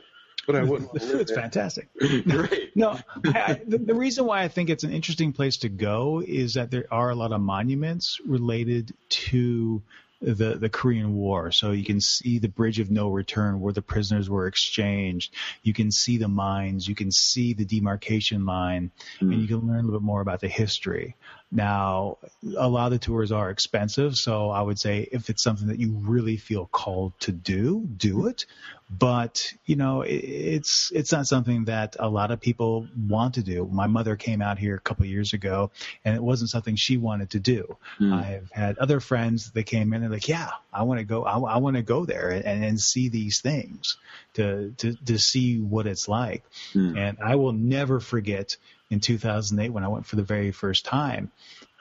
But 0.46 0.57
I 0.57 0.62
wouldn't. 0.64 0.92
The 0.94 1.00
food's 1.00 1.33
fantastic. 1.33 1.88
Great. 1.98 2.74
No, 2.74 2.98
I, 3.26 3.40
I, 3.42 3.61
the, 3.66 3.79
the 3.79 3.94
reason 3.94 4.24
why 4.24 4.42
I 4.42 4.48
think 4.48 4.70
it's 4.70 4.85
an 4.85 4.92
interesting 4.92 5.33
place 5.33 5.59
to 5.59 5.68
go 5.68 6.22
is 6.26 6.55
that 6.55 6.70
there 6.70 6.87
are 6.90 7.11
a 7.11 7.14
lot 7.14 7.33
of 7.33 7.40
monuments 7.40 8.18
related 8.26 8.92
to 9.11 9.83
the 10.21 10.57
the 10.59 10.69
Korean 10.69 11.15
War. 11.15 11.51
So 11.51 11.73
you 11.73 11.85
can 11.85 12.01
see 12.01 12.39
the 12.39 12.49
Bridge 12.49 12.79
of 12.79 12.91
No 12.91 13.09
Return 13.09 13.61
where 13.61 13.73
the 13.73 13.83
prisoners 13.83 14.29
were 14.29 14.47
exchanged. 14.47 15.35
You 15.63 15.73
can 15.73 15.91
see 15.91 16.18
the 16.18 16.29
mines. 16.29 16.87
You 16.87 16.95
can 16.95 17.11
see 17.11 17.55
the 17.55 17.64
demarcation 17.64 18.45
line, 18.45 18.91
and 19.21 19.35
hmm. 19.35 19.41
you 19.41 19.47
can 19.47 19.66
learn 19.66 19.81
a 19.81 19.83
little 19.83 20.01
bit 20.01 20.05
more 20.05 20.21
about 20.21 20.41
the 20.41 20.49
history. 20.49 21.16
Now, 21.53 22.18
a 22.57 22.68
lot 22.68 22.86
of 22.86 22.92
the 22.92 23.05
tours 23.05 23.32
are 23.32 23.51
expensive, 23.51 24.16
so 24.16 24.51
I 24.51 24.62
would 24.62 24.78
say 24.78 25.09
if 25.11 25.30
it's 25.30 25.42
something 25.42 25.66
that 25.66 25.80
you 25.80 25.92
really 25.92 26.36
feel 26.36 26.66
called 26.66 27.12
to 27.20 27.32
do, 27.32 27.80
do 27.96 28.18
mm-hmm. 28.18 28.28
it. 28.28 28.46
But 28.88 29.53
you 29.66 29.74
know, 29.74 30.03
it, 30.03 30.14
it's 30.14 30.92
it's 30.94 31.11
not 31.11 31.26
something 31.26 31.64
that 31.64 31.96
a 31.98 32.09
lot 32.09 32.30
of 32.30 32.40
people 32.40 32.86
want 32.96 33.34
to 33.34 33.42
do. 33.42 33.68
My 33.70 33.88
mother 33.88 34.14
came 34.14 34.42
out 34.42 34.59
here 34.59 34.76
a 34.76 34.80
couple 34.80 35.05
of 35.05 35.11
years 35.11 35.32
ago, 35.32 35.72
and 36.05 36.14
it 36.14 36.22
wasn't 36.22 36.51
something 36.51 36.76
she 36.76 36.96
wanted 36.96 37.30
to 37.30 37.40
do. 37.40 37.76
Mm. 37.98 38.12
I've 38.12 38.51
had 38.53 38.78
other 38.78 39.01
friends 39.01 39.51
that 39.53 39.64
came 39.64 39.92
in 39.92 40.03
and 40.03 40.12
like, 40.12 40.28
yeah, 40.28 40.51
I 40.72 40.84
want 40.84 40.98
to 40.98 41.05
go. 41.05 41.24
I, 41.24 41.38
I 41.38 41.57
want 41.59 41.76
to 41.76 41.82
go 41.82 42.05
there 42.05 42.30
and, 42.30 42.64
and 42.64 42.80
see 42.80 43.09
these 43.09 43.40
things 43.40 43.96
to 44.34 44.72
to 44.78 44.94
to 45.05 45.18
see 45.18 45.59
what 45.59 45.88
it's 45.88 46.09
like. 46.09 46.44
Mm. 46.74 46.96
And 46.96 47.18
I 47.20 47.36
will 47.36 47.53
never 47.53 47.98
forget 47.98 48.57
in 48.91 49.01
2008 49.01 49.70
when 49.70 49.84
I 49.84 49.88
went 49.88 50.07
for 50.07 50.16
the 50.16 50.22
very 50.22 50.51
first 50.51 50.84
time. 50.84 51.30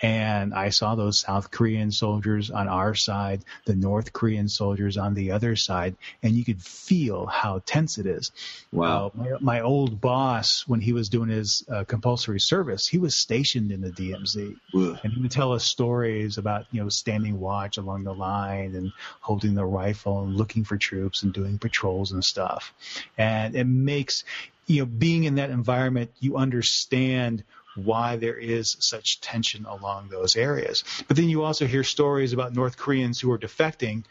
And 0.01 0.53
I 0.53 0.69
saw 0.69 0.95
those 0.95 1.19
South 1.19 1.51
Korean 1.51 1.91
soldiers 1.91 2.49
on 2.51 2.69
our 2.69 2.95
side, 2.95 3.43
the 3.65 3.75
North 3.75 4.13
Korean 4.13 4.47
soldiers 4.47 4.95
on 4.95 5.13
the 5.13 5.31
other 5.31 5.57
side, 5.57 5.95
and 6.23 6.33
you 6.33 6.45
could 6.45 6.61
feel 6.61 7.25
how 7.25 7.61
tense 7.65 7.97
it 7.97 8.05
is. 8.05 8.31
Wow. 8.71 9.07
Uh, 9.07 9.17
my, 9.17 9.31
my 9.41 9.61
old 9.61 9.99
boss, 9.99 10.65
when 10.67 10.79
he 10.79 10.93
was 10.93 11.09
doing 11.09 11.29
his 11.29 11.65
uh, 11.69 11.83
compulsory 11.83 12.39
service, 12.39 12.87
he 12.87 12.97
was 12.97 13.13
stationed 13.13 13.71
in 13.71 13.81
the 13.81 13.91
DMZ. 13.91 14.55
Ugh. 14.75 14.99
And 15.03 15.11
he 15.11 15.21
would 15.21 15.31
tell 15.31 15.51
us 15.51 15.65
stories 15.65 16.37
about, 16.37 16.65
you 16.71 16.81
know, 16.81 16.89
standing 16.89 17.37
watch 17.37 17.77
along 17.77 18.05
the 18.05 18.13
line 18.13 18.75
and 18.75 18.93
holding 19.19 19.53
the 19.53 19.65
rifle 19.65 20.23
and 20.23 20.37
looking 20.37 20.63
for 20.63 20.77
troops 20.77 21.23
and 21.23 21.33
doing 21.33 21.57
patrols 21.57 22.13
and 22.13 22.23
stuff. 22.23 22.73
And 23.17 23.53
it 23.53 23.65
makes, 23.65 24.23
you 24.69 24.81
know, 24.81 24.85
being 24.85 25.25
in 25.25 25.35
that 25.35 25.49
environment, 25.49 26.11
you 26.19 26.37
understand 26.37 27.43
why 27.75 28.15
there 28.17 28.37
is 28.37 28.77
such 28.79 29.19
tension 29.19 29.65
along 29.65 30.09
those 30.09 30.35
areas. 30.35 30.83
But 31.07 31.17
then 31.17 31.27
you 31.27 31.43
also 31.43 31.65
hear 31.65 31.83
stories 31.83 32.33
about 32.33 32.53
North 32.53 32.77
Koreans 32.77 33.19
who 33.19 33.31
are 33.31 33.39
defecting 33.39 34.03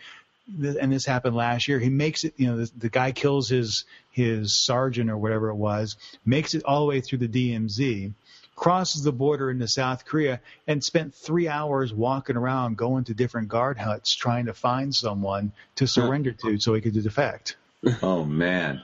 and 0.61 0.93
this 0.93 1.05
happened 1.05 1.37
last 1.37 1.69
year. 1.69 1.79
He 1.79 1.91
makes 1.91 2.25
it, 2.25 2.35
you 2.37 2.47
know, 2.47 2.57
the, 2.57 2.71
the, 2.77 2.89
guy 2.89 3.13
kills 3.13 3.49
his 3.49 3.85
his 4.11 4.55
sergeant 4.55 5.11
or 5.11 5.19
whatever 5.19 5.51
it 5.51 5.57
was, 5.57 5.97
makes 6.25 6.55
it 6.55 6.65
all 6.65 6.81
the 6.81 6.87
way 6.87 7.01
through 7.01 7.19
the 7.19 7.29
DMZ, 7.29 8.13
crosses 8.57 9.03
the 9.03 9.13
border 9.13 9.51
into 9.51 9.69
South 9.69 10.05
Korea, 10.07 10.41
and 10.67 10.83
spent 10.83 11.15
three 11.15 11.49
hours 11.49 11.93
walking 11.93 12.37
around, 12.37 12.79
going 12.79 13.05
to 13.05 13.15
different 13.15 13.49
guard 13.49 13.77
huts, 13.79 14.15
trying 14.15 14.47
to 14.47 14.55
find 14.55 14.95
someone 14.95 15.53
to 15.77 15.87
surrender 15.87 16.33
to 16.33 16.59
so 16.59 16.75
he 16.75 16.81
could 16.81 16.95
defect. 16.95 17.57
Oh 18.03 18.25
man. 18.25 18.83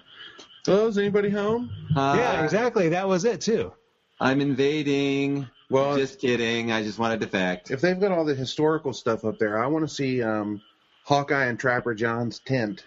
Oh, 0.67 0.87
is 0.87 0.99
anybody 0.99 1.31
home? 1.31 1.71
Uh, 1.95 2.15
yeah, 2.19 2.45
exactly. 2.45 2.91
That 2.91 3.07
was 3.07 3.25
it 3.25 3.41
too. 3.41 3.73
I'm 4.21 4.41
invading. 4.41 5.49
Well, 5.71 5.97
just 5.97 6.21
kidding. 6.21 6.73
I 6.73 6.83
just 6.83 6.99
wanted 6.99 7.21
to 7.21 7.27
fact. 7.27 7.71
If 7.71 7.81
they've 7.81 7.99
got 7.99 8.13
all 8.13 8.25
the 8.25 8.35
historical 8.35 8.93
stuff 8.93 9.25
up 9.25 9.39
there, 9.39 9.63
I 9.63 9.67
want 9.67 9.89
to 9.89 9.95
see 9.95 10.23
um, 10.23 10.63
Hawkeye 11.05 11.47
and 11.47 11.59
Trapper 11.59 11.95
John's 11.95 12.39
tent. 12.39 12.85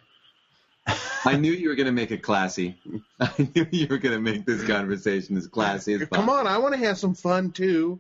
I 1.25 1.36
knew 1.36 1.51
you 1.51 1.69
were 1.69 1.75
going 1.75 1.88
to 1.88 1.91
make 1.91 2.11
it 2.11 2.23
classy. 2.23 2.78
I 3.19 3.49
knew 3.53 3.67
you 3.71 3.88
were 3.89 3.97
going 3.97 4.15
to 4.15 4.21
make 4.21 4.45
this 4.45 4.63
conversation 4.63 5.36
as 5.36 5.47
classy 5.47 5.93
as 5.93 5.99
possible. 6.01 6.17
Come 6.17 6.30
on, 6.30 6.47
I 6.47 6.57
want 6.59 6.75
to 6.75 6.80
have 6.80 6.97
some 6.97 7.13
fun 7.13 7.51
too. 7.51 7.99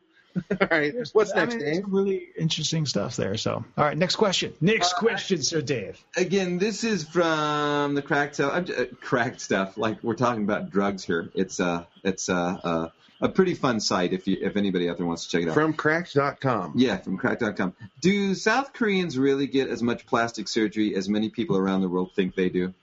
all 0.61 0.67
right, 0.69 0.93
what's 1.13 1.31
I 1.33 1.45
next, 1.45 1.55
mean, 1.55 1.65
Dave? 1.65 1.81
Some 1.83 1.93
really 1.93 2.27
interesting 2.37 2.85
stuff 2.85 3.15
there. 3.15 3.37
So, 3.37 3.63
all 3.77 3.83
right, 3.83 3.97
next 3.97 4.15
question. 4.17 4.53
Next 4.61 4.93
Uh, 4.93 4.97
question, 4.99 5.41
Sir 5.43 5.61
Dave. 5.61 5.99
Again, 6.15 6.57
this 6.57 6.83
is 6.83 7.03
from 7.03 7.95
the 7.95 8.01
cracked 8.01 8.35
stuff. 8.35 8.53
I'm 8.53 8.65
uh, 8.65 8.85
cracked 9.01 9.41
stuff. 9.41 9.77
Like 9.77 10.03
we're 10.03 10.15
talking 10.15 10.43
about 10.43 10.69
drugs 10.69 11.03
here. 11.03 11.29
It's 11.33 11.59
uh, 11.59 11.85
it's 12.03 12.29
uh, 12.29 12.57
uh, 12.63 12.89
a 13.21 13.29
pretty 13.29 13.53
fun 13.55 13.79
site 13.79 14.13
if 14.13 14.27
you 14.27 14.37
if 14.41 14.55
anybody 14.57 14.89
out 14.89 14.97
there 14.97 15.05
wants 15.05 15.25
to 15.25 15.29
check 15.29 15.41
it 15.43 15.49
out. 15.49 15.53
From 15.53 15.73
cracked.com. 15.73 16.73
yeah, 16.75 16.97
from 16.97 17.17
crack.com. 17.17 17.73
Do 18.01 18.35
South 18.35 18.73
Koreans 18.73 19.17
really 19.17 19.47
get 19.47 19.69
as 19.69 19.81
much 19.81 20.05
plastic 20.05 20.47
surgery 20.47 20.95
as 20.95 21.09
many 21.09 21.29
people 21.29 21.57
around 21.57 21.81
the 21.81 21.89
world 21.89 22.11
think 22.15 22.35
they 22.35 22.49
do? 22.49 22.73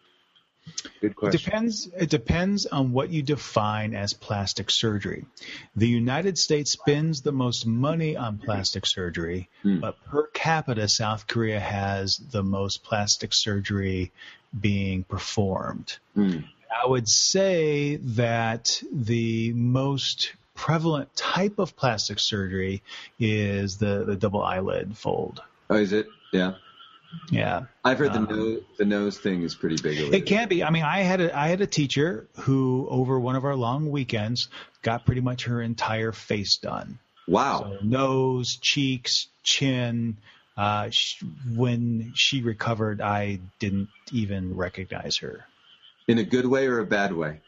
Good 1.00 1.14
It 1.22 1.32
depends. 1.32 1.88
It 1.96 2.10
depends 2.10 2.66
on 2.66 2.92
what 2.92 3.10
you 3.10 3.22
define 3.22 3.94
as 3.94 4.12
plastic 4.12 4.70
surgery. 4.70 5.26
The 5.76 5.88
United 5.88 6.38
States 6.38 6.70
spends 6.72 7.22
the 7.22 7.32
most 7.32 7.66
money 7.66 8.16
on 8.16 8.38
plastic 8.38 8.86
surgery, 8.86 9.48
Hmm. 9.62 9.80
but 9.80 10.02
per 10.04 10.26
capita, 10.28 10.88
South 10.88 11.26
Korea 11.26 11.60
has 11.60 12.16
the 12.16 12.42
most 12.42 12.82
plastic 12.84 13.34
surgery 13.34 14.12
being 14.58 15.04
performed. 15.04 15.98
Hmm. 16.14 16.38
I 16.84 16.86
would 16.86 17.08
say 17.08 17.96
that 17.96 18.82
the 18.92 19.52
most 19.52 20.32
prevalent 20.54 21.14
type 21.14 21.58
of 21.58 21.76
plastic 21.76 22.18
surgery 22.18 22.82
is 23.18 23.78
the, 23.78 24.04
the 24.04 24.16
double 24.16 24.42
eyelid 24.42 24.96
fold. 24.96 25.42
Oh, 25.68 25.76
is 25.76 25.92
it? 25.92 26.06
Yeah. 26.32 26.54
Yeah. 27.30 27.64
I've 27.84 27.98
heard 27.98 28.12
the 28.12 28.18
Um, 28.18 28.26
nose 28.28 28.62
the 28.78 28.84
nose 28.84 29.18
thing 29.18 29.42
is 29.42 29.54
pretty 29.54 29.76
big 29.82 29.98
over 30.00 30.14
It 30.14 30.26
can 30.26 30.48
be. 30.48 30.62
I 30.64 30.70
mean, 30.70 30.82
I 30.84 31.00
had 31.00 31.20
a 31.20 31.36
I 31.36 31.48
had 31.48 31.60
a 31.60 31.66
teacher 31.66 32.28
who 32.40 32.86
over 32.90 33.18
one 33.18 33.36
of 33.36 33.44
our 33.44 33.56
long 33.56 33.90
weekends 33.90 34.48
got 34.82 35.04
pretty 35.06 35.20
much 35.20 35.44
her 35.44 35.60
entire 35.62 36.12
face 36.12 36.56
done. 36.58 36.98
Wow. 37.26 37.60
So 37.80 37.86
nose, 37.86 38.56
cheeks, 38.56 39.28
chin. 39.42 40.16
Uh, 40.56 40.88
sh- 40.90 41.22
when 41.56 42.12
she 42.14 42.40
recovered, 42.42 43.00
I 43.00 43.40
didn't 43.58 43.88
even 44.12 44.54
recognize 44.56 45.16
her. 45.16 45.44
In 46.06 46.18
a 46.18 46.22
good 46.22 46.46
way 46.46 46.68
or 46.68 46.78
a 46.78 46.86
bad 46.86 47.12
way? 47.12 47.40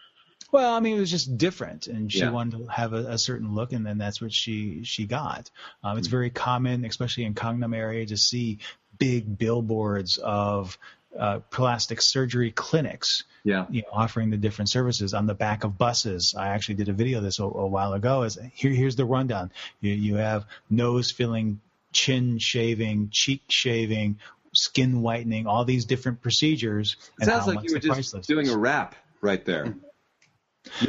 Well, 0.50 0.74
I 0.74 0.80
mean, 0.80 0.96
it 0.96 1.00
was 1.00 1.10
just 1.10 1.36
different, 1.38 1.86
and 1.86 2.10
she 2.10 2.20
Yeah. 2.20 2.30
wanted 2.30 2.58
to 2.58 2.66
have 2.66 2.94
a, 2.94 3.12
a 3.12 3.18
certain 3.18 3.54
look, 3.54 3.72
and 3.72 3.86
then 3.86 3.98
that's 3.98 4.20
what 4.20 4.32
she 4.32 4.82
she 4.84 5.06
got. 5.06 5.50
Um, 5.84 5.98
it's 5.98 6.08
very 6.08 6.30
common, 6.30 6.84
especially 6.84 7.24
in 7.24 7.34
Gangnam 7.34 7.76
area, 7.76 8.06
to 8.06 8.16
see 8.16 8.58
big 8.98 9.38
billboards 9.38 10.18
of 10.18 10.78
uh, 11.18 11.40
plastic 11.50 12.02
surgery 12.02 12.50
clinics 12.50 13.24
Yeah. 13.42 13.66
you 13.70 13.82
know, 13.82 13.88
offering 13.92 14.30
the 14.30 14.36
different 14.36 14.68
services 14.68 15.14
on 15.14 15.26
the 15.26 15.34
back 15.34 15.64
of 15.64 15.78
buses. 15.78 16.34
I 16.36 16.48
actually 16.48 16.74
did 16.74 16.88
a 16.88 16.92
video 16.92 17.18
of 17.18 17.24
this 17.24 17.38
a, 17.38 17.44
a 17.44 17.66
while 17.66 17.94
ago. 17.94 18.24
Is 18.24 18.38
here, 18.52 18.72
here's 18.72 18.96
the 18.96 19.06
rundown. 19.06 19.50
You, 19.80 19.92
you 19.94 20.16
have 20.16 20.44
nose 20.68 21.10
filling, 21.10 21.60
chin 21.92 22.38
shaving, 22.38 23.08
cheek 23.10 23.42
shaving, 23.48 24.18
skin 24.52 25.00
whitening, 25.00 25.46
all 25.46 25.64
these 25.64 25.86
different 25.86 26.20
procedures. 26.20 26.96
Sounds 27.22 27.46
like 27.46 27.62
you 27.64 27.72
were 27.72 27.78
just 27.78 28.26
doing 28.26 28.48
a 28.48 28.56
rap 28.56 28.94
right 29.22 29.44
there. 29.44 29.74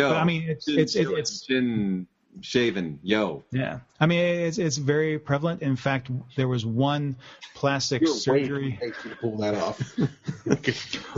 But, 0.09 0.17
I 0.17 0.23
mean, 0.23 0.43
it's 0.49 0.65
chin 0.65 0.79
it's 0.79 0.95
it's 0.95 1.45
chin 1.45 2.07
shaven. 2.41 2.99
Yo, 3.03 3.43
yeah. 3.51 3.79
I 3.99 4.05
mean, 4.05 4.19
it's 4.19 4.57
it's 4.57 4.77
very 4.77 5.19
prevalent. 5.19 5.61
In 5.61 5.75
fact, 5.75 6.09
there 6.35 6.47
was 6.47 6.65
one 6.65 7.15
plastic 7.55 8.01
You're 8.01 8.15
surgery. 8.15 8.77
waiting 8.81 8.93
to 9.09 9.15
pull 9.15 9.37
that 9.37 9.55
off. 9.55 9.79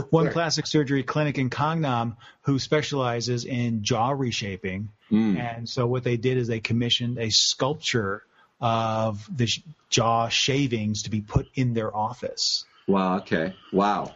one 0.10 0.30
plastic 0.30 0.66
surgery 0.66 1.02
clinic 1.02 1.38
in 1.38 1.50
Gangnam 1.50 2.16
who 2.42 2.58
specializes 2.58 3.44
in 3.44 3.82
jaw 3.82 4.10
reshaping. 4.10 4.90
Mm. 5.10 5.38
And 5.38 5.68
so 5.68 5.86
what 5.86 6.04
they 6.04 6.16
did 6.16 6.38
is 6.38 6.48
they 6.48 6.60
commissioned 6.60 7.18
a 7.18 7.30
sculpture 7.30 8.22
of 8.60 9.28
the 9.34 9.46
sh- 9.46 9.62
jaw 9.88 10.28
shavings 10.28 11.04
to 11.04 11.10
be 11.10 11.20
put 11.20 11.48
in 11.54 11.74
their 11.74 11.94
office. 11.94 12.64
Wow. 12.86 13.18
Okay. 13.18 13.54
Wow. 13.72 14.14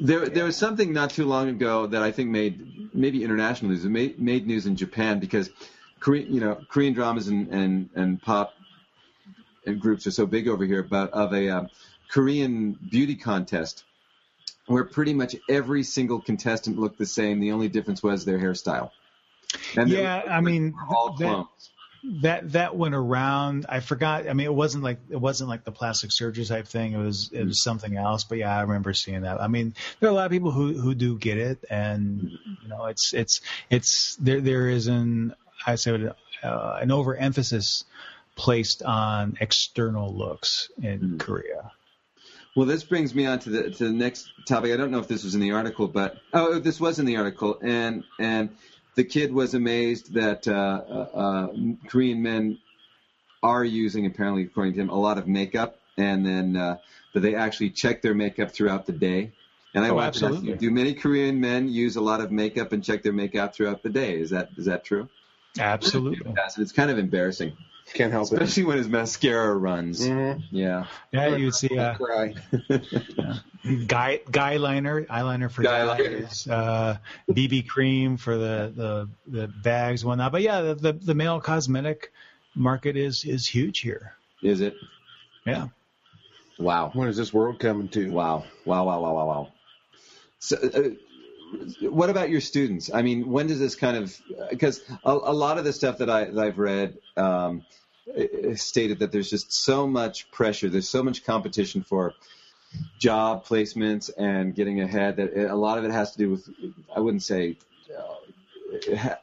There, 0.00 0.28
there 0.28 0.44
was 0.44 0.56
something 0.56 0.92
not 0.92 1.10
too 1.10 1.24
long 1.24 1.48
ago 1.48 1.86
that 1.86 2.02
I 2.02 2.10
think 2.10 2.30
made 2.30 2.94
maybe 2.94 3.22
international 3.22 3.70
news. 3.70 3.84
It 3.84 3.90
made, 3.90 4.18
made 4.20 4.46
news 4.46 4.66
in 4.66 4.76
Japan 4.76 5.20
because 5.20 5.50
Korean, 6.00 6.32
you 6.34 6.40
know, 6.40 6.56
Korean 6.68 6.94
dramas 6.94 7.28
and 7.28 7.48
and, 7.48 7.88
and 7.94 8.20
pop 8.20 8.54
and 9.66 9.80
groups 9.80 10.06
are 10.06 10.10
so 10.10 10.26
big 10.26 10.48
over 10.48 10.64
here. 10.64 10.82
But 10.82 11.10
of 11.12 11.32
a 11.32 11.48
um, 11.48 11.70
Korean 12.08 12.72
beauty 12.72 13.14
contest 13.16 13.84
where 14.66 14.84
pretty 14.84 15.12
much 15.14 15.36
every 15.48 15.82
single 15.82 16.20
contestant 16.20 16.78
looked 16.78 16.98
the 16.98 17.06
same. 17.06 17.40
The 17.40 17.52
only 17.52 17.68
difference 17.68 18.02
was 18.02 18.24
their 18.24 18.38
hairstyle. 18.38 18.90
And 19.76 19.88
Yeah, 19.88 20.24
were- 20.24 20.30
I 20.30 20.40
mean, 20.40 20.74
all 20.88 21.14
clones. 21.16 21.70
That 22.22 22.52
that 22.52 22.76
went 22.76 22.94
around. 22.94 23.64
I 23.68 23.80
forgot. 23.80 24.28
I 24.28 24.34
mean, 24.34 24.46
it 24.46 24.54
wasn't 24.54 24.84
like 24.84 24.98
it 25.08 25.16
wasn't 25.16 25.48
like 25.48 25.64
the 25.64 25.72
plastic 25.72 26.12
surgery 26.12 26.44
type 26.44 26.68
thing. 26.68 26.92
It 26.92 26.98
was 26.98 27.30
it 27.32 27.44
was 27.44 27.62
something 27.62 27.96
else. 27.96 28.24
But 28.24 28.38
yeah, 28.38 28.56
I 28.56 28.60
remember 28.60 28.92
seeing 28.92 29.22
that. 29.22 29.40
I 29.40 29.48
mean, 29.48 29.74
there 30.00 30.10
are 30.10 30.12
a 30.12 30.14
lot 30.14 30.26
of 30.26 30.30
people 30.30 30.50
who 30.50 30.74
who 30.74 30.94
do 30.94 31.18
get 31.18 31.38
it, 31.38 31.64
and 31.70 32.30
you 32.62 32.68
know, 32.68 32.86
it's 32.86 33.14
it's 33.14 33.40
it's 33.70 34.16
there 34.16 34.42
there 34.42 34.68
is 34.68 34.86
an 34.86 35.34
I 35.66 35.76
say 35.76 36.10
uh, 36.42 36.78
an 36.80 36.90
overemphasis 36.90 37.84
placed 38.36 38.82
on 38.82 39.38
external 39.40 40.14
looks 40.14 40.68
in 40.82 41.18
Korea. 41.18 41.72
Well, 42.56 42.66
this 42.66 42.84
brings 42.84 43.14
me 43.14 43.26
on 43.26 43.40
to 43.40 43.50
the 43.50 43.70
to 43.70 43.84
the 43.84 43.92
next 43.92 44.30
topic. 44.46 44.72
I 44.72 44.76
don't 44.76 44.90
know 44.90 45.00
if 45.00 45.08
this 45.08 45.24
was 45.24 45.34
in 45.34 45.40
the 45.40 45.52
article, 45.52 45.88
but 45.88 46.18
oh, 46.32 46.60
this 46.60 46.80
was 46.80 46.98
in 46.98 47.06
the 47.06 47.16
article, 47.16 47.58
and 47.62 48.04
and 48.18 48.50
the 48.96 49.04
kid 49.04 49.32
was 49.32 49.54
amazed 49.54 50.14
that 50.14 50.46
uh, 50.46 50.52
uh, 50.52 51.18
uh, 51.18 51.48
Korean 51.88 52.22
men 52.22 52.58
are 53.42 53.64
using, 53.64 54.06
apparently, 54.06 54.42
according 54.44 54.74
to 54.74 54.80
him, 54.80 54.88
a 54.88 54.98
lot 54.98 55.18
of 55.18 55.26
makeup, 55.26 55.78
and 55.96 56.24
then 56.24 56.56
uh, 56.56 56.78
that 57.12 57.20
they 57.20 57.34
actually 57.34 57.70
check 57.70 58.02
their 58.02 58.14
makeup 58.14 58.50
throughout 58.50 58.86
the 58.86 58.92
day. 58.92 59.32
And 59.74 59.84
I 59.84 59.90
Oh, 59.90 60.00
absolutely. 60.00 60.54
do 60.54 60.70
many 60.70 60.94
Korean 60.94 61.40
men 61.40 61.68
use 61.68 61.96
a 61.96 62.00
lot 62.00 62.20
of 62.20 62.30
makeup 62.30 62.72
and 62.72 62.82
check 62.82 63.02
their 63.02 63.12
makeup 63.12 63.54
throughout 63.54 63.82
the 63.82 63.90
day? 63.90 64.18
Is 64.18 64.30
that 64.30 64.50
is 64.56 64.66
that 64.66 64.84
true? 64.84 65.08
Absolutely. 65.58 66.32
It's 66.58 66.72
kind 66.72 66.90
of 66.90 66.98
embarrassing, 66.98 67.56
Can't 67.92 68.12
help 68.12 68.28
it. 68.32 68.34
especially 68.34 68.64
when 68.64 68.78
his 68.78 68.88
mascara 68.88 69.54
runs. 69.54 70.00
Mhm. 70.00 70.42
Yeah. 70.50 70.86
Yeah, 71.12 71.36
you 71.36 71.46
would 71.46 71.54
see 71.54 71.78
uh, 71.78 71.94
Cry. 71.94 72.34
guy 73.86 74.20
guy 74.30 74.56
liner, 74.56 75.04
eyeliner 75.04 75.50
for 75.50 75.62
Guy 75.62 75.84
liner. 75.84 76.20
guys, 76.22 76.46
uh, 76.48 76.96
BB 77.30 77.68
cream 77.68 78.16
for 78.16 78.36
the, 78.36 78.72
the 78.74 79.08
the 79.40 79.48
bags 79.48 80.02
and 80.02 80.08
whatnot. 80.08 80.32
But 80.32 80.42
yeah, 80.42 80.60
the, 80.62 80.74
the 80.74 80.92
the 80.94 81.14
male 81.14 81.40
cosmetic 81.40 82.12
market 82.54 82.96
is 82.96 83.24
is 83.24 83.46
huge 83.46 83.80
here. 83.80 84.14
Is 84.42 84.60
it? 84.60 84.74
Yeah. 85.46 85.68
Wow. 86.58 86.90
When 86.94 87.08
is 87.08 87.16
this 87.16 87.32
world 87.32 87.58
coming 87.58 87.88
to? 87.88 88.10
Wow. 88.10 88.44
Wow, 88.64 88.84
wow, 88.84 89.00
wow, 89.00 89.14
wow, 89.14 89.26
wow. 89.26 89.52
So, 90.38 90.56
uh, 90.56 90.90
what 91.80 92.10
about 92.10 92.30
your 92.30 92.40
students? 92.40 92.90
I 92.92 93.02
mean, 93.02 93.30
when 93.30 93.46
does 93.46 93.58
this 93.58 93.74
kind 93.74 93.96
of 93.96 94.20
because 94.50 94.82
a, 95.04 95.12
a 95.12 95.32
lot 95.32 95.58
of 95.58 95.64
the 95.64 95.72
stuff 95.72 95.98
that 95.98 96.10
I 96.10 96.24
that 96.24 96.38
I've 96.38 96.58
read 96.58 96.98
um, 97.16 97.64
stated 98.54 99.00
that 99.00 99.12
there's 99.12 99.30
just 99.30 99.52
so 99.52 99.86
much 99.86 100.30
pressure, 100.30 100.68
there's 100.68 100.88
so 100.88 101.02
much 101.02 101.24
competition 101.24 101.82
for 101.82 102.14
job 102.98 103.44
placements 103.44 104.10
and 104.16 104.54
getting 104.54 104.80
ahead 104.80 105.16
that 105.16 105.50
a 105.50 105.54
lot 105.54 105.78
of 105.78 105.84
it 105.84 105.92
has 105.92 106.12
to 106.12 106.18
do 106.18 106.30
with 106.30 106.48
I 106.94 107.00
wouldn't 107.00 107.22
say 107.22 107.56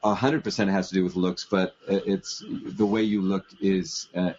a 0.03 0.13
hundred 0.13 0.43
percent 0.43 0.69
has 0.69 0.89
to 0.89 0.95
do 0.95 1.03
with 1.03 1.15
looks, 1.15 1.45
but 1.49 1.75
it's 1.87 2.43
the 2.47 2.85
way 2.85 3.03
you 3.03 3.21
look 3.21 3.45
is 3.59 4.07
uh, 4.15 4.33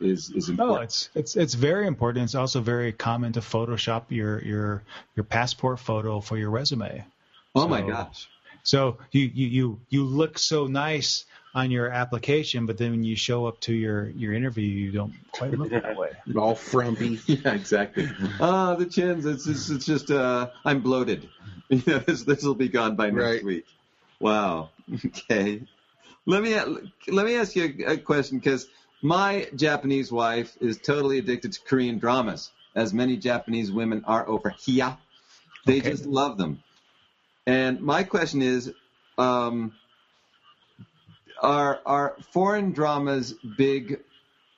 is 0.00 0.30
is 0.30 0.48
important. 0.48 0.78
Oh, 0.78 0.82
it's 0.82 1.10
it's 1.14 1.36
it's 1.36 1.54
very 1.54 1.86
important. 1.86 2.24
It's 2.24 2.34
also 2.34 2.60
very 2.60 2.92
common 2.92 3.32
to 3.32 3.40
Photoshop 3.40 4.04
your 4.10 4.42
your 4.42 4.82
your 5.16 5.24
passport 5.24 5.80
photo 5.80 6.20
for 6.20 6.36
your 6.36 6.50
resume. 6.50 7.04
Oh 7.54 7.62
so, 7.62 7.68
my 7.68 7.82
gosh! 7.82 8.28
So 8.62 8.98
you 9.12 9.30
you 9.32 9.46
you 9.48 9.80
you 9.88 10.04
look 10.04 10.38
so 10.38 10.66
nice 10.66 11.24
on 11.54 11.70
your 11.70 11.88
application, 11.88 12.66
but 12.66 12.78
then 12.78 12.90
when 12.90 13.02
you 13.02 13.16
show 13.16 13.46
up 13.46 13.60
to 13.60 13.72
your 13.72 14.08
your 14.10 14.32
interview, 14.32 14.66
you 14.66 14.92
don't 14.92 15.14
quite 15.32 15.52
look 15.52 15.70
that 15.70 15.96
way. 15.96 16.10
All 16.36 16.54
frumpy. 16.54 17.18
yeah, 17.26 17.54
exactly. 17.54 18.08
Ah, 18.40 18.74
the 18.74 18.86
chins. 18.86 19.26
It's 19.26 19.44
just, 19.44 19.70
it's 19.70 19.86
just 19.86 20.10
uh, 20.10 20.50
I'm 20.64 20.80
bloated. 20.80 21.28
You 21.70 21.82
know, 21.86 21.98
this 21.98 22.22
this 22.22 22.42
will 22.44 22.54
be 22.54 22.70
gone 22.70 22.96
by 22.96 23.10
next 23.10 23.22
right. 23.22 23.44
week. 23.44 23.66
Wow. 24.20 24.70
Okay. 25.04 25.60
Let 26.24 26.42
me 26.42 26.54
let 27.08 27.26
me 27.26 27.36
ask 27.36 27.54
you 27.56 27.84
a, 27.86 27.92
a 27.92 27.96
question 27.98 28.38
because 28.38 28.66
my 29.02 29.48
Japanese 29.54 30.10
wife 30.10 30.56
is 30.62 30.78
totally 30.78 31.18
addicted 31.18 31.52
to 31.52 31.60
Korean 31.60 31.98
dramas, 31.98 32.50
as 32.74 32.94
many 32.94 33.18
Japanese 33.18 33.70
women 33.70 34.02
are 34.06 34.26
over 34.26 34.48
here. 34.48 34.96
They 35.66 35.80
okay. 35.80 35.90
just 35.90 36.06
love 36.06 36.38
them. 36.38 36.62
And 37.48 37.80
my 37.80 38.02
question 38.02 38.42
is, 38.42 38.70
um, 39.16 39.72
are 41.40 41.80
are 41.86 42.16
foreign 42.30 42.72
dramas 42.72 43.32
big 43.56 44.00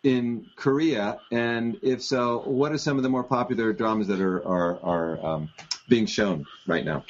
in 0.03 0.47
Korea? 0.57 1.21
And 1.31 1.79
if 1.83 2.03
so, 2.03 2.41
what 2.41 2.73
are 2.73 2.79
some 2.79 2.97
of 2.97 3.05
the 3.05 3.09
more 3.09 3.23
popular 3.23 3.73
dramas 3.73 4.09
that 4.09 4.21
are 4.21 4.45
are, 4.45 4.81
are 4.83 5.25
um, 5.25 5.51
being 5.89 6.07
shown 6.07 6.47
right 6.67 6.85
now? 6.85 7.05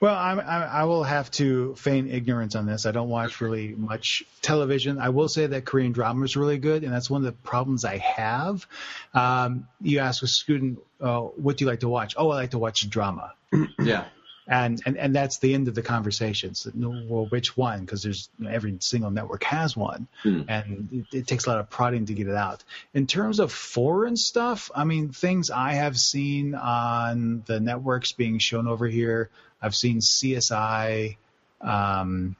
Well, 0.00 0.14
I'm, 0.14 0.40
i 0.40 0.84
will 0.84 1.02
have 1.02 1.30
to 1.32 1.74
feign 1.74 2.08
ignorance 2.08 2.54
on 2.54 2.64
this. 2.64 2.86
I 2.86 2.92
don't 2.92 3.10
watch 3.10 3.42
really 3.42 3.74
much 3.74 4.22
television. 4.40 4.98
I 4.98 5.10
will 5.10 5.28
say 5.28 5.46
that 5.46 5.66
Korean 5.66 5.92
drama 5.92 6.24
is 6.24 6.38
really 6.38 6.56
good, 6.56 6.84
and 6.84 6.92
that's 6.92 7.10
one 7.10 7.20
of 7.20 7.26
the 7.26 7.38
problems 7.42 7.84
I 7.84 7.98
have. 7.98 8.66
Um, 9.12 9.68
you 9.82 9.98
ask 9.98 10.22
a 10.22 10.26
student, 10.26 10.78
uh, 11.02 11.20
"What 11.20 11.58
do 11.58 11.66
you 11.66 11.70
like 11.70 11.80
to 11.80 11.88
watch?" 11.90 12.14
Oh, 12.16 12.30
I 12.30 12.36
like 12.36 12.52
to 12.52 12.58
watch 12.58 12.88
drama. 12.88 13.34
yeah. 13.78 14.04
And, 14.50 14.80
and 14.86 14.96
and 14.96 15.14
that's 15.14 15.38
the 15.38 15.52
end 15.52 15.68
of 15.68 15.74
the 15.74 15.82
conversation. 15.82 16.54
So, 16.54 16.70
well, 16.74 17.26
which 17.26 17.54
one? 17.54 17.80
Because 17.80 18.02
there's 18.02 18.30
you 18.38 18.46
know, 18.46 18.50
every 18.50 18.78
single 18.80 19.10
network 19.10 19.44
has 19.44 19.76
one, 19.76 20.08
mm. 20.24 20.46
and 20.48 20.88
it, 20.90 21.18
it 21.18 21.26
takes 21.26 21.44
a 21.44 21.50
lot 21.50 21.58
of 21.58 21.68
prodding 21.68 22.06
to 22.06 22.14
get 22.14 22.28
it 22.28 22.34
out. 22.34 22.64
In 22.94 23.06
terms 23.06 23.40
of 23.40 23.52
foreign 23.52 24.16
stuff, 24.16 24.70
I 24.74 24.84
mean, 24.84 25.10
things 25.10 25.50
I 25.50 25.74
have 25.74 25.98
seen 25.98 26.54
on 26.54 27.42
the 27.44 27.60
networks 27.60 28.12
being 28.12 28.38
shown 28.38 28.66
over 28.66 28.86
here 28.86 29.28
I've 29.60 29.74
seen 29.74 29.98
CSI. 29.98 31.16
Um, 31.60 32.36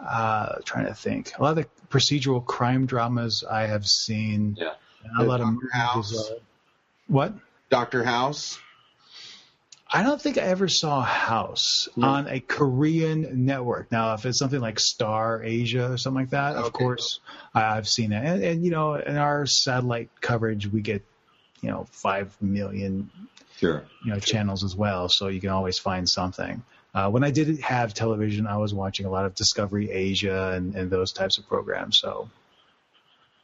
uh, 0.00 0.56
trying 0.64 0.86
to 0.86 0.94
think. 0.94 1.32
A 1.38 1.42
lot 1.42 1.50
of 1.50 1.64
the 1.64 1.66
procedural 1.88 2.44
crime 2.44 2.86
dramas 2.86 3.44
I 3.48 3.66
have 3.66 3.86
seen. 3.86 4.56
Yeah. 4.58 4.74
A 5.18 5.24
lot 5.24 5.38
Dr. 5.38 5.66
of 5.66 5.72
House. 5.72 6.30
Uh, 6.30 6.34
what? 7.06 7.34
Doctor 7.68 8.02
House. 8.02 8.58
I 9.92 10.04
don't 10.04 10.22
think 10.22 10.38
I 10.38 10.42
ever 10.42 10.68
saw 10.68 11.02
House 11.02 11.88
mm. 11.96 12.04
on 12.04 12.28
a 12.28 12.38
Korean 12.38 13.44
network. 13.44 13.90
Now, 13.90 14.14
if 14.14 14.24
it's 14.24 14.38
something 14.38 14.60
like 14.60 14.78
Star 14.78 15.42
Asia 15.42 15.92
or 15.92 15.96
something 15.98 16.22
like 16.22 16.30
that, 16.30 16.56
okay. 16.56 16.66
of 16.66 16.72
course 16.72 17.18
I've 17.52 17.88
seen 17.88 18.12
it. 18.12 18.24
And, 18.24 18.42
and, 18.42 18.64
you 18.64 18.70
know, 18.70 18.94
in 18.94 19.16
our 19.16 19.46
satellite 19.46 20.10
coverage, 20.20 20.68
we 20.68 20.80
get 20.80 21.04
you 21.60 21.70
know 21.70 21.86
five 21.90 22.34
million 22.40 23.10
sure. 23.56 23.84
you 24.04 24.12
know 24.12 24.20
channels 24.20 24.64
as 24.64 24.74
well, 24.74 25.08
so 25.08 25.28
you 25.28 25.40
can 25.40 25.50
always 25.50 25.78
find 25.78 26.08
something. 26.08 26.62
Uh, 26.94 27.08
when 27.10 27.22
I 27.22 27.30
did 27.30 27.60
have 27.60 27.94
television, 27.94 28.46
I 28.46 28.56
was 28.56 28.74
watching 28.74 29.06
a 29.06 29.10
lot 29.10 29.24
of 29.24 29.34
Discovery 29.34 29.90
Asia 29.90 30.52
and, 30.54 30.74
and 30.74 30.90
those 30.90 31.12
types 31.12 31.38
of 31.38 31.46
programs. 31.46 31.98
So. 31.98 32.28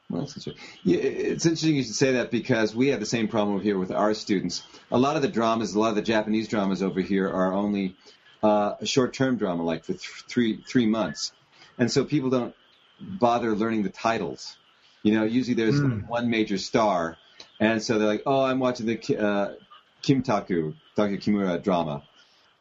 Well, 0.09 0.23
that's 0.23 0.47
yeah, 0.85 0.99
it's 0.99 1.47
interesting 1.47 1.75
you 1.75 1.83
should 1.83 1.95
say 1.95 2.13
that 2.13 2.31
because 2.31 2.75
we 2.75 2.89
have 2.89 3.01
the 3.01 3.07
same 3.07 3.27
problem 3.27 3.57
over 3.57 3.65
here 3.65 3.79
with 3.79 3.91
our 3.91 4.15
students. 4.15 4.63
A 4.93 4.99
lot 4.99 5.17
of 5.17 5.23
the 5.23 5.29
dramas, 5.29 5.75
a 5.75 5.81
lot 5.81 5.89
of 5.89 5.97
the 5.97 6.03
Japanese 6.03 6.47
dramas 6.47 6.81
over 6.83 7.01
here 7.01 7.29
are 7.29 7.53
only 7.53 7.97
uh, 8.43 8.75
a 8.81 8.87
short-term 8.87 9.37
drama, 9.37 9.65
like 9.65 9.85
for 9.85 9.95
th- 9.95 10.25
three 10.29 10.63
three 10.63 10.87
months, 10.87 11.33
and 11.77 11.91
so 11.91 12.05
people 12.05 12.31
don't 12.31 12.55
bother 13.01 13.57
learning 13.57 13.83
the 13.83 13.91
titles. 13.91 14.57
You 15.03 15.15
know, 15.15 15.25
usually 15.25 15.55
there's 15.55 15.81
mm. 15.81 16.07
one 16.07 16.31
major 16.31 16.59
star, 16.59 17.17
and 17.59 17.83
so 17.83 17.99
they're 17.99 18.09
like, 18.09 18.23
oh, 18.27 18.45
I'm 18.45 18.61
watching 18.61 18.87
the 18.87 18.99
uh, 19.19 19.55
Kimutaku, 20.03 20.75
Taku 20.95 21.19
Kimura 21.19 21.61
drama. 21.63 22.05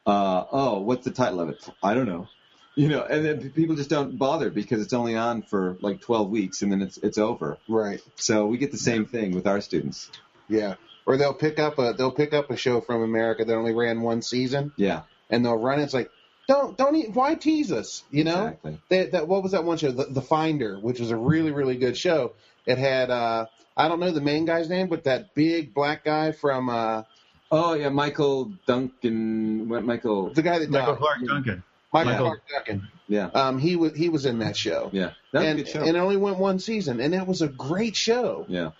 Uh, 0.04 0.44
oh, 0.50 0.80
what's 0.80 1.04
the 1.04 1.12
title 1.12 1.40
of 1.40 1.48
it? 1.48 1.68
I 1.82 1.94
don't 1.94 2.06
know. 2.06 2.28
You 2.76 2.88
know, 2.88 3.02
and 3.02 3.24
then 3.24 3.50
people 3.52 3.74
just 3.74 3.88
don't 3.88 4.18
bother 4.18 4.50
because 4.50 4.82
it's 4.82 4.92
only 4.92 5.16
on 5.16 5.40
for 5.40 5.78
like 5.80 6.02
12 6.02 6.28
weeks 6.28 6.60
and 6.60 6.70
then 6.70 6.82
it's 6.82 6.98
it's 6.98 7.16
over. 7.16 7.56
Right. 7.68 8.02
So 8.16 8.46
we 8.46 8.58
get 8.58 8.70
the 8.70 8.76
same 8.76 9.06
thing 9.06 9.34
with 9.34 9.46
our 9.46 9.62
students. 9.62 10.10
Yeah. 10.46 10.74
Or 11.06 11.16
they'll 11.16 11.32
pick 11.32 11.58
up 11.58 11.78
a 11.78 11.94
they'll 11.96 12.12
pick 12.12 12.34
up 12.34 12.50
a 12.50 12.56
show 12.56 12.82
from 12.82 13.02
America 13.02 13.46
that 13.46 13.54
only 13.54 13.72
ran 13.72 14.02
one 14.02 14.20
season. 14.20 14.72
Yeah. 14.76 15.02
And 15.30 15.42
they'll 15.42 15.56
run 15.56 15.80
it. 15.80 15.84
It's 15.84 15.94
like 15.94 16.10
don't 16.48 16.76
don't 16.76 16.94
eat, 16.94 17.12
why 17.14 17.34
tease 17.34 17.72
us? 17.72 18.04
You 18.10 18.24
know. 18.24 18.48
Exactly. 18.48 18.78
They, 18.90 19.06
that 19.06 19.26
what 19.26 19.42
was 19.42 19.52
that 19.52 19.64
one 19.64 19.78
show? 19.78 19.90
The, 19.90 20.04
the 20.04 20.22
Finder, 20.22 20.78
which 20.78 21.00
was 21.00 21.10
a 21.10 21.16
really 21.16 21.52
really 21.52 21.76
good 21.76 21.96
show. 21.96 22.34
It 22.66 22.76
had 22.76 23.10
uh 23.10 23.46
I 23.74 23.88
don't 23.88 24.00
know 24.00 24.10
the 24.10 24.20
main 24.20 24.44
guy's 24.44 24.68
name, 24.68 24.88
but 24.88 25.04
that 25.04 25.34
big 25.34 25.72
black 25.72 26.04
guy 26.04 26.32
from 26.32 26.68
uh 26.68 27.04
Oh 27.50 27.72
yeah, 27.72 27.88
Michael 27.88 28.52
Duncan. 28.66 29.66
Michael. 29.86 30.28
The 30.34 30.42
guy 30.42 30.58
that 30.58 30.68
Michael 30.68 30.92
died. 30.92 30.98
Clarke 30.98 31.26
Duncan. 31.26 31.62
Michael, 32.04 32.12
Michael 32.12 32.26
Clarke 32.26 32.66
Duncan. 32.66 32.88
Yeah. 33.08 33.26
Um, 33.26 33.58
he 33.58 33.76
was 33.76 33.94
he 33.94 34.08
was 34.08 34.26
in 34.26 34.40
that 34.40 34.56
show. 34.56 34.90
Yeah. 34.92 35.12
That 35.32 35.40
was 35.40 35.48
and, 35.48 35.58
a 35.58 35.62
good 35.62 35.70
show. 35.70 35.80
And 35.80 35.96
it 35.96 36.00
only 36.00 36.16
went 36.16 36.38
one 36.38 36.58
season, 36.58 37.00
and 37.00 37.14
it 37.14 37.26
was 37.26 37.42
a 37.42 37.48
great 37.48 37.96
show. 37.96 38.46
Yeah. 38.48 38.70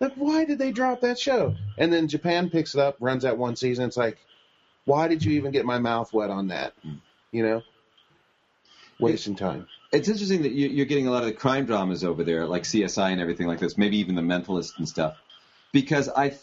Like, 0.00 0.14
why 0.14 0.44
did 0.44 0.58
they 0.58 0.72
drop 0.72 1.00
that 1.02 1.18
show? 1.18 1.54
And 1.78 1.92
then 1.92 2.08
Japan 2.08 2.50
picks 2.50 2.74
it 2.74 2.80
up, 2.80 2.96
runs 3.00 3.22
that 3.22 3.38
one 3.38 3.56
season. 3.56 3.86
It's 3.86 3.96
like, 3.96 4.18
why 4.84 5.08
did 5.08 5.24
you 5.24 5.32
even 5.32 5.52
get 5.52 5.64
my 5.64 5.78
mouth 5.78 6.12
wet 6.12 6.30
on 6.30 6.48
that? 6.48 6.74
You 7.32 7.42
know, 7.42 7.62
wasting 9.00 9.34
it, 9.34 9.38
time. 9.38 9.66
It's 9.92 10.08
interesting 10.08 10.42
that 10.42 10.52
you, 10.52 10.82
are 10.82 10.86
getting 10.86 11.06
a 11.06 11.10
lot 11.10 11.22
of 11.22 11.28
the 11.28 11.34
crime 11.34 11.64
dramas 11.64 12.04
over 12.04 12.24
there, 12.24 12.46
like 12.46 12.64
CSI 12.64 13.10
and 13.12 13.20
everything 13.20 13.46
like 13.46 13.58
this. 13.58 13.78
Maybe 13.78 13.98
even 13.98 14.14
the 14.14 14.22
Mentalist 14.22 14.78
and 14.78 14.88
stuff, 14.88 15.16
because 15.72 16.08
I 16.08 16.34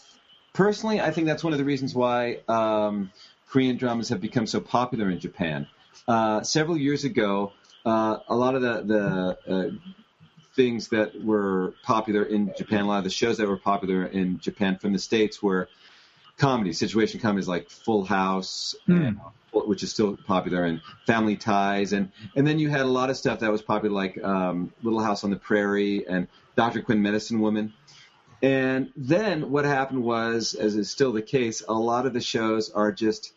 personally, 0.52 1.00
I 1.00 1.10
think 1.10 1.26
that's 1.26 1.44
one 1.44 1.52
of 1.52 1.58
the 1.58 1.64
reasons 1.64 1.94
why 1.94 2.40
um, 2.48 3.12
Korean 3.48 3.76
dramas 3.76 4.08
have 4.08 4.20
become 4.20 4.46
so 4.46 4.60
popular 4.60 5.10
in 5.10 5.20
Japan. 5.20 5.68
Uh, 6.06 6.42
several 6.42 6.76
years 6.76 7.04
ago, 7.04 7.52
uh, 7.84 8.18
a 8.28 8.34
lot 8.34 8.54
of 8.54 8.62
the, 8.62 8.82
the 8.82 9.52
uh, 9.52 9.70
things 10.54 10.88
that 10.88 11.22
were 11.22 11.74
popular 11.82 12.22
in 12.22 12.52
Japan, 12.56 12.82
a 12.82 12.86
lot 12.86 12.98
of 12.98 13.04
the 13.04 13.10
shows 13.10 13.38
that 13.38 13.48
were 13.48 13.56
popular 13.56 14.04
in 14.04 14.38
Japan 14.38 14.78
from 14.78 14.92
the 14.92 14.98
States 14.98 15.42
were 15.42 15.68
comedy, 16.36 16.72
situation 16.72 17.20
comedies 17.20 17.48
like 17.48 17.70
Full 17.70 18.04
House, 18.04 18.74
mm. 18.88 19.08
and, 19.08 19.20
which 19.52 19.82
is 19.82 19.90
still 19.90 20.16
popular, 20.16 20.64
and 20.64 20.80
Family 21.06 21.36
Ties, 21.36 21.92
and 21.92 22.10
and 22.34 22.46
then 22.46 22.58
you 22.58 22.68
had 22.68 22.80
a 22.80 22.86
lot 22.86 23.08
of 23.08 23.16
stuff 23.16 23.40
that 23.40 23.52
was 23.52 23.62
popular 23.62 23.94
like 23.94 24.22
um, 24.22 24.72
Little 24.82 25.00
House 25.00 25.22
on 25.22 25.30
the 25.30 25.36
Prairie 25.36 26.06
and 26.08 26.26
Dr. 26.56 26.82
Quinn 26.82 27.02
Medicine 27.02 27.40
Woman. 27.40 27.72
And 28.42 28.92
then 28.96 29.50
what 29.50 29.64
happened 29.64 30.02
was, 30.02 30.54
as 30.54 30.76
is 30.76 30.90
still 30.90 31.12
the 31.12 31.22
case, 31.22 31.62
a 31.66 31.72
lot 31.72 32.04
of 32.04 32.12
the 32.12 32.20
shows 32.20 32.70
are 32.70 32.92
just 32.92 33.32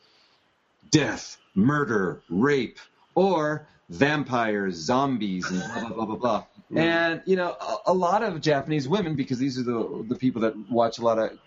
death, 0.92 1.38
murder, 1.56 2.22
rape, 2.30 2.80
or 3.16 3.68
vampires, 3.90 4.76
zombies, 4.76 5.50
and 5.50 5.60
blah 5.60 5.82
blah 5.82 5.90
blah 5.90 6.06
blah 6.06 6.16
blah. 6.16 6.44
Mm. 6.72 6.80
And 6.80 7.22
you 7.26 7.36
know, 7.36 7.56
a, 7.60 7.92
a, 7.92 7.94
lot 7.94 8.24
of 8.24 8.42
Japanese 8.42 8.88
women, 8.88 9.16
because 9.16 9.40
these 9.40 9.58
are 9.60 9.64
the 9.64 10.06
the 10.08 10.16
people 10.16 10.42
that 10.42 10.70
watch 10.70 11.00
a 11.00 11.02
lot 11.02 11.18
of 11.18 11.38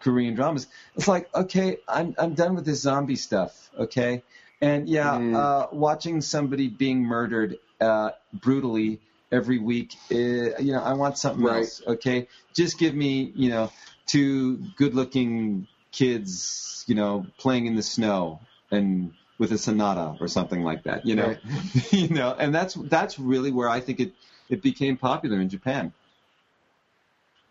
Korean 0.00 0.34
dramas. 0.34 0.66
It's 0.94 1.08
like, 1.08 1.34
okay, 1.34 1.78
I'm 1.88 2.14
I'm 2.18 2.34
done 2.34 2.54
with 2.54 2.64
this 2.64 2.80
zombie 2.80 3.16
stuff. 3.16 3.70
Okay, 3.78 4.22
and 4.60 4.88
yeah, 4.88 5.12
mm. 5.12 5.34
uh, 5.34 5.68
watching 5.72 6.20
somebody 6.20 6.68
being 6.68 7.02
murdered 7.02 7.58
uh, 7.80 8.10
brutally 8.34 9.00
every 9.32 9.58
week. 9.58 9.94
Uh, 10.10 10.14
you 10.14 10.72
know, 10.72 10.82
I 10.82 10.92
want 10.92 11.18
something 11.18 11.44
right. 11.44 11.58
else. 11.58 11.82
Okay, 11.86 12.28
just 12.54 12.78
give 12.78 12.94
me 12.94 13.32
you 13.34 13.48
know 13.48 13.72
two 14.06 14.58
good-looking 14.76 15.66
kids, 15.90 16.84
you 16.86 16.94
know, 16.94 17.26
playing 17.38 17.66
in 17.66 17.74
the 17.74 17.82
snow 17.82 18.40
and 18.70 19.12
with 19.38 19.52
a 19.52 19.58
sonata 19.58 20.16
or 20.20 20.28
something 20.28 20.62
like 20.62 20.84
that. 20.84 21.06
You 21.06 21.16
know, 21.16 21.28
right. 21.28 21.38
you 21.92 22.08
know, 22.08 22.34
and 22.38 22.54
that's 22.54 22.74
that's 22.74 23.18
really 23.18 23.50
where 23.52 23.68
I 23.68 23.80
think 23.80 24.00
it 24.00 24.12
it 24.48 24.62
became 24.62 24.96
popular 24.96 25.40
in 25.40 25.48
Japan 25.48 25.92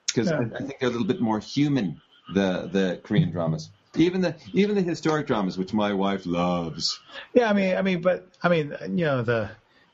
because 0.08 0.32
yeah. 0.32 0.40
I, 0.40 0.44
I 0.44 0.60
think 0.60 0.80
they're 0.80 0.90
a 0.90 0.92
little 0.92 1.08
bit 1.08 1.22
more 1.22 1.40
human 1.40 2.02
the 2.34 2.70
the 2.72 3.00
Korean 3.04 3.32
dramas. 3.32 3.70
Even 3.96 4.22
the 4.22 4.36
even 4.54 4.76
the 4.76 4.82
historic 4.82 5.28
dramas, 5.28 5.58
which 5.58 5.74
my 5.74 5.94
wife 5.94 6.26
loves. 6.26 7.00
Yeah, 7.34 7.50
I 7.50 7.54
mean, 7.54 7.76
I 7.78 7.82
mean, 7.82 8.02
but 8.02 8.28
I 8.44 8.50
mean, 8.50 8.76
you 8.90 9.06
know, 9.06 9.22
the 9.22 9.50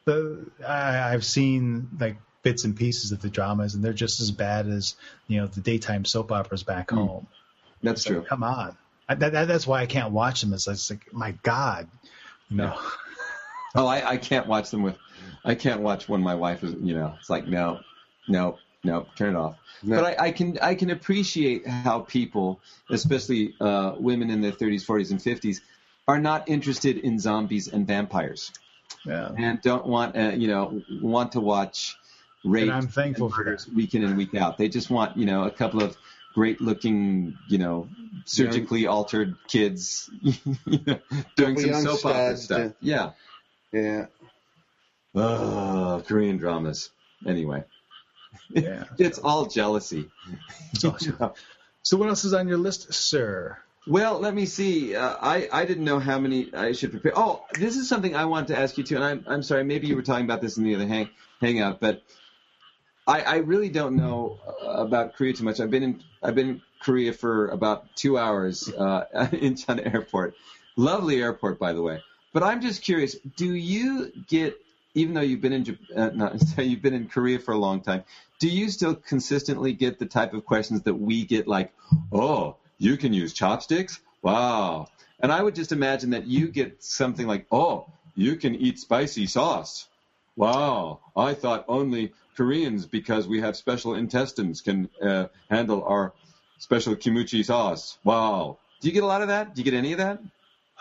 the 0.05 0.45
I, 0.67 1.13
I've 1.13 1.25
seen 1.25 1.89
like 1.99 2.17
bits 2.41 2.63
and 2.63 2.75
pieces 2.75 3.11
of 3.11 3.21
the 3.21 3.29
dramas, 3.29 3.75
and 3.75 3.83
they're 3.83 3.93
just 3.93 4.19
as 4.19 4.31
bad 4.31 4.67
as 4.67 4.95
you 5.27 5.39
know 5.39 5.47
the 5.47 5.61
daytime 5.61 6.05
soap 6.05 6.31
operas 6.31 6.63
back 6.63 6.89
Hmm. 6.89 6.97
home. 6.97 7.27
That's 7.83 8.03
true. 8.03 8.23
Come 8.27 8.43
on, 8.43 8.75
I, 9.09 9.15
that, 9.15 9.31
that, 9.33 9.47
that's 9.47 9.67
why 9.67 9.81
I 9.81 9.85
can't 9.85 10.11
watch 10.11 10.41
them. 10.41 10.53
It's 10.53 10.67
like, 10.89 11.11
my 11.13 11.31
God, 11.43 11.87
you 12.49 12.57
know. 12.57 12.77
Oh, 13.73 13.87
I, 13.87 14.05
I 14.05 14.17
can't 14.17 14.47
watch 14.47 14.69
them 14.69 14.81
with. 14.83 14.97
I 15.45 15.55
can't 15.55 15.79
watch 15.79 16.09
when 16.09 16.19
my 16.21 16.35
wife 16.35 16.61
is. 16.61 16.73
You 16.81 16.93
know, 16.93 17.15
it's 17.17 17.29
like 17.29 17.47
no, 17.47 17.79
no, 18.27 18.57
no, 18.83 19.07
turn 19.15 19.33
it 19.33 19.39
off. 19.39 19.55
No. 19.81 19.95
But 20.01 20.19
I, 20.19 20.25
I 20.25 20.31
can 20.31 20.59
I 20.61 20.75
can 20.75 20.89
appreciate 20.89 21.65
how 21.65 21.99
people, 22.01 22.59
especially 22.89 23.53
uh, 23.61 23.95
women 23.97 24.29
in 24.29 24.41
their 24.41 24.51
30s, 24.51 24.85
40s, 24.85 25.11
and 25.11 25.21
50s, 25.21 25.61
are 26.05 26.19
not 26.19 26.49
interested 26.49 26.97
in 26.97 27.17
zombies 27.17 27.69
and 27.69 27.87
vampires, 27.87 28.51
Yeah. 29.05 29.31
and 29.37 29.61
don't 29.61 29.85
want 29.85 30.17
uh, 30.17 30.31
you 30.35 30.49
know 30.49 30.81
want 31.01 31.31
to 31.31 31.39
watch 31.39 31.95
rape 32.43 32.63
And 32.63 32.73
I'm 32.73 32.87
thankful 32.89 33.27
and 33.27 33.33
for 33.35 33.43
murders 33.45 33.69
week 33.69 33.95
in 33.95 34.03
and 34.03 34.17
week 34.17 34.35
out. 34.35 34.57
They 34.57 34.67
just 34.67 34.89
want 34.89 35.15
you 35.15 35.25
know 35.25 35.45
a 35.45 35.51
couple 35.51 35.81
of 35.81 35.95
great 36.33 36.61
looking 36.61 37.37
you 37.47 37.57
know 37.57 37.87
surgically 38.25 38.87
altered 38.87 39.35
kids 39.47 40.09
doing 41.35 41.59
some 41.59 41.73
soap 41.73 42.05
opera 42.05 42.37
stuff. 42.37 42.73
Yeah. 42.81 43.11
Yeah. 43.71 44.07
Oh, 45.15 46.03
Korean 46.07 46.37
dramas. 46.37 46.89
Anyway, 47.25 47.63
Yeah. 48.49 48.85
it's 48.97 49.19
all 49.19 49.45
jealousy. 49.45 50.09
So, 50.75 50.95
so 51.83 51.97
what 51.97 52.09
else 52.09 52.25
is 52.25 52.33
on 52.33 52.47
your 52.47 52.57
list, 52.57 52.93
sir? 52.93 53.57
Well, 53.87 54.19
let 54.19 54.33
me 54.35 54.45
see. 54.45 54.95
Uh, 54.95 55.15
I 55.19 55.49
I 55.51 55.65
didn't 55.65 55.85
know 55.85 55.99
how 55.99 56.19
many 56.19 56.53
I 56.53 56.71
should 56.73 56.91
prepare. 56.91 57.13
Oh, 57.15 57.43
this 57.53 57.77
is 57.77 57.89
something 57.89 58.15
I 58.15 58.25
wanted 58.25 58.49
to 58.49 58.59
ask 58.59 58.77
you 58.77 58.83
too, 58.83 58.95
and 58.95 59.03
I'm 59.03 59.25
I'm 59.27 59.43
sorry. 59.43 59.63
Maybe 59.63 59.87
you 59.87 59.95
were 59.95 60.03
talking 60.03 60.25
about 60.25 60.41
this 60.41 60.57
in 60.57 60.63
the 60.63 60.75
other 60.75 60.87
hang 60.87 61.09
hangout, 61.41 61.79
but 61.79 62.03
I 63.07 63.21
I 63.21 63.35
really 63.37 63.69
don't 63.69 63.95
know 63.95 64.39
uh, 64.47 64.83
about 64.83 65.15
Korea 65.15 65.33
too 65.33 65.43
much. 65.43 65.59
I've 65.59 65.71
been 65.71 65.83
in 65.83 66.03
I've 66.21 66.35
been 66.35 66.49
in 66.49 66.61
Korea 66.79 67.13
for 67.13 67.47
about 67.49 67.95
two 67.95 68.17
hours 68.17 68.69
uh, 68.69 69.05
Incheon 69.31 69.93
Airport. 69.93 70.35
Lovely 70.75 71.21
airport, 71.21 71.59
by 71.59 71.73
the 71.73 71.81
way. 71.81 72.01
But 72.33 72.43
I'm 72.43 72.61
just 72.61 72.81
curious. 72.81 73.15
Do 73.35 73.53
you 73.53 74.11
get 74.27 74.55
even 74.93 75.13
though 75.13 75.21
you've 75.21 75.41
been 75.41 75.53
in 75.53 75.77
uh, 75.95 76.09
not, 76.13 76.57
you've 76.57 76.81
been 76.81 76.93
in 76.93 77.07
Korea 77.07 77.39
for 77.39 77.53
a 77.53 77.57
long 77.57 77.81
time, 77.81 78.03
do 78.39 78.47
you 78.49 78.69
still 78.69 78.95
consistently 78.95 79.73
get 79.73 79.99
the 79.99 80.05
type 80.05 80.33
of 80.33 80.45
questions 80.45 80.81
that 80.83 80.95
we 80.95 81.25
get, 81.25 81.47
like, 81.47 81.73
"Oh, 82.11 82.57
you 82.77 82.97
can 82.97 83.13
use 83.13 83.33
chopsticks? 83.33 83.99
Wow!" 84.21 84.87
And 85.19 85.31
I 85.31 85.41
would 85.41 85.55
just 85.55 85.71
imagine 85.71 86.11
that 86.11 86.25
you 86.27 86.47
get 86.47 86.83
something 86.83 87.27
like, 87.27 87.47
"Oh, 87.51 87.85
you 88.15 88.35
can 88.35 88.55
eat 88.55 88.79
spicy 88.79 89.27
sauce? 89.27 89.87
Wow! 90.35 90.99
I 91.15 91.33
thought 91.33 91.65
only 91.67 92.13
Koreans, 92.35 92.85
because 92.85 93.27
we 93.27 93.41
have 93.41 93.55
special 93.55 93.95
intestines, 93.95 94.61
can 94.61 94.89
uh, 95.01 95.27
handle 95.49 95.83
our 95.83 96.13
special 96.59 96.95
kimchi 96.95 97.43
sauce. 97.43 97.97
Wow!" 98.03 98.57
Do 98.81 98.87
you 98.87 98.93
get 98.93 99.03
a 99.03 99.07
lot 99.07 99.21
of 99.21 99.27
that? 99.27 99.53
Do 99.53 99.61
you 99.61 99.65
get 99.65 99.77
any 99.77 99.91
of 99.91 99.99
that? 99.99 100.19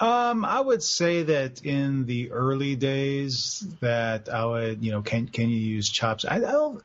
Um, 0.00 0.46
I 0.46 0.58
would 0.58 0.82
say 0.82 1.24
that 1.24 1.62
in 1.62 2.06
the 2.06 2.32
early 2.32 2.74
days 2.74 3.66
that 3.80 4.30
I 4.30 4.46
would, 4.46 4.82
you 4.82 4.92
know, 4.92 5.02
can 5.02 5.28
can 5.28 5.50
you 5.50 5.58
use 5.58 5.90
chopsticks? 5.90 6.32
I, 6.32 6.36
I 6.36 6.52
don't. 6.52 6.82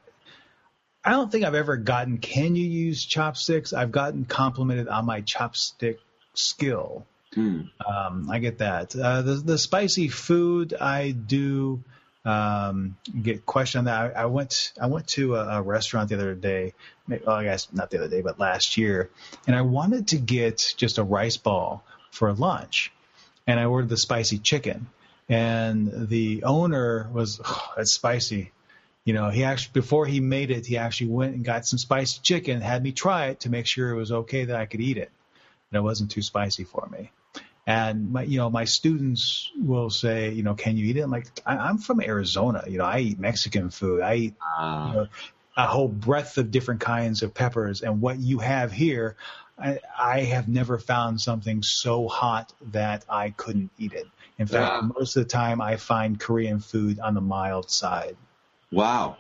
I 1.08 1.12
don't 1.12 1.32
think 1.32 1.46
I've 1.46 1.56
ever 1.56 1.78
gotten 1.78 2.18
can 2.18 2.56
you 2.56 2.66
use 2.66 3.06
chopsticks. 3.06 3.74
I've 3.74 3.92
gotten 3.92 4.26
complimented 4.26 4.88
on 4.88 5.06
my 5.06 5.22
chopstick 5.22 6.00
skill. 6.34 7.06
Hmm. 7.34 7.62
Um, 7.86 8.30
I 8.30 8.40
get 8.40 8.58
that. 8.58 8.96
Uh, 8.96 9.22
the 9.22 9.36
the 9.36 9.58
spicy 9.58 10.10
food 10.10 10.74
I 10.74 11.12
do 11.12 11.84
um, 12.26 12.98
get 13.22 13.46
questioned 13.46 13.88
on 13.88 14.10
that. 14.10 14.18
I, 14.18 14.24
I 14.24 14.26
went 14.26 14.74
I 14.82 14.88
went 14.88 15.08
to 15.10 15.36
a, 15.36 15.60
a 15.60 15.62
restaurant 15.62 16.10
the 16.10 16.16
other 16.16 16.34
day. 16.36 16.74
may- 17.08 17.22
Well, 17.26 17.36
I 17.36 17.44
guess 17.44 17.68
not 17.72 17.92
the 17.92 18.00
other 18.00 18.08
day, 18.10 18.22
but 18.22 18.40
last 18.40 18.78
year, 18.78 19.10
and 19.48 19.56
I 19.56 19.62
wanted 19.62 20.08
to 20.10 20.18
get 20.18 20.74
just 20.76 20.98
a 20.98 21.04
rice 21.04 21.38
ball 21.38 21.84
for 22.12 22.34
lunch, 22.34 22.92
and 23.46 23.60
I 23.60 23.66
ordered 23.66 23.90
the 23.90 23.98
spicy 23.98 24.40
chicken, 24.40 24.88
and 25.30 26.10
the 26.10 26.44
owner 26.44 27.10
was 27.14 27.40
oh, 27.46 27.74
that's 27.78 27.94
spicy. 27.94 28.52
You 29.04 29.14
know, 29.14 29.30
he 29.30 29.44
actually 29.44 29.74
before 29.74 30.08
he 30.08 30.20
made 30.20 30.50
it, 30.50 30.66
he 30.66 30.78
actually 30.78 31.12
went 31.12 31.36
and 31.36 31.46
got 31.46 31.68
some 31.68 31.78
spicy 31.78 32.22
chicken, 32.24 32.60
had 32.60 32.82
me 32.82 32.92
try 32.92 33.28
it 33.28 33.42
to 33.42 33.50
make 33.52 33.68
sure 33.68 33.92
it 33.92 33.96
was 33.98 34.12
okay 34.12 34.46
that 34.46 34.56
I 34.56 34.66
could 34.66 34.82
eat 34.82 34.98
it, 34.98 35.12
and 35.70 35.78
it 35.78 35.82
wasn't 35.84 36.10
too 36.10 36.24
spicy 36.24 36.64
for 36.64 36.88
me. 36.92 37.12
And 37.68 38.12
my, 38.12 38.24
you 38.24 38.38
know, 38.38 38.50
my 38.50 38.66
students 38.66 39.52
will 39.60 39.90
say, 39.90 40.32
you 40.32 40.44
know, 40.44 40.54
can 40.54 40.78
you 40.78 40.86
eat 40.86 40.98
it? 40.98 41.02
I'm 41.02 41.10
like, 41.12 41.28
I, 41.46 41.58
I'm 41.58 41.80
from 41.80 42.00
Arizona. 42.02 42.64
You 42.68 42.78
know, 42.78 42.86
I 42.86 43.00
eat 43.00 43.20
Mexican 43.20 43.70
food. 43.72 44.02
I 44.02 44.16
eat 44.16 44.34
Ah. 44.42 44.88
you 44.88 44.94
know, 44.94 45.08
a 45.58 45.66
whole 45.66 45.88
breadth 45.88 46.38
of 46.38 46.52
different 46.52 46.82
kinds 46.82 47.24
of 47.24 47.34
peppers. 47.34 47.82
And 47.82 48.02
what 48.02 48.20
you 48.20 48.40
have 48.40 48.72
here, 48.72 49.16
I, 49.58 49.80
I 49.98 50.20
have 50.22 50.48
never 50.48 50.78
found 50.78 51.20
something 51.22 51.64
so 51.64 52.08
hot 52.08 52.54
that 52.72 53.06
I 53.10 53.32
couldn't 53.32 53.72
eat 53.80 53.94
it. 53.94 54.06
In 54.38 54.46
fact, 54.48 54.72
Ah. 54.72 54.82
most 54.82 55.16
of 55.16 55.24
the 55.24 55.30
time 55.30 55.60
I 55.62 55.78
find 55.78 56.20
Korean 56.20 56.60
food 56.60 57.00
on 57.00 57.16
the 57.16 57.22
mild 57.22 57.72
side. 57.72 58.16
Wow. 58.72 59.18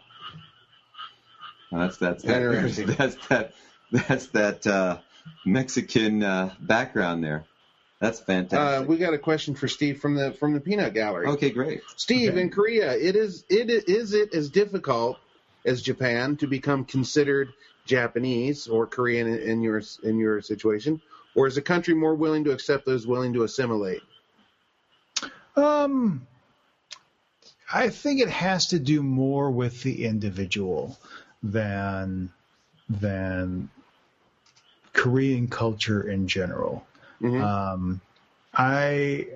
Well, 1.72 1.82
That's 1.82 1.98
that's 1.98 2.24
that, 2.24 2.96
that's 2.98 3.28
that 3.28 3.54
that's 3.91 4.28
that 4.28 4.68
uh, 4.68 4.98
Mexican 5.46 6.22
uh, 6.22 6.54
background 6.60 7.24
there. 7.24 7.46
That's 8.00 8.20
Uh, 8.20 8.24
fantastic. 8.24 8.89
we 8.89 8.98
got 8.98 9.14
a 9.14 9.18
question 9.18 9.56
for 9.56 9.68
Steve 9.68 10.00
from 10.00 10.16
the 10.16 10.34
from 10.34 10.54
the 10.54 10.60
Peanut 10.60 10.93
Gallery. 10.93 11.28
okay, 11.28 11.50
great. 11.50 11.82
Steve, 11.96 12.32
Okay. 12.32 12.41
in 12.41 12.50
Korea, 12.50 12.93
it 12.96 13.16
is 13.16 13.46
it 13.50 13.70
i- 13.70 13.89
is 13.91 14.14
it 14.14 14.34
as 14.34 14.50
difficult 14.50 15.18
as 15.66 15.82
Japan 15.82 16.36
to 16.38 16.48
become 16.48 16.84
considered 16.86 17.54
Japanese 17.86 18.68
or 18.68 18.86
Korean 18.86 19.28
in, 19.28 19.39
in 19.39 19.62
your 19.62 19.82
in 20.04 20.20
your 20.20 20.41
situation, 20.41 21.00
or 21.36 21.48
is 21.48 21.56
the 21.56 21.62
country 21.62 21.93
more 21.93 22.16
willing 22.16 22.43
to 22.43 22.52
accept 22.52 22.86
those 22.86 23.08
willing 23.08 23.34
to 23.34 23.43
assimilate? 23.43 24.02
Um, 25.56 26.28
I 27.72 27.89
think 27.89 28.20
it 28.20 28.30
has 28.30 28.68
to 28.68 28.80
do 28.80 29.02
more 29.02 29.50
with 29.50 29.82
the 29.84 30.06
individual 30.06 31.00
than 31.41 32.32
than 32.89 33.70
Korean 34.93 35.48
culture 35.48 36.02
in 36.02 36.28
general. 36.28 36.86
Mhm. 37.22 37.41
Um, 37.41 38.01
I 38.53 39.28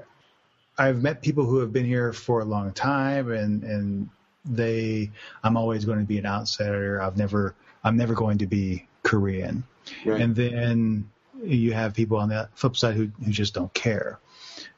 I've 0.78 1.02
met 1.02 1.22
people 1.22 1.46
who 1.46 1.60
have 1.60 1.74
been 1.74 1.86
here 1.86 2.14
for 2.14 2.42
a 2.42 2.46
long 2.46 2.72
time, 2.72 3.32
and 3.32 3.64
and 3.64 4.10
they 4.46 5.12
I'm 5.44 5.58
always 5.58 5.86
going 5.86 6.00
to 6.00 6.06
be 6.06 6.18
an 6.18 6.26
outsider. 6.26 7.02
I've 7.02 7.18
never 7.18 7.56
I'm 7.84 7.98
never 7.98 8.14
going 8.14 8.40
to 8.40 8.48
be 8.48 8.88
Korean. 9.04 9.64
Right. 10.06 10.22
And 10.22 10.36
then 10.36 11.10
you 11.44 11.74
have 11.74 11.94
people 11.94 12.18
on 12.18 12.30
the 12.30 12.50
flip 12.54 12.78
side 12.78 12.96
who 12.96 13.10
who 13.24 13.32
just 13.32 13.54
don't 13.54 13.74
care. 13.74 14.20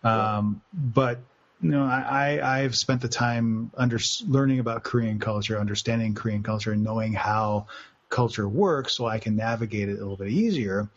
Um, 0.03 0.61
but 0.73 1.19
you 1.61 1.69
know, 1.69 1.83
I, 1.83 2.39
I 2.39 2.59
I've 2.59 2.75
spent 2.75 3.01
the 3.01 3.07
time 3.07 3.71
under 3.77 3.99
learning 4.27 4.59
about 4.59 4.83
Korean 4.83 5.19
culture, 5.19 5.59
understanding 5.59 6.15
Korean 6.15 6.41
culture, 6.41 6.71
and 6.71 6.83
knowing 6.83 7.13
how 7.13 7.67
culture 8.09 8.47
works, 8.47 8.93
so 8.93 9.05
I 9.05 9.19
can 9.19 9.35
navigate 9.35 9.89
it 9.89 9.93
a 9.93 10.01
little 10.01 10.17
bit 10.17 10.29
easier. 10.29 10.89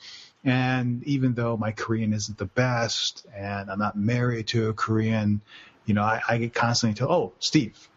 And 0.44 1.02
even 1.04 1.34
though 1.34 1.56
my 1.56 1.72
Korean 1.72 2.12
isn't 2.12 2.36
the 2.38 2.44
best, 2.44 3.26
and 3.34 3.70
I'm 3.70 3.78
not 3.78 3.96
married 3.96 4.48
to 4.48 4.68
a 4.68 4.74
Korean, 4.74 5.40
you 5.86 5.94
know, 5.94 6.02
I, 6.02 6.20
I 6.28 6.38
get 6.38 6.54
constantly 6.54 6.94
told, 6.94 7.10
"Oh, 7.10 7.32
Steve, 7.38 7.88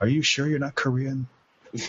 are 0.00 0.08
you 0.08 0.22
sure 0.22 0.46
you're 0.46 0.58
not 0.58 0.74
Korean?" 0.74 1.28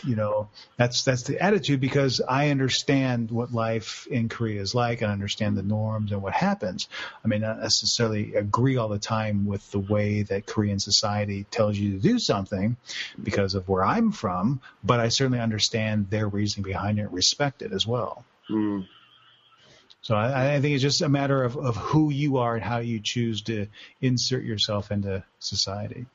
you 0.03 0.15
know 0.15 0.49
that's 0.77 1.03
that's 1.03 1.23
the 1.23 1.41
attitude 1.41 1.79
because 1.79 2.21
I 2.27 2.49
understand 2.49 3.29
what 3.29 3.53
life 3.53 4.07
in 4.09 4.29
Korea 4.29 4.61
is 4.61 4.73
like 4.73 5.01
and 5.01 5.11
understand 5.11 5.57
the 5.57 5.63
norms 5.63 6.11
and 6.11 6.21
what 6.21 6.33
happens. 6.33 6.87
I 7.23 7.27
may 7.27 7.37
not 7.37 7.59
necessarily 7.59 8.35
agree 8.35 8.77
all 8.77 8.89
the 8.89 8.99
time 8.99 9.45
with 9.45 9.69
the 9.71 9.79
way 9.79 10.23
that 10.23 10.47
Korean 10.47 10.79
society 10.79 11.45
tells 11.51 11.77
you 11.77 11.93
to 11.93 11.99
do 11.99 12.19
something 12.19 12.77
because 13.21 13.53
of 13.55 13.69
where 13.69 13.85
I'm 13.85 14.11
from, 14.11 14.61
but 14.83 14.99
I 14.99 15.09
certainly 15.09 15.39
understand 15.39 16.09
their 16.09 16.27
reasoning 16.27 16.63
behind 16.63 16.97
it 16.99 17.03
and 17.03 17.13
respect 17.13 17.61
it 17.61 17.71
as 17.71 17.85
well. 17.85 18.25
Mm. 18.49 18.87
So 20.05 20.13
I, 20.13 20.57
I 20.57 20.61
think 20.61 20.75
it's 20.75 20.83
just 20.83 21.01
a 21.01 21.09
matter 21.09 21.43
of, 21.43 21.57
of 21.57 21.75
who 21.77 22.11
you 22.11 22.37
are 22.37 22.53
and 22.53 22.63
how 22.63 22.77
you 22.77 22.99
choose 22.99 23.41
to 23.43 23.65
insert 24.01 24.43
yourself 24.43 24.91
into 24.91 25.23
society. 25.39 26.05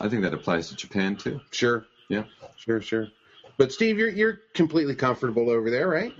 I 0.00 0.08
think 0.08 0.22
that 0.22 0.32
applies 0.32 0.68
to 0.68 0.76
Japan 0.76 1.16
too. 1.16 1.40
Sure, 1.50 1.84
Yeah. 2.08 2.26
sure, 2.56 2.80
sure. 2.80 3.08
But 3.56 3.72
Steve, 3.72 3.98
you're 3.98 4.08
you're 4.08 4.38
completely 4.52 4.94
comfortable 4.94 5.50
over 5.50 5.68
there, 5.68 5.88
right? 5.88 6.12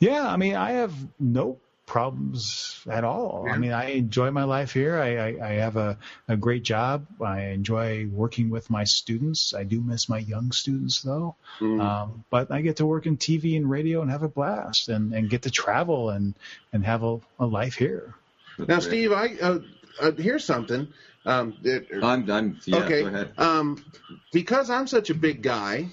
Yeah, 0.00 0.26
I 0.26 0.36
mean, 0.36 0.56
I 0.56 0.72
have 0.72 0.92
no 1.20 1.60
problems 1.86 2.80
at 2.90 3.04
all. 3.04 3.44
Yeah. 3.46 3.52
I 3.52 3.58
mean, 3.58 3.72
I 3.72 3.90
enjoy 3.92 4.30
my 4.30 4.44
life 4.44 4.72
here. 4.72 4.98
I, 4.98 5.16
I, 5.16 5.48
I 5.48 5.52
have 5.54 5.76
a, 5.76 5.98
a 6.28 6.36
great 6.36 6.62
job. 6.62 7.06
I 7.20 7.46
enjoy 7.46 8.06
working 8.06 8.50
with 8.50 8.70
my 8.70 8.84
students. 8.84 9.54
I 9.54 9.64
do 9.64 9.80
miss 9.80 10.08
my 10.08 10.18
young 10.18 10.52
students 10.52 11.02
though. 11.02 11.36
Mm. 11.60 11.80
Um, 11.80 12.24
but 12.30 12.50
I 12.50 12.62
get 12.62 12.76
to 12.76 12.86
work 12.86 13.06
in 13.06 13.16
TV 13.16 13.56
and 13.56 13.68
radio 13.68 14.00
and 14.02 14.10
have 14.10 14.22
a 14.22 14.28
blast 14.28 14.88
and, 14.88 15.12
and 15.12 15.28
get 15.28 15.42
to 15.42 15.50
travel 15.50 16.10
and, 16.10 16.34
and 16.72 16.84
have 16.84 17.02
a, 17.02 17.20
a 17.38 17.46
life 17.46 17.74
here. 17.74 18.14
now, 18.58 18.78
Steve, 18.78 19.12
I 19.12 19.34
uh, 19.40 19.58
uh, 20.00 20.12
here's 20.12 20.44
something. 20.44 20.88
Um, 21.26 21.56
it, 21.62 21.88
I'm, 22.02 22.30
I'm, 22.30 22.60
yeah, 22.64 22.76
okay. 22.78 23.02
go 23.02 23.08
ahead. 23.08 23.32
Um, 23.38 23.84
because 24.32 24.70
I'm 24.70 24.86
such 24.86 25.10
a 25.10 25.14
big 25.14 25.42
guy, 25.42 25.88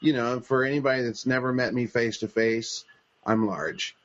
you 0.00 0.12
know, 0.12 0.40
for 0.40 0.64
anybody 0.64 1.02
that's 1.02 1.26
never 1.26 1.52
met 1.52 1.74
me 1.74 1.86
face 1.86 2.18
to 2.18 2.28
face, 2.28 2.84
I'm 3.24 3.46
large. 3.46 3.96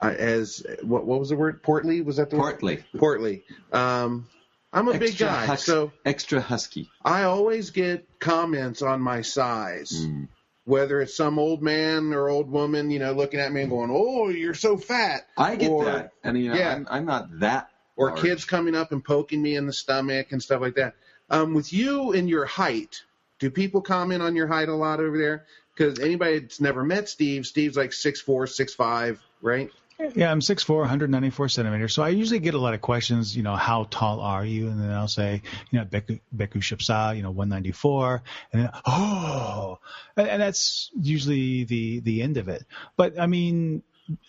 I, 0.00 0.14
as 0.14 0.64
what, 0.82 1.04
what 1.04 1.18
was 1.20 1.28
the 1.30 1.36
word? 1.36 1.62
Portly? 1.62 2.00
Was 2.02 2.16
that 2.16 2.30
the 2.30 2.36
Portly. 2.36 2.76
word? 2.76 3.00
Portly. 3.00 3.42
Um, 3.72 4.26
I'm 4.72 4.88
a 4.88 4.96
big 4.98 5.18
guy, 5.18 5.46
hus- 5.46 5.64
so 5.64 5.92
extra 6.04 6.40
husky. 6.40 6.88
I 7.04 7.24
always 7.24 7.70
get 7.70 8.06
comments 8.18 8.82
on 8.82 9.00
my 9.00 9.22
size. 9.22 9.92
Mm. 10.06 10.28
Whether 10.64 11.00
it's 11.00 11.16
some 11.16 11.38
old 11.38 11.62
man 11.62 12.12
or 12.12 12.28
old 12.28 12.48
woman, 12.50 12.90
you 12.90 12.98
know, 13.00 13.12
looking 13.12 13.40
at 13.40 13.50
me 13.50 13.62
and 13.62 13.70
going, 13.70 13.90
"Oh, 13.92 14.28
you're 14.28 14.54
so 14.54 14.76
fat," 14.76 15.26
I 15.36 15.56
get 15.56 15.70
Or- 15.70 15.84
that. 15.86 16.12
I 16.22 16.30
mean, 16.32 16.44
yeah. 16.54 16.74
I'm, 16.74 16.86
I'm 16.90 17.04
not 17.06 17.40
that. 17.40 17.68
or 17.96 18.08
large. 18.10 18.20
kids 18.20 18.44
coming 18.44 18.74
up 18.76 18.92
and 18.92 19.04
poking 19.04 19.42
me 19.42 19.56
in 19.56 19.66
the 19.66 19.72
stomach 19.72 20.32
and 20.32 20.40
stuff 20.42 20.60
like 20.60 20.76
that. 20.76 20.94
Um, 21.28 21.54
with 21.54 21.72
you 21.72 22.12
and 22.12 22.28
your 22.30 22.44
height, 22.44 23.02
do 23.40 23.50
people 23.50 23.80
comment 23.82 24.22
on 24.22 24.36
your 24.36 24.46
height 24.46 24.68
a 24.68 24.74
lot 24.74 25.00
over 25.00 25.18
there? 25.18 25.46
Because 25.74 25.98
anybody 25.98 26.38
that's 26.40 26.60
never 26.60 26.84
met 26.84 27.08
Steve, 27.08 27.46
Steve's 27.46 27.76
like 27.76 27.92
six 27.92 28.20
four, 28.20 28.46
six 28.46 28.72
five, 28.74 29.20
right? 29.42 29.70
Yeah, 30.14 30.30
I'm 30.30 30.40
6'4", 30.40 30.76
194 30.78 31.48
centimeters. 31.50 31.92
So 31.92 32.02
I 32.02 32.08
usually 32.08 32.38
get 32.38 32.54
a 32.54 32.58
lot 32.58 32.72
of 32.72 32.80
questions, 32.80 33.36
you 33.36 33.42
know, 33.42 33.54
how 33.54 33.86
tall 33.90 34.20
are 34.20 34.44
you? 34.44 34.68
And 34.68 34.80
then 34.80 34.90
I'll 34.90 35.08
say, 35.08 35.42
you 35.70 35.78
know, 35.78 35.84
Beku, 35.84 36.20
Beku 36.34 36.58
Shipsa, 36.58 37.16
you 37.16 37.22
know, 37.22 37.30
194. 37.30 38.22
And 38.52 38.62
then, 38.62 38.70
oh, 38.86 39.78
and, 40.16 40.28
and 40.28 40.42
that's 40.42 40.90
usually 40.98 41.64
the, 41.64 42.00
the 42.00 42.22
end 42.22 42.38
of 42.38 42.48
it. 42.48 42.64
But 42.96 43.20
I 43.20 43.26
mean, 43.26 43.82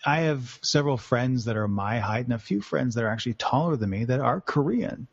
I 0.04 0.20
have 0.20 0.58
several 0.62 0.96
friends 0.96 1.46
that 1.46 1.56
are 1.56 1.68
my 1.68 1.98
height 1.98 2.26
and 2.26 2.34
a 2.34 2.38
few 2.38 2.60
friends 2.60 2.94
that 2.94 3.04
are 3.04 3.08
actually 3.08 3.34
taller 3.34 3.76
than 3.76 3.90
me 3.90 4.04
that 4.04 4.20
are 4.20 4.40
Korean. 4.40 5.08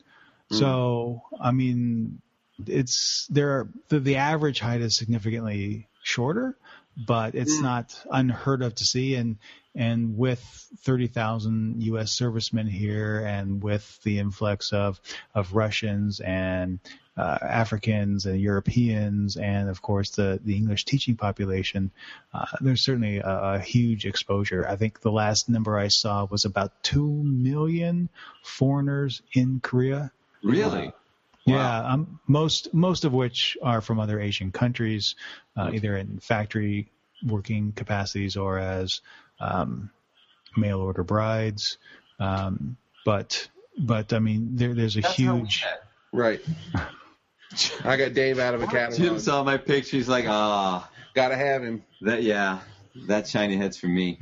Mm. 0.51 0.59
So, 0.59 1.21
I 1.39 1.51
mean, 1.51 2.21
it's 2.67 3.27
there. 3.27 3.69
The, 3.87 3.99
the 3.99 4.17
average 4.17 4.59
height 4.59 4.81
is 4.81 4.95
significantly 4.95 5.87
shorter, 6.03 6.57
but 7.05 7.35
it's 7.35 7.59
not 7.59 7.97
unheard 8.11 8.61
of 8.61 8.75
to 8.75 8.85
see. 8.85 9.15
And 9.15 9.37
and 9.75 10.17
with 10.17 10.39
30,000 10.83 11.81
U.S. 11.83 12.11
servicemen 12.11 12.67
here, 12.67 13.23
and 13.25 13.63
with 13.63 14.01
the 14.03 14.19
influx 14.19 14.73
of 14.73 14.99
of 15.33 15.53
Russians 15.53 16.19
and 16.19 16.79
uh, 17.15 17.37
Africans 17.41 18.25
and 18.25 18.41
Europeans, 18.41 19.37
and 19.37 19.69
of 19.69 19.81
course 19.81 20.11
the 20.11 20.39
the 20.43 20.55
English 20.55 20.85
teaching 20.85 21.15
population, 21.15 21.91
uh, 22.33 22.45
there's 22.61 22.81
certainly 22.81 23.17
a, 23.19 23.29
a 23.29 23.59
huge 23.59 24.05
exposure. 24.05 24.67
I 24.67 24.75
think 24.75 25.01
the 25.01 25.11
last 25.11 25.49
number 25.49 25.77
I 25.77 25.87
saw 25.89 26.25
was 26.25 26.45
about 26.45 26.83
two 26.83 27.09
million 27.09 28.09
foreigners 28.43 29.21
in 29.33 29.59
Korea. 29.61 30.11
Really? 30.43 30.93
Yeah, 31.49 31.93
um, 31.93 32.19
most 32.27 32.73
most 32.73 33.05
of 33.05 33.13
which 33.13 33.57
are 33.61 33.81
from 33.81 33.99
other 33.99 34.19
Asian 34.19 34.51
countries, 34.51 35.15
uh, 35.57 35.71
either 35.73 35.97
in 35.97 36.19
factory 36.19 36.91
working 37.25 37.71
capacities 37.73 38.37
or 38.37 38.57
as 38.59 39.01
um, 39.39 39.89
mail 40.55 40.79
order 40.79 41.03
brides. 41.03 41.77
Um, 42.19 42.77
but 43.05 43.47
but 43.77 44.13
I 44.13 44.19
mean, 44.19 44.55
there, 44.55 44.73
there's 44.73 44.97
a 44.97 45.01
That's 45.01 45.15
huge. 45.15 45.65
Right. 46.11 46.41
I 47.83 47.97
got 47.97 48.13
Dave 48.13 48.39
out 48.39 48.53
of 48.53 48.61
a 48.61 48.67
Jim 48.67 48.91
catalog. 48.91 49.19
saw 49.19 49.43
my 49.43 49.57
picture. 49.57 49.97
He's 49.97 50.09
like, 50.09 50.25
ah, 50.27 50.89
Got 51.15 51.29
to 51.29 51.35
have 51.35 51.63
him. 51.63 51.83
that 52.01 52.23
yeah, 52.23 52.59
that 53.07 53.27
shiny 53.27 53.57
head's 53.57 53.77
for 53.77 53.87
me. 53.87 54.19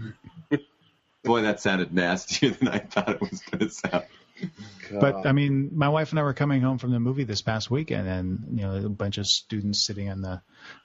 Boy, 1.24 1.42
that 1.42 1.60
sounded 1.60 1.94
nastier 1.94 2.52
than 2.52 2.70
I 2.70 2.80
thought 2.80 3.10
it 3.10 3.22
was 3.22 3.42
going 3.42 3.60
to 3.60 3.70
sound. 4.90 5.00
But 5.00 5.26
I 5.26 5.32
mean, 5.32 5.72
my 5.74 5.90
wife 5.90 6.12
and 6.12 6.20
I 6.20 6.24
were 6.24 6.34
coming 6.34 6.62
home 6.62 6.78
from 6.78 6.92
the 6.92 7.00
movie 7.00 7.24
this 7.24 7.42
past 7.42 7.70
weekend, 7.72 8.08
and 8.08 8.60
you 8.60 8.66
know, 8.66 8.76
a 8.86 8.90
bunch 8.90 9.18
of 9.18 9.28
students 9.28 9.86
sitting 9.86 10.10
on 10.10 10.22
the 10.22 10.42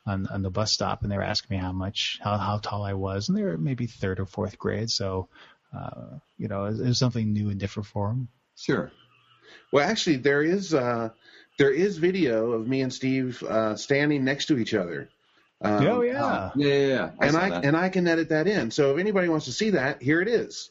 on, 0.07 0.27
on 0.27 0.43
the 0.43 0.51
bus 0.51 0.73
stop, 0.73 1.03
and 1.03 1.13
they 1.13 1.17
were 1.17 1.23
asking 1.23 1.57
me 1.57 1.61
how 1.63 1.73
much, 1.73 2.19
how 2.23 2.37
how 2.37 2.59
tall 2.59 2.85
I 2.85 2.95
was, 2.95 3.29
and 3.29 3.37
they 3.37 3.43
were 3.43 3.59
maybe 3.59 3.87
third 3.87 4.21
or 4.21 4.27
fourth 4.27 4.59
grade, 4.59 4.91
so 4.91 5.29
uh, 5.77 6.19
you 6.39 6.49
know, 6.49 6.67
it, 6.67 6.81
it 6.81 6.87
was 6.87 6.99
something 6.99 7.33
new 7.33 7.51
and 7.51 7.59
different 7.59 7.87
for 7.87 8.09
them. 8.09 8.29
Sure. 8.57 8.93
Well, 9.73 9.89
actually, 9.89 10.17
there 10.17 10.43
is 10.43 10.75
uh, 10.75 11.11
there 11.59 11.71
is 11.71 11.99
video 11.99 12.53
of 12.53 12.67
me 12.67 12.83
and 12.83 12.93
Steve 12.93 13.43
uh, 13.43 13.77
standing 13.77 14.25
next 14.25 14.47
to 14.47 14.59
each 14.59 14.75
other. 14.75 15.09
Um, 15.61 15.87
oh 15.87 16.03
yeah. 16.03 16.51
Yeah, 16.57 16.67
yeah, 16.67 16.87
yeah. 16.87 17.11
I 17.21 17.27
and 17.27 17.37
I 17.37 17.49
that. 17.51 17.65
and 17.65 17.77
I 17.77 17.89
can 17.89 18.09
edit 18.09 18.31
that 18.31 18.47
in. 18.47 18.71
So 18.71 18.93
if 18.93 18.99
anybody 18.99 19.29
wants 19.29 19.47
to 19.47 19.53
see 19.53 19.71
that, 19.71 20.03
here 20.03 20.21
it 20.21 20.29
is. 20.29 20.71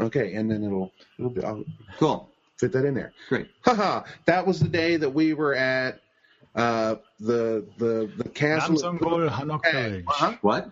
Okay, 0.00 0.34
and 0.34 0.50
then 0.50 0.64
it'll 0.64 0.92
it'll 1.18 1.30
be, 1.30 1.42
I'll 1.44 1.64
cool. 1.98 2.30
fit 2.58 2.72
that 2.72 2.84
in 2.84 2.94
there. 2.94 3.12
Great. 3.28 3.48
Haha! 3.64 4.04
That 4.26 4.46
was 4.46 4.60
the 4.60 4.68
day 4.68 4.96
that 4.96 5.10
we 5.10 5.34
were 5.34 5.54
at 5.54 6.00
uh, 6.54 6.96
the 7.20 7.66
the 7.78 8.10
the 8.16 8.28
castle. 8.28 8.76
Namsangol 8.76 9.28
Hanok 9.30 9.70
Village. 9.70 10.04
Uh-huh. 10.08 10.36
What? 10.40 10.70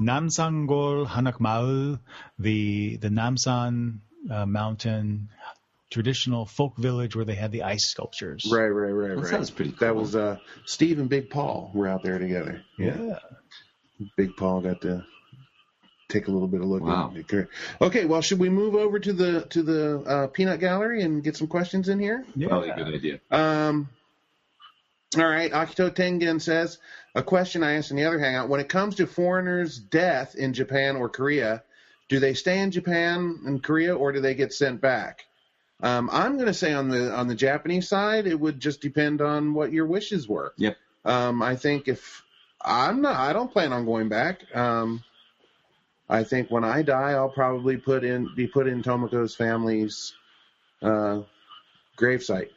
Namsangol 0.00 1.06
Hanok 1.06 1.40
Maul, 1.40 1.98
the 2.38 2.96
the 2.96 3.08
Namsan 3.08 3.98
uh, 4.30 4.46
mountain 4.46 5.28
traditional 5.90 6.46
folk 6.46 6.76
village 6.76 7.16
where 7.16 7.24
they 7.24 7.34
had 7.34 7.50
the 7.50 7.62
ice 7.64 7.84
sculptures. 7.86 8.48
Right, 8.50 8.68
right, 8.68 8.90
right, 8.92 9.08
That 9.16 9.22
right. 9.22 9.26
sounds 9.26 9.50
pretty 9.50 9.72
That 9.72 9.92
cool. 9.92 10.02
was 10.02 10.14
uh, 10.14 10.36
Steve 10.64 11.00
and 11.00 11.08
Big 11.08 11.30
Paul 11.30 11.72
were 11.74 11.88
out 11.88 12.02
there 12.04 12.18
together. 12.18 12.62
Yeah. 12.78 13.18
Big 14.16 14.36
Paul 14.36 14.60
got 14.60 14.80
to 14.82 15.04
take 16.10 16.28
a 16.28 16.30
little 16.30 16.48
bit 16.48 16.60
of 16.60 16.66
look. 16.66 16.82
Wow. 16.82 17.12
at 17.14 17.32
it. 17.32 17.48
Okay, 17.80 18.04
well, 18.04 18.20
should 18.20 18.38
we 18.38 18.48
move 18.48 18.74
over 18.74 18.98
to 18.98 19.12
the 19.12 19.42
to 19.50 19.62
the 19.62 19.98
uh, 20.00 20.26
peanut 20.28 20.60
gallery 20.60 21.02
and 21.02 21.22
get 21.22 21.36
some 21.36 21.46
questions 21.46 21.88
in 21.88 21.98
here? 21.98 22.24
Yeah. 22.34 22.48
Probably 22.48 22.70
a 22.70 22.76
good 22.76 22.94
idea. 22.94 23.20
Um, 23.30 23.88
all 25.16 25.26
right, 25.26 25.50
Akito 25.50 25.90
Tengen 25.90 26.40
says 26.40 26.78
a 27.14 27.22
question 27.22 27.64
I 27.64 27.72
asked 27.72 27.90
in 27.90 27.96
the 27.96 28.04
other 28.04 28.18
hangout: 28.18 28.48
When 28.48 28.60
it 28.60 28.68
comes 28.68 28.96
to 28.96 29.06
foreigners' 29.06 29.78
death 29.78 30.34
in 30.34 30.52
Japan 30.52 30.96
or 30.96 31.08
Korea, 31.08 31.62
do 32.08 32.20
they 32.20 32.34
stay 32.34 32.60
in 32.60 32.70
Japan 32.70 33.40
and 33.46 33.62
Korea, 33.62 33.96
or 33.96 34.12
do 34.12 34.20
they 34.20 34.34
get 34.34 34.52
sent 34.52 34.80
back? 34.80 35.24
Um, 35.82 36.10
I'm 36.12 36.34
going 36.34 36.46
to 36.46 36.54
say 36.54 36.72
on 36.72 36.88
the 36.88 37.12
on 37.12 37.26
the 37.26 37.34
Japanese 37.34 37.88
side, 37.88 38.26
it 38.26 38.38
would 38.38 38.60
just 38.60 38.80
depend 38.80 39.20
on 39.20 39.54
what 39.54 39.72
your 39.72 39.86
wishes 39.86 40.28
were. 40.28 40.52
Yep. 40.58 40.76
Um, 41.04 41.42
I 41.42 41.56
think 41.56 41.88
if 41.88 42.22
I'm 42.60 43.00
not, 43.00 43.16
I 43.16 43.32
don't 43.32 43.50
plan 43.50 43.72
on 43.72 43.86
going 43.86 44.08
back. 44.08 44.44
Um, 44.54 45.02
I 46.10 46.24
think 46.24 46.50
when 46.50 46.64
I 46.64 46.82
die, 46.82 47.12
I'll 47.12 47.28
probably 47.30 47.76
put 47.76 48.04
in 48.04 48.28
be 48.34 48.46
put 48.46 48.66
in 48.66 48.82
Tomoko's 48.82 49.36
family's 49.36 50.12
uh, 50.82 51.20
gravesite. 51.96 52.50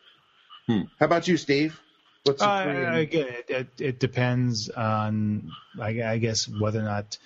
Hmm. 0.67 0.81
How 0.99 1.05
about 1.05 1.27
you, 1.27 1.37
Steve? 1.37 1.79
What's 2.23 2.41
Uh, 2.41 2.93
again, 2.95 3.27
it, 3.27 3.49
it, 3.49 3.67
it 3.79 3.99
depends 3.99 4.69
on, 4.69 5.51
I, 5.79 6.01
I 6.03 6.17
guess, 6.17 6.47
whether 6.47 6.79
or 6.79 6.83
not 6.83 7.11
th- 7.11 7.19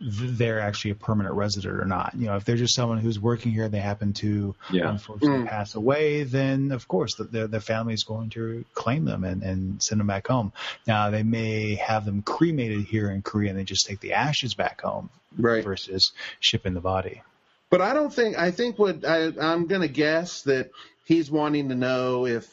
they're 0.00 0.60
actually 0.60 0.90
a 0.90 0.94
permanent 0.96 1.34
resident 1.34 1.80
or 1.80 1.84
not. 1.84 2.14
You 2.18 2.26
know, 2.26 2.36
if 2.36 2.44
they're 2.44 2.56
just 2.56 2.74
someone 2.74 2.98
who's 2.98 3.18
working 3.18 3.52
here 3.52 3.64
and 3.64 3.72
they 3.72 3.78
happen 3.80 4.12
to 4.14 4.54
Yeah. 4.70 4.90
unfortunately 4.90 5.44
Mm. 5.44 5.48
pass 5.48 5.74
away, 5.76 6.24
then 6.24 6.72
of 6.72 6.88
course 6.88 7.14
the, 7.14 7.24
their, 7.24 7.46
their 7.46 7.60
family 7.60 7.94
is 7.94 8.04
going 8.04 8.30
to 8.30 8.64
claim 8.74 9.04
them 9.04 9.24
and, 9.24 9.42
and 9.42 9.82
send 9.82 10.00
them 10.00 10.08
back 10.08 10.26
home. 10.26 10.52
Now 10.86 11.10
they 11.10 11.22
may 11.22 11.76
have 11.76 12.04
them 12.04 12.22
cremated 12.22 12.84
here 12.84 13.10
in 13.10 13.22
Korea 13.22 13.50
and 13.50 13.58
they 13.58 13.64
just 13.64 13.86
take 13.86 14.00
the 14.00 14.14
ashes 14.14 14.54
back 14.54 14.80
home 14.82 15.10
right? 15.38 15.62
versus 15.64 16.12
shipping 16.40 16.74
the 16.74 16.80
body. 16.80 17.22
But 17.70 17.80
I 17.80 17.94
don't 17.94 18.12
think. 18.12 18.36
I 18.38 18.50
think 18.50 18.78
what 18.78 19.04
I, 19.04 19.32
I'm 19.40 19.66
going 19.66 19.80
to 19.80 19.88
guess 19.88 20.42
that 20.42 20.70
he's 21.04 21.30
wanting 21.30 21.70
to 21.70 21.74
know 21.74 22.26
if 22.26 22.48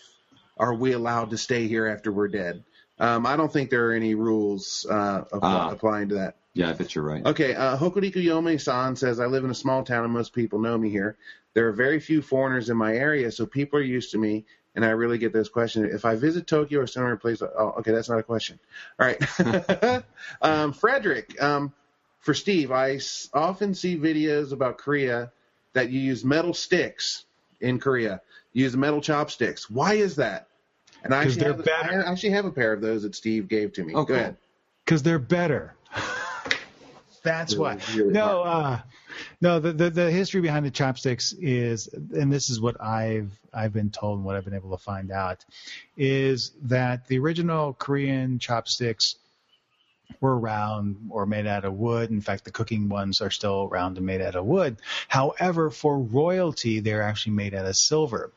are 0.58 0.74
we 0.74 0.94
allowed 0.94 1.32
to 1.32 1.38
stay 1.38 1.68
here 1.68 1.86
after 1.88 2.12
we're 2.12 2.28
dead. 2.28 2.64
Um, 3.00 3.26
I 3.26 3.36
don't 3.36 3.52
think 3.52 3.70
there 3.72 3.88
are 3.90 3.94
any 3.94 4.16
rules 4.16 4.86
uh, 4.90 5.24
apply, 5.32 5.40
Ah. 5.54 5.72
applying 5.72 6.10
to 6.10 6.16
that. 6.16 6.36
Yeah, 6.54 6.70
I 6.70 6.74
bet 6.74 6.94
you're 6.96 7.04
right. 7.06 7.26
Okay, 7.26 7.56
uh, 7.56 7.78
Hokuriku 7.78 8.16
Yome-san 8.24 8.96
says, 8.96 9.20
I 9.20 9.26
live 9.28 9.46
in 9.46 9.52
a 9.52 9.56
small 9.56 9.84
town 9.84 10.04
and 10.04 10.12
most 10.14 10.34
people 10.34 10.60
know 10.60 10.78
me 10.78 10.90
here. 10.90 11.16
There 11.54 11.68
are 11.68 11.72
very 11.72 12.00
few 12.00 12.22
foreigners 12.22 12.70
in 12.70 12.76
my 12.78 12.94
area, 12.96 13.32
so 13.32 13.46
people 13.46 13.80
are 13.80 13.84
used 13.84 14.12
to 14.12 14.18
me, 14.18 14.46
and 14.76 14.84
I 14.84 14.90
really 14.90 15.18
get 15.18 15.32
those 15.32 15.48
questions. 15.50 15.94
If 15.94 16.04
I 16.04 16.16
visit 16.16 16.48
Tokyo 16.48 16.82
or 16.82 16.88
similar 16.88 17.16
place, 17.16 17.42
oh, 17.42 17.76
okay, 17.80 17.92
that's 17.92 18.10
not 18.10 18.20
a 18.20 18.24
question. 18.24 18.60
All 19.00 19.06
right. 19.08 20.04
um, 20.42 20.74
Frederick, 20.74 21.42
um, 21.42 21.72
for 22.20 22.34
Steve, 22.34 22.72
I 22.72 22.96
s- 22.96 23.30
often 23.34 23.74
see 23.74 23.98
videos 23.98 24.52
about 24.52 24.78
Korea 24.78 25.32
that 25.74 25.90
you 25.90 26.00
use 26.02 26.26
metal 26.26 26.54
sticks 26.54 27.26
in 27.62 27.80
Korea. 27.80 28.22
You 28.54 28.64
use 28.66 28.76
metal 28.76 29.00
chopsticks. 29.02 29.70
Why 29.70 29.94
is 29.94 30.18
that? 30.18 30.48
And 31.04 31.14
I 31.14 31.24
'Cause 31.24 31.34
actually, 31.38 31.44
they're 31.46 31.54
have, 31.54 31.66
better. 31.66 32.06
I 32.06 32.12
actually 32.12 32.32
have 32.32 32.46
a 32.46 32.52
pair 32.52 32.74
of 32.74 32.82
those 32.82 33.04
that 33.04 33.16
Steve 33.16 33.48
gave 33.48 33.72
to 33.74 33.84
me. 33.84 33.94
Oh, 33.94 34.04
Go 34.04 34.08
cool. 34.08 34.16
ahead. 34.18 34.38
Because 34.86 35.02
they're 35.04 35.18
better. 35.20 35.76
That's 37.24 37.54
Really, 37.54 37.76
why. 37.76 37.80
really 37.96 38.14
no, 38.14 38.42
uh, 38.44 38.80
no. 39.42 39.60
The, 39.60 39.74
the 39.74 39.90
the 39.90 40.12
history 40.12 40.42
behind 40.42 40.66
the 40.66 40.72
chopsticks 40.72 41.34
is, 41.34 41.88
and 41.94 42.32
this 42.32 42.50
is 42.50 42.60
what 42.60 42.82
I've 42.82 43.32
I've 43.54 43.74
been 43.74 43.90
told 43.92 44.18
and 44.18 44.26
what 44.26 44.36
I've 44.36 44.46
been 44.46 44.54
able 44.56 44.72
to 44.72 44.84
find 44.84 45.12
out, 45.12 45.46
is 45.98 46.52
that 46.64 47.08
the 47.08 47.20
original 47.20 47.74
Korean 47.74 48.40
chopsticks 48.40 49.16
were 50.20 50.38
round 50.38 51.10
or 51.10 51.26
made 51.26 51.48
out 51.48 51.64
of 51.66 51.74
wood. 51.74 52.10
In 52.10 52.22
fact, 52.22 52.44
the 52.46 52.52
cooking 52.52 52.90
ones 52.90 53.22
are 53.22 53.32
still 53.32 53.68
round 53.68 53.98
and 53.98 54.06
made 54.06 54.22
out 54.22 54.36
of 54.36 54.46
wood. 54.46 54.78
However, 55.08 55.70
for 55.70 55.98
royalty, 56.00 56.80
they're 56.80 57.02
actually 57.04 57.34
made 57.34 57.54
out 57.54 57.66
of 57.66 57.76
silver, 57.76 58.32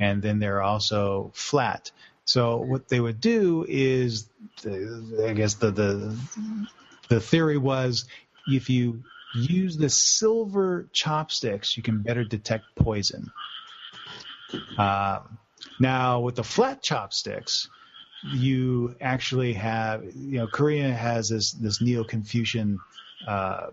and 0.00 0.20
then 0.22 0.38
they're 0.38 0.62
also 0.62 1.30
flat. 1.34 1.90
So 2.24 2.58
what 2.58 2.88
they 2.88 3.00
would 3.00 3.20
do 3.20 3.66
is, 3.68 4.28
the, 4.62 5.26
I 5.28 5.32
guess 5.32 5.54
the 5.54 5.70
the 5.70 6.16
the 7.08 7.20
theory 7.20 7.58
was 7.58 8.06
if 8.46 8.70
you 8.70 9.02
use 9.34 9.76
the 9.76 9.88
silver 9.88 10.88
chopsticks, 10.92 11.76
you 11.76 11.82
can 11.82 12.02
better 12.02 12.24
detect 12.24 12.64
poison. 12.76 13.30
Uh, 14.76 15.20
now, 15.80 16.20
with 16.20 16.36
the 16.36 16.44
flat 16.44 16.82
chopsticks, 16.82 17.68
you 18.34 18.94
actually 19.00 19.54
have, 19.54 20.04
you 20.14 20.38
know, 20.38 20.46
Korea 20.46 20.92
has 20.92 21.28
this 21.28 21.52
this 21.52 21.80
Neo-Confucian 21.80 22.78
uh, 23.26 23.68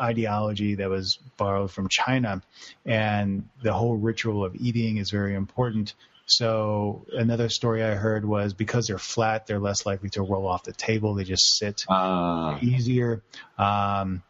ideology 0.00 0.76
that 0.76 0.88
was 0.88 1.18
borrowed 1.36 1.70
from 1.70 1.88
China, 1.88 2.42
and 2.86 3.48
the 3.62 3.72
whole 3.72 3.96
ritual 3.96 4.44
of 4.44 4.54
eating 4.54 4.98
is 4.98 5.10
very 5.10 5.34
important. 5.34 5.94
So 6.30 7.06
another 7.12 7.48
story 7.48 7.82
I 7.82 7.94
heard 7.96 8.24
was 8.24 8.54
because 8.54 8.86
they're 8.86 8.98
flat, 8.98 9.46
they're 9.46 9.58
less 9.58 9.84
likely 9.84 10.10
to 10.10 10.22
roll 10.22 10.46
off 10.46 10.62
the 10.62 10.72
table. 10.72 11.14
They 11.14 11.24
just 11.24 11.56
sit 11.56 11.84
Ah, 11.88 12.58
easier. 12.62 13.22
Um, 13.58 14.22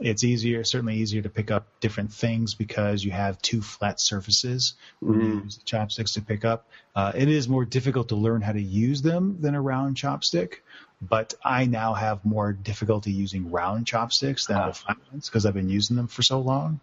it's 0.00 0.22
easier, 0.24 0.64
certainly 0.64 0.96
easier 0.96 1.22
to 1.22 1.28
pick 1.28 1.50
up 1.50 1.66
different 1.80 2.12
things 2.12 2.54
because 2.54 3.04
you 3.04 3.10
have 3.10 3.40
two 3.42 3.60
flat 3.62 4.00
surfaces 4.00 4.74
when 5.00 5.20
you 5.20 5.26
use 5.44 5.56
the 5.58 5.64
chopsticks 5.64 6.14
to 6.14 6.22
pick 6.22 6.44
up. 6.44 6.66
Uh, 6.94 7.12
it 7.14 7.28
is 7.28 7.48
more 7.48 7.64
difficult 7.64 8.08
to 8.08 8.16
learn 8.16 8.40
how 8.42 8.52
to 8.52 8.60
use 8.62 9.02
them 9.02 9.38
than 9.40 9.54
a 9.54 9.60
round 9.60 9.96
chopstick, 9.96 10.54
but 11.00 11.34
I 11.44 11.66
now 11.66 11.94
have 11.94 12.24
more 12.24 12.52
difficulty 12.52 13.12
using 13.12 13.50
round 13.50 13.86
chopsticks 13.86 14.46
than 14.46 14.66
the 14.66 14.72
flat 14.74 14.96
ones 15.12 15.28
because 15.28 15.46
I've 15.46 15.54
been 15.54 15.68
using 15.70 15.96
them 15.96 16.06
for 16.08 16.22
so 16.22 16.40
long. 16.40 16.80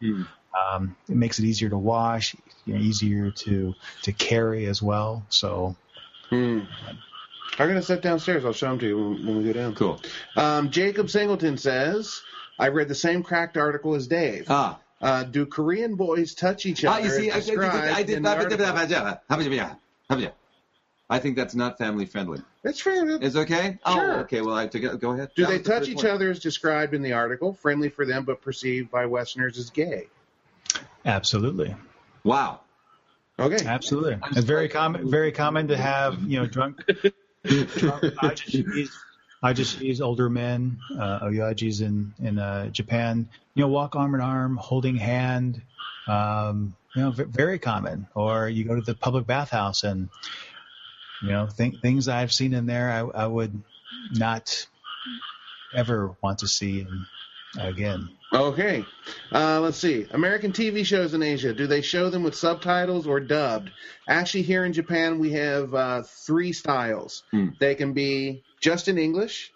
Um, 0.72 0.95
it 1.10 1.16
makes 1.16 1.38
it 1.39 1.45
easier 1.45 1.70
to 1.70 1.78
wash, 1.78 2.36
you 2.66 2.74
know, 2.76 2.80
easier 2.80 3.32
to 3.32 3.74
to 4.03 4.12
carry 4.14 4.66
as 4.68 4.82
well. 4.82 5.26
So 5.30 5.76
Hmm. 6.30 6.62
I'm 7.60 7.68
gonna 7.68 7.82
sit 7.82 8.01
downstairs. 8.01 8.43
I'll 8.45 8.53
show 8.53 8.70
them 8.70 8.80
to 8.80 8.88
you 8.88 8.97
when, 8.97 9.26
when 9.28 9.38
we 9.38 9.43
go 9.45 9.53
down. 9.53 9.76
cool. 9.76 10.01
Um, 10.36 10.72
Jacob 10.72 11.10
Singleton 11.10 11.58
says, 11.58 12.22
"I 12.60 12.70
read 12.70 12.88
the 12.88 12.95
same 12.95 13.24
cracked 13.24 13.58
article 13.58 13.95
as 13.95 14.08
Dave. 14.08 14.45
Ah, 14.49 14.80
Uh, 15.01 15.24
do 15.24 15.45
Korean 15.45 15.95
boys 15.95 16.34
touch 16.34 16.66
each 16.66 16.84
other? 16.86 16.99
ah, 17.01 17.03
you 17.03 17.10
see, 17.10 17.30
I, 17.30 17.36
as 17.38 17.49
I, 17.49 17.53
I, 17.53 17.56
described 17.56 18.08
did 18.08 18.18
in 18.18 18.24
the 18.24 18.30
article? 18.30 18.66
I 21.08 21.20
think 21.20 21.36
that's 21.36 21.53
not 21.53 21.78
family 21.78 22.06
friendly. 22.06 22.41
It's 22.64 22.82
fair. 22.82 23.08
Is 23.22 23.36
it 23.36 23.39
okay? 23.41 23.78
Sure. 23.88 24.14
Oh, 24.16 24.20
okay. 24.22 24.41
Well, 24.41 24.56
I 24.56 24.66
took 24.68 24.82
it. 24.82 24.99
Go 24.99 25.12
ahead. 25.12 25.30
Do 25.36 25.43
That 25.43 25.49
they 25.49 25.58
was 25.60 25.68
the 25.68 25.72
touch 25.72 25.89
each 25.89 25.97
one. 25.97 26.08
other 26.08 26.32
as 26.32 26.39
described 26.39 26.95
in 26.95 27.03
the 27.03 27.14
article? 27.14 27.53
Friendly 27.53 27.89
for 27.89 28.06
them, 28.06 28.24
but 28.24 28.41
perceived 28.41 28.89
by 28.89 29.06
Westerners 29.06 29.60
as 29.60 29.70
gay. 29.70 30.08
absolutely. 31.06 31.76
Wow. 32.24 32.62
Okay. 33.38 33.64
Absolutely. 33.66 34.18
It's 34.32 34.45
very 34.45 34.68
common. 34.70 35.12
Very 35.12 35.32
common 35.32 35.68
to 35.68 35.78
have 35.78 36.24
you 36.24 36.39
know 36.39 36.47
drunk, 36.47 36.82
drunk 37.43 38.01
ajishis, 39.44 39.82
ajishis, 39.82 40.02
older 40.02 40.30
men, 40.30 40.80
uh, 40.98 41.20
oyajis 41.22 41.82
in 41.82 42.14
in 42.20 42.40
uh, 42.40 42.68
Japan. 42.70 43.30
You 43.54 43.64
know, 43.64 43.70
walk 43.70 43.96
arm 43.96 44.16
in 44.16 44.22
arm, 44.22 44.58
holding 44.58 44.96
hand. 44.96 45.62
Um, 46.08 46.76
you 46.96 47.02
know, 47.02 47.12
v- 47.12 47.24
very 47.24 47.60
common. 47.60 48.08
Or 48.16 48.48
you 48.48 48.64
go 48.64 48.76
to 48.76 48.82
the 48.82 48.96
public 48.96 49.28
bathhouse 49.28 49.84
and 49.84 50.10
you 51.22 51.30
know 51.30 51.48
th- 51.48 51.80
things 51.82 52.08
I've 52.08 52.32
seen 52.32 52.54
in 52.54 52.66
there. 52.66 52.92
I, 52.92 53.24
I 53.24 53.28
would 53.28 53.62
not 54.12 54.68
ever 55.74 56.16
want 56.22 56.40
to 56.40 56.48
see 56.48 56.82
in, 56.82 57.06
again. 57.60 58.10
Okay. 58.34 58.84
Uh, 59.32 59.62
let's 59.62 59.78
see. 59.78 60.08
American 60.12 60.52
TV 60.52 60.86
shows 60.86 61.14
in 61.14 61.24
Asia. 61.24 61.54
Do 61.54 61.68
they 61.68 61.82
show 61.82 62.10
them 62.10 62.24
with 62.24 62.36
subtitles 62.36 63.08
or 63.08 63.20
dubbed? 63.20 63.72
Actually, 64.08 64.44
here 64.44 64.66
in 64.66 64.74
Japan, 64.74 65.20
we 65.20 65.32
have 65.34 65.74
uh, 65.74 66.04
three 66.04 66.52
styles. 66.52 67.24
Hmm. 67.32 67.50
They 67.60 67.76
can 67.76 67.94
be 67.94 68.44
just 68.66 68.88
in 68.88 68.97
English, 68.97 69.51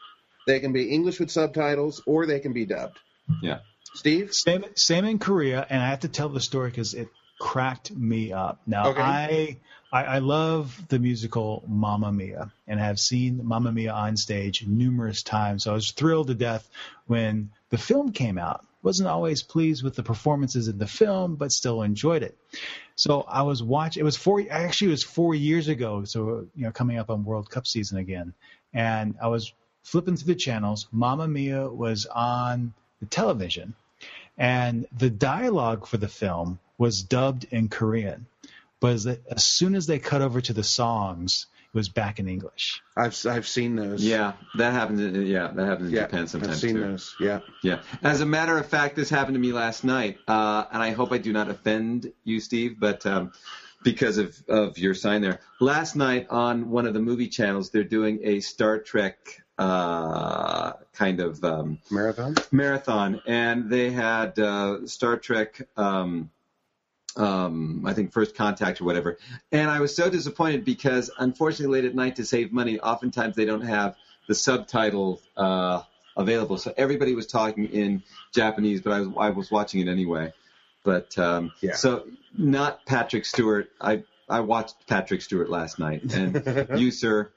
they 0.45 0.59
can 0.59 0.71
be 0.71 0.83
English 0.97 1.19
with 1.19 1.31
subtitles, 1.31 2.01
or 2.05 2.25
they 2.27 2.39
can 2.39 2.53
be 2.53 2.65
dubbed. 2.65 2.97
Yeah. 3.41 3.59
Steve? 3.95 4.33
Same, 4.33 4.65
same 4.75 5.05
in 5.05 5.17
Korea, 5.17 5.65
and 5.69 5.81
I 5.81 5.87
have 5.89 6.01
to 6.01 6.07
tell 6.07 6.29
the 6.29 6.39
story 6.39 6.69
because 6.69 6.93
it 6.93 7.09
cracked 7.39 7.89
me 7.91 8.31
up. 8.33 8.59
Now, 8.67 8.89
Okay. 8.89 9.01
I, 9.01 9.57
I 9.91 10.17
I 10.17 10.19
love 10.19 10.63
the 10.89 10.99
musical 10.99 11.63
Mamma 11.67 12.11
Mia, 12.11 12.51
and 12.67 12.79
I 12.79 12.85
have 12.85 12.99
seen 12.99 13.41
Mamma 13.43 13.71
Mia 13.71 13.91
on 13.91 14.15
stage 14.17 14.63
numerous 14.67 15.23
times. 15.23 15.63
So 15.63 15.71
I 15.71 15.73
was 15.73 15.91
thrilled 15.91 16.27
to 16.27 16.35
death 16.35 16.69
when 17.07 17.49
the 17.71 17.77
film 17.77 18.11
came 18.11 18.37
out. 18.37 18.63
Wasn't 18.83 19.09
always 19.09 19.41
pleased 19.43 19.83
with 19.83 19.95
the 19.95 20.03
performances 20.03 20.67
in 20.67 20.77
the 20.77 20.87
film, 20.87 21.35
but 21.35 21.51
still 21.51 21.81
enjoyed 21.81 22.23
it. 22.23 22.37
So 22.95 23.11
I 23.39 23.41
was 23.41 23.63
watching. 23.63 24.01
It 24.01 24.03
was 24.11 24.17
four. 24.17 24.43
Actually, 24.49 24.89
it 24.91 24.97
was 24.99 25.03
four 25.17 25.33
years 25.33 25.67
ago. 25.67 26.05
So 26.05 26.45
you 26.55 26.65
know, 26.65 26.71
coming 26.71 26.97
up 26.99 27.09
on 27.09 27.25
World 27.25 27.49
Cup 27.49 27.65
season 27.65 27.97
again, 27.97 28.33
and 28.73 29.15
I 29.21 29.27
was 29.27 29.53
flipping 29.83 30.15
through 30.15 30.33
the 30.33 30.39
channels. 30.39 30.87
Mamma 30.91 31.27
Mia 31.27 31.67
was 31.69 32.05
on 32.05 32.73
the 32.99 33.05
television, 33.05 33.75
and 34.37 34.85
the 34.97 35.09
dialogue 35.09 35.87
for 35.87 35.97
the 35.97 36.07
film 36.07 36.59
was 36.77 37.03
dubbed 37.03 37.45
in 37.51 37.69
Korean. 37.69 38.25
But 38.79 38.93
as, 38.93 39.05
as 39.05 39.43
soon 39.43 39.75
as 39.75 39.87
they 39.87 39.99
cut 39.99 40.21
over 40.21 40.39
to 40.41 40.53
the 40.53 40.63
songs, 40.63 41.47
it 41.73 41.77
was 41.77 41.89
back 41.89 42.19
in 42.19 42.27
English. 42.27 42.81
I've 42.97 43.15
I've 43.27 43.47
seen 43.47 43.75
those. 43.75 44.03
Yeah, 44.03 44.33
that 44.57 44.73
happens. 44.73 45.01
In, 45.01 45.25
yeah, 45.27 45.51
that 45.53 45.65
happens 45.65 45.89
in 45.89 45.95
yeah. 45.95 46.03
Japan 46.03 46.27
sometimes 46.27 46.53
I've 46.53 46.59
seen 46.59 46.75
too. 46.75 46.81
those. 46.81 47.15
Yeah. 47.19 47.41
Yeah. 47.61 47.81
As 48.01 48.21
a 48.21 48.25
matter 48.25 48.57
of 48.57 48.65
fact, 48.65 48.95
this 48.95 49.09
happened 49.09 49.35
to 49.35 49.39
me 49.39 49.51
last 49.51 49.83
night, 49.83 50.17
uh, 50.27 50.63
and 50.71 50.81
I 50.81 50.91
hope 50.91 51.11
I 51.11 51.19
do 51.19 51.31
not 51.31 51.49
offend 51.49 52.11
you, 52.23 52.39
Steve, 52.39 52.79
but 52.79 53.05
um, 53.05 53.33
because 53.83 54.17
of, 54.17 54.35
of 54.47 54.77
your 54.77 54.93
sign 54.93 55.21
there. 55.21 55.39
Last 55.59 55.95
night 55.95 56.27
on 56.29 56.69
one 56.69 56.85
of 56.85 56.93
the 56.93 56.99
movie 56.99 57.27
channels, 57.27 57.69
they're 57.69 57.83
doing 57.83 58.19
a 58.23 58.39
Star 58.41 58.79
Trek 58.79 59.41
uh, 59.57 60.73
kind 60.93 61.19
of 61.19 61.43
um, 61.43 61.79
Marathon. 61.91 62.35
marathon, 62.51 63.21
and 63.27 63.69
they 63.69 63.91
had 63.91 64.39
uh, 64.39 64.85
Star 64.87 65.17
Trek. 65.17 65.67
Um, 65.75 66.29
um, 67.17 67.83
I 67.85 67.93
think 67.93 68.13
First 68.13 68.35
Contact 68.35 68.79
or 68.79 68.85
whatever. 68.85 69.17
And 69.51 69.69
I 69.69 69.81
was 69.81 69.93
so 69.93 70.09
disappointed 70.09 70.63
because, 70.63 71.11
unfortunately, 71.17 71.81
late 71.81 71.89
at 71.89 71.95
night 71.95 72.15
to 72.17 72.25
save 72.25 72.53
money, 72.53 72.79
oftentimes 72.79 73.35
they 73.35 73.45
don't 73.45 73.65
have 73.65 73.97
the 74.27 74.35
subtitle 74.35 75.19
uh, 75.35 75.81
available. 76.15 76.57
So 76.57 76.73
everybody 76.77 77.15
was 77.15 77.27
talking 77.27 77.65
in 77.65 78.03
Japanese, 78.33 78.81
but 78.81 78.93
I 78.93 78.99
was 79.01 79.09
I 79.17 79.29
was 79.31 79.51
watching 79.51 79.81
it 79.81 79.89
anyway. 79.89 80.31
But 80.89 81.17
um, 81.19 81.51
Yeah. 81.61 81.75
so 81.75 82.07
not 82.35 82.83
Patrick 82.87 83.25
Stewart. 83.25 83.69
I 83.79 84.03
I 84.27 84.39
watched 84.39 84.87
Patrick 84.87 85.21
Stewart 85.21 85.49
last 85.49 85.77
night, 85.77 86.01
and 86.13 86.67
you, 86.79 86.89
sir, 86.89 87.31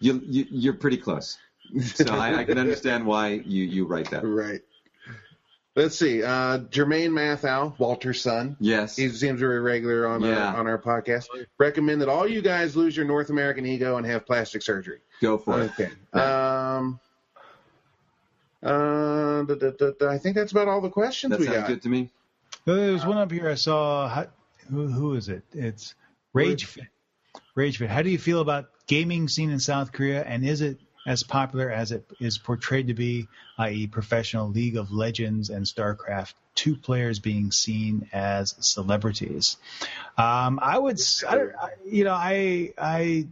you, 0.00 0.22
you 0.24 0.46
you're 0.50 0.74
pretty 0.74 0.96
close. 0.96 1.36
So 1.84 2.14
I, 2.14 2.38
I 2.40 2.44
can 2.44 2.56
understand 2.58 3.04
why 3.06 3.28
you 3.44 3.64
you 3.64 3.86
write 3.86 4.10
that. 4.12 4.24
Right. 4.24 4.60
Let's 5.76 5.96
see. 5.96 6.22
Uh, 6.22 6.58
Jermaine 6.70 7.10
Mathau, 7.10 7.78
Walter's 7.78 8.20
son. 8.20 8.56
Yes. 8.58 8.96
He 8.96 9.08
seems 9.10 9.38
very 9.38 9.60
regular 9.60 10.06
on 10.08 10.20
Yeah. 10.22 10.48
our, 10.48 10.56
on 10.56 10.66
our 10.66 10.78
podcast. 10.78 11.26
Recommend 11.58 12.00
that 12.02 12.08
all 12.08 12.26
you 12.26 12.42
guys 12.42 12.74
lose 12.76 12.96
your 12.96 13.06
North 13.06 13.30
American 13.30 13.64
ego 13.66 13.96
and 13.98 14.04
have 14.06 14.26
plastic 14.26 14.62
surgery. 14.62 14.98
Go 15.20 15.36
for 15.38 15.60
it. 15.60 15.70
Okay. 15.78 15.90
Um. 16.18 16.98
Uh, 18.62 19.42
da, 19.44 19.54
da, 19.54 19.70
da, 19.70 19.90
da, 19.98 20.08
I 20.10 20.18
think 20.18 20.36
that's 20.36 20.52
about 20.52 20.68
all 20.68 20.80
the 20.80 20.90
questions 20.90 21.30
That 21.30 21.40
we 21.40 21.46
sounds 21.46 21.58
got. 21.58 21.68
good 21.68 21.82
to 21.82 21.88
me. 21.88 22.10
There's 22.66 23.06
one 23.06 23.16
up 23.18 23.30
here 23.30 23.48
I 23.48 23.54
saw. 23.54 24.26
Who, 24.70 24.86
who 24.86 25.14
is 25.14 25.28
it? 25.28 25.42
It's 25.52 25.94
RageFit. 26.34 26.86
RageFit. 27.56 27.88
How 27.88 28.02
do 28.02 28.10
you 28.10 28.18
feel 28.18 28.40
about 28.40 28.66
gaming 28.86 29.28
scene 29.28 29.50
in 29.50 29.60
South 29.60 29.92
Korea, 29.92 30.22
and 30.22 30.44
is 30.44 30.60
it 30.60 30.78
as 31.06 31.22
popular 31.22 31.70
as 31.70 31.92
it 31.92 32.04
is 32.20 32.36
portrayed 32.36 32.88
to 32.88 32.94
be, 32.94 33.26
i.e., 33.58 33.86
professional 33.86 34.48
League 34.50 34.76
of 34.76 34.92
Legends 34.92 35.48
and 35.50 35.64
StarCraft? 35.64 36.34
Two 36.54 36.76
players 36.76 37.18
being 37.20 37.50
seen 37.52 38.08
as 38.12 38.54
celebrities. 38.60 39.56
Um, 40.18 40.58
I 40.60 40.78
would, 40.78 40.96
s- 40.98 41.24
I, 41.26 41.34
don't- 41.36 41.54
I- 41.56 41.70
you 41.86 42.04
know, 42.04 42.12
I 42.12 42.74
I 42.76 43.26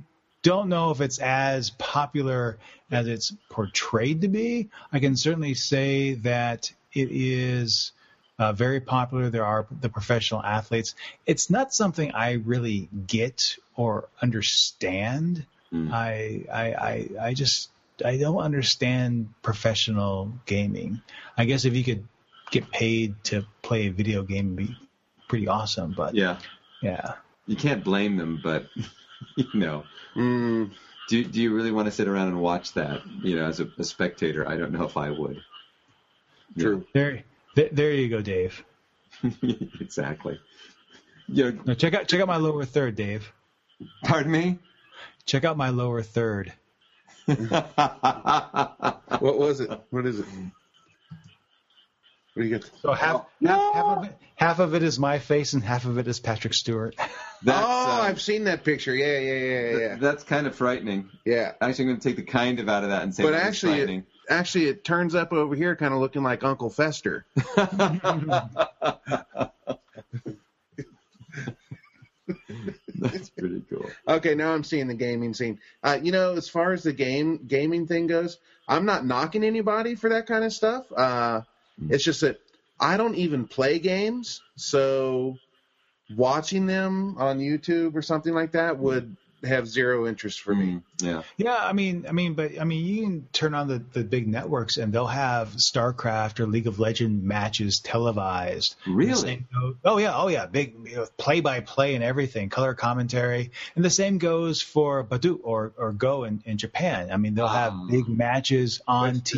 don't 0.49 0.70
know 0.70 0.90
if 0.90 1.03
it's 1.03 1.18
as 1.18 1.68
popular 1.68 2.57
as 2.90 3.07
it's 3.07 3.34
portrayed 3.51 4.22
to 4.22 4.28
be. 4.28 4.70
I 4.90 4.99
can 4.99 5.14
certainly 5.14 5.53
say 5.53 6.14
that 6.14 6.72
it 6.94 7.09
is 7.11 7.92
uh, 8.38 8.55
very 8.55 8.80
popular. 8.80 9.28
There 9.28 9.44
are 9.44 9.66
the 9.82 9.90
professional 9.90 10.42
athletes. 10.42 10.94
It's 11.26 11.51
not 11.51 11.74
something 11.74 12.12
I 12.12 12.32
really 12.32 12.88
get 13.07 13.57
or 13.76 14.09
understand. 14.22 15.44
Mm. 15.70 15.92
I, 15.92 16.44
I, 16.51 16.72
I, 16.72 17.09
I 17.28 17.34
just, 17.34 17.68
I 18.03 18.16
don't 18.16 18.38
understand 18.38 19.34
professional 19.42 20.32
gaming. 20.46 21.03
I 21.36 21.44
guess 21.44 21.66
if 21.66 21.76
you 21.76 21.84
could 21.84 22.09
get 22.51 22.70
paid 22.70 23.22
to 23.24 23.44
play 23.61 23.88
a 23.88 23.90
video 23.90 24.22
game, 24.22 24.55
it'd 24.55 24.68
be 24.68 24.76
pretty 25.28 25.46
awesome. 25.46 25.92
But 25.94 26.14
Yeah. 26.14 26.38
yeah. 26.80 27.16
You 27.46 27.57
can't 27.57 27.84
blame 27.84 28.16
them, 28.16 28.40
but 28.42 28.68
you 29.37 29.47
know, 29.55 29.85
Mm, 30.16 30.73
do 31.09 31.25
do 31.25 31.41
you 31.41 31.55
really 31.55 31.71
want 31.71 31.87
to 31.87 31.93
sit 31.93 32.09
around 32.09 32.29
and 32.29 32.41
watch 32.41 32.73
that? 32.75 33.03
You 33.23 33.37
know, 33.37 33.45
as 33.47 33.61
a, 33.61 33.69
a 33.79 33.85
spectator, 33.85 34.49
I 34.49 34.57
don't 34.57 34.73
know 34.73 34.85
if 34.85 34.97
I 34.97 35.11
would. 35.11 35.41
true. 36.59 36.85
There, 36.93 37.23
there, 37.55 37.69
there 37.71 37.93
you 37.93 38.09
go, 38.09 38.21
Dave. 38.21 38.64
exactly. 39.81 40.39
You 41.29 41.53
know, 41.53 41.62
Now 41.66 41.75
check 41.75 41.95
out 41.95 42.09
check 42.09 42.21
out 42.21 42.27
my 42.27 42.37
lower 42.37 42.64
third, 42.64 42.97
Dave. 42.97 43.33
pardon 44.05 44.33
me. 44.33 44.59
Check 45.27 45.45
out 45.45 45.57
my 45.57 45.69
lower 45.71 46.03
third. 46.03 46.53
What 49.21 49.39
was 49.39 49.61
it? 49.61 49.71
What 49.91 50.07
is 50.07 50.21
it? 50.21 50.27
What 52.39 52.45
do 52.45 52.51
you 52.51 52.59
get? 52.59 52.70
So 52.82 52.93
half, 52.93 53.26
half, 53.45 53.74
half 53.74 53.99
of 53.99 54.05
it 54.05 54.16
half 54.36 54.61
of 54.61 54.72
it 54.76 54.84
is 54.84 54.97
my 54.97 55.18
face 55.18 55.55
and 55.55 55.64
half 55.64 55.86
of 55.86 55.99
it 55.99 56.07
is 56.07 56.20
Patrick 56.20 56.55
Stewart. 56.55 56.95
That's, 57.43 57.64
oh, 57.64 57.68
uh, 57.68 58.03
I've 58.03 58.20
seen 58.20 58.45
that 58.45 58.62
picture. 58.62 58.95
Yeah, 58.95 59.18
yeah, 59.18 59.32
yeah, 59.32 59.61
yeah, 59.61 59.89
th- 59.89 60.01
that's 60.01 60.24
kind 60.24 60.47
of 60.47 60.55
frightening. 60.57 61.09
yeah. 61.24 61.53
Actually, 61.61 61.84
I'm 61.84 61.89
going 61.91 62.01
to 62.01 62.09
take 62.09 62.16
the 62.16 62.22
kind 62.22 62.61
of 62.61 62.68
out 62.68 62.84
of 62.84 62.91
that 62.91 63.03
and 63.03 63.12
say 63.14 63.22
But 63.24 63.30
that 63.30 63.49
it's 63.49 63.64
actually, 63.64 63.80
it, 63.80 64.05
actually, 64.28 64.66
it 64.66 64.84
turns 64.84 65.16
up 65.16 65.32
over 65.32 65.55
here, 65.55 65.74
kind 65.76 65.93
of 65.95 66.01
looking 66.01 66.22
like 66.24 66.43
Uncle 66.45 66.70
Fester. 66.70 67.26
That's 72.97 73.30
pretty 73.30 73.62
cool. 73.70 73.91
Okay, 74.09 74.34
now 74.34 74.53
I'm 74.53 74.64
seeing 74.64 74.86
the 74.89 74.95
gaming 74.95 75.34
scene. 75.34 75.61
Uh, 75.82 75.99
you 76.03 76.11
know, 76.12 76.34
as 76.34 76.49
far 76.49 76.72
as 76.72 76.82
the 76.82 76.93
game 76.93 77.47
gaming 77.47 77.86
thing 77.86 78.07
goes, 78.09 78.39
I'm 78.66 78.84
not 78.84 79.07
knocking 79.07 79.45
anybody 79.45 79.95
for 79.95 80.11
that 80.11 80.26
kind 80.26 80.45
of 80.45 80.53
stuff. 80.53 80.91
Uh, 80.91 81.43
it's 81.89 82.05
just 82.05 82.20
that 82.22 82.41
I 82.81 82.97
don't 82.97 83.14
even 83.16 83.47
play 83.47 83.79
games, 83.79 84.41
so 84.57 85.37
watching 86.16 86.66
them 86.66 87.16
on 87.18 87.39
YouTube 87.39 87.95
or 87.95 88.03
something 88.03 88.33
like 88.35 88.53
that 88.53 88.79
would 88.79 89.16
have 89.45 89.68
zero 89.68 90.09
interest 90.09 90.41
for 90.41 90.53
me. 90.53 90.66
Mm, 90.66 90.83
yeah. 91.01 91.22
Yeah, 91.37 91.57
I 91.57 91.72
mean, 91.72 92.07
I 92.09 92.12
mean, 92.12 92.35
but 92.35 92.61
I 92.61 92.64
mean, 92.64 92.85
you 92.85 93.03
can 93.03 93.29
turn 93.33 93.55
on 93.55 93.68
the, 93.68 93.79
the 93.93 94.03
big 94.03 94.26
networks 94.26 94.79
and 94.79 94.93
they'll 94.93 95.07
have 95.07 95.51
StarCraft 95.51 96.41
or 96.41 96.47
League 96.47 96.66
of 96.66 96.81
Legend 96.81 97.22
matches 97.22 97.79
televised. 97.79 98.74
Really? 98.85 99.47
The 99.53 99.76
oh 99.85 99.99
yeah, 99.99 100.16
oh 100.16 100.26
yeah, 100.26 100.47
big 100.47 100.74
you 100.89 101.07
play-by-play 101.18 101.95
and 101.95 102.03
everything, 102.03 102.49
color 102.49 102.74
commentary, 102.74 103.53
and 103.76 103.85
the 103.85 103.91
same 103.91 104.18
goes 104.18 104.61
for 104.61 105.05
Baduk 105.05 105.39
or 105.45 105.72
or 105.76 105.93
Go 105.93 106.24
in, 106.24 106.43
in 106.45 106.59
Japan. 106.59 107.12
I 107.12 107.16
mean, 107.16 107.37
they'll 107.37 107.47
have 107.47 107.74
Ah. 107.74 107.87
big 107.89 108.09
matches 108.09 108.81
on 108.89 109.14
That's 109.14 109.31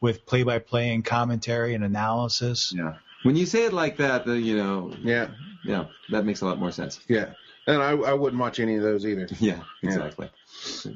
good. 0.00 0.06
TV 0.06 0.12
with 0.12 0.26
play-by-play 0.26 0.94
and 0.94 1.04
commentary 1.04 1.74
and 1.74 1.84
analysis. 1.84 2.72
Yeah. 2.76 2.96
When 3.22 3.36
you 3.36 3.46
say 3.46 3.64
it 3.66 3.72
like 3.72 3.98
that, 3.98 4.24
the, 4.24 4.38
you 4.40 4.56
know, 4.56 4.92
Yeah, 5.02 5.28
yeah, 5.64 5.86
that 6.10 6.24
makes 6.24 6.40
a 6.40 6.46
lot 6.46 6.58
more 6.58 6.72
sense. 6.72 7.00
yeah. 7.08 7.32
And 7.66 7.82
I, 7.82 7.90
I 7.90 8.14
wouldn't 8.14 8.40
watch 8.40 8.58
any 8.58 8.76
of 8.76 8.82
those 8.82 9.04
either. 9.06 9.28
Yeah, 9.38 9.60
exactly. 9.82 10.30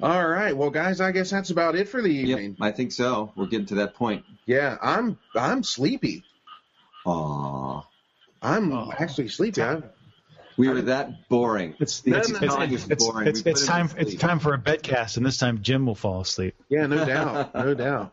All 0.02 0.26
right, 0.28 0.56
well, 0.56 0.70
guys, 0.70 1.00
I 1.00 1.12
guess 1.12 1.30
that's 1.30 1.50
about 1.50 1.74
it 1.76 1.88
for 1.88 2.02
the 2.02 2.08
evening. 2.08 2.50
Yep. 2.50 2.56
I 2.60 2.72
think 2.72 2.92
so. 2.92 3.32
We're 3.36 3.46
getting 3.46 3.66
to 3.66 3.74
that 3.76 3.94
point. 3.94 4.24
Yeah, 4.46 4.76
I'm 4.82 5.18
I'm 5.34 5.62
sleepy. 5.62 6.24
Aw. 7.06 7.82
I'm 8.42 8.72
Oh. 8.72 8.92
actually 8.98 9.28
sleepy. 9.28 9.62
I, 9.62 9.82
We 10.56 10.68
were 10.68 10.82
that 10.82 11.28
boring. 11.28 11.74
It's 11.78 12.02
it's 12.04 12.30
it's, 12.30 12.42
it's, 12.42 12.54
it's 12.72 12.86
it's, 12.90 13.04
boring. 13.06 13.28
it's, 13.28 13.40
it's 13.42 13.66
time 13.66 13.90
it's 13.96 14.14
time 14.16 14.38
for 14.38 14.54
a 14.54 14.58
bedcast, 14.58 15.16
and 15.18 15.24
this 15.24 15.38
time 15.38 15.62
Jim 15.62 15.86
will 15.86 15.94
fall 15.94 16.20
asleep. 16.22 16.53
Yeah, 16.68 16.86
no 16.86 17.04
doubt, 17.04 17.54
no 17.54 17.74
doubt. 17.74 18.12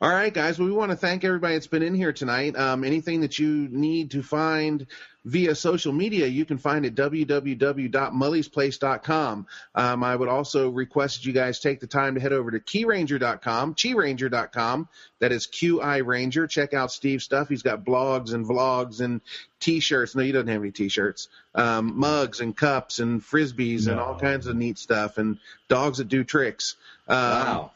All 0.00 0.10
right, 0.10 0.32
guys. 0.32 0.58
Well, 0.58 0.66
we 0.66 0.74
want 0.74 0.90
to 0.90 0.96
thank 0.96 1.24
everybody 1.24 1.54
that's 1.54 1.68
been 1.68 1.82
in 1.82 1.94
here 1.94 2.12
tonight. 2.12 2.56
Um, 2.56 2.84
anything 2.84 3.20
that 3.20 3.38
you 3.38 3.68
need 3.70 4.12
to 4.12 4.22
find 4.22 4.86
via 5.24 5.54
social 5.54 5.92
media, 5.92 6.26
you 6.26 6.44
can 6.44 6.58
find 6.58 6.84
at 6.84 6.96
www.mulliesplace.com. 6.96 9.46
Um, 9.74 10.02
I 10.02 10.16
would 10.16 10.28
also 10.28 10.70
request 10.70 11.18
that 11.18 11.26
you 11.26 11.32
guys 11.32 11.60
take 11.60 11.78
the 11.78 11.86
time 11.86 12.16
to 12.16 12.20
head 12.20 12.32
over 12.32 12.50
to 12.50 12.58
keyranger.com, 12.58 13.76
keyranger.com. 13.76 14.88
That 15.20 15.30
is 15.30 15.46
QI 15.46 16.04
Ranger. 16.04 16.48
Check 16.48 16.74
out 16.74 16.90
Steve's 16.90 17.22
stuff. 17.22 17.48
He's 17.48 17.62
got 17.62 17.84
blogs 17.84 18.34
and 18.34 18.44
vlogs 18.44 19.00
and 19.00 19.20
t-shirts. 19.60 20.16
No, 20.16 20.24
he 20.24 20.32
doesn't 20.32 20.48
have 20.48 20.62
any 20.62 20.72
t-shirts. 20.72 21.28
Um, 21.54 21.96
mugs 21.96 22.40
and 22.40 22.56
cups 22.56 22.98
and 22.98 23.22
frisbees 23.22 23.86
and 23.86 24.00
all 24.00 24.18
kinds 24.18 24.48
of 24.48 24.56
neat 24.56 24.78
stuff 24.78 25.18
and 25.18 25.38
dogs 25.68 25.98
that 25.98 26.08
do 26.08 26.24
tricks. 26.24 26.74
Um, 27.08 27.16
Wow. 27.16 27.70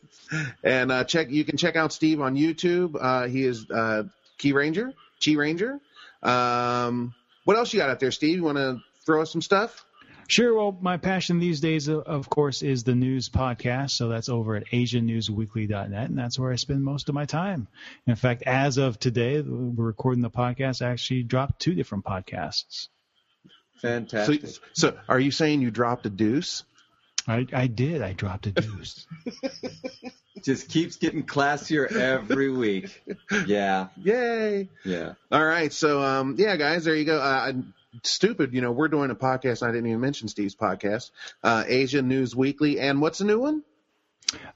and 0.64 0.92
uh, 0.92 1.04
check 1.04 1.30
you 1.30 1.44
can 1.44 1.56
check 1.56 1.76
out 1.76 1.92
Steve 1.92 2.20
on 2.20 2.36
YouTube. 2.36 2.96
Uh, 3.00 3.26
he 3.26 3.44
is 3.44 3.70
uh, 3.70 4.04
Key 4.38 4.52
Ranger, 4.52 4.92
Chi 5.24 5.32
Ranger. 5.32 5.80
Um, 6.22 7.14
what 7.44 7.56
else 7.56 7.72
you 7.72 7.80
got 7.80 7.90
out 7.90 8.00
there, 8.00 8.10
Steve? 8.10 8.36
You 8.36 8.44
want 8.44 8.58
to 8.58 8.80
throw 9.06 9.22
us 9.22 9.32
some 9.32 9.42
stuff? 9.42 9.84
Sure. 10.26 10.54
Well, 10.54 10.76
my 10.82 10.98
passion 10.98 11.38
these 11.38 11.60
days, 11.60 11.88
uh, 11.88 12.00
of 12.00 12.28
course, 12.28 12.60
is 12.60 12.84
the 12.84 12.94
news 12.94 13.30
podcast. 13.30 13.92
So 13.92 14.08
that's 14.08 14.28
over 14.28 14.56
at 14.56 14.66
AsianNewsWeekly.net, 14.66 16.10
and 16.10 16.18
that's 16.18 16.38
where 16.38 16.52
I 16.52 16.56
spend 16.56 16.84
most 16.84 17.08
of 17.08 17.14
my 17.14 17.24
time. 17.24 17.66
In 18.06 18.14
fact, 18.14 18.42
as 18.42 18.76
of 18.76 18.98
today, 19.00 19.40
we're 19.40 19.86
recording 19.86 20.20
the 20.20 20.28
podcast. 20.30 20.82
I 20.82 20.90
actually 20.90 21.22
dropped 21.22 21.60
two 21.60 21.74
different 21.74 22.04
podcasts. 22.04 22.88
So, 23.78 23.88
Fantastic. 23.88 24.44
so, 24.74 24.98
are 25.08 25.20
you 25.20 25.30
saying 25.30 25.62
you 25.62 25.70
dropped 25.70 26.04
a 26.04 26.10
deuce? 26.10 26.64
I, 27.28 27.46
I 27.52 27.66
did. 27.66 28.02
I 28.02 28.14
dropped 28.14 28.46
a 28.46 28.52
deuce. 28.52 29.06
Just 30.44 30.68
keeps 30.68 30.96
getting 30.96 31.24
classier 31.24 31.90
every 31.94 32.50
week. 32.50 33.02
Yeah, 33.46 33.88
Yay! 34.02 34.68
yeah. 34.84 35.14
All 35.30 35.44
right, 35.44 35.72
so 35.72 36.02
um, 36.02 36.36
yeah, 36.38 36.56
guys, 36.56 36.84
there 36.84 36.94
you 36.94 37.04
go. 37.04 37.18
Uh, 37.20 37.52
stupid, 38.04 38.54
you 38.54 38.60
know, 38.60 38.70
we're 38.70 38.88
doing 38.88 39.10
a 39.10 39.14
podcast. 39.16 39.62
and 39.62 39.70
I 39.70 39.72
didn't 39.74 39.88
even 39.88 40.00
mention 40.00 40.28
Steve's 40.28 40.54
podcast, 40.54 41.10
uh, 41.42 41.64
Asia 41.66 42.02
News 42.02 42.34
Weekly, 42.34 42.78
and 42.80 43.00
what's 43.00 43.18
the 43.18 43.24
new 43.24 43.40
one? 43.40 43.62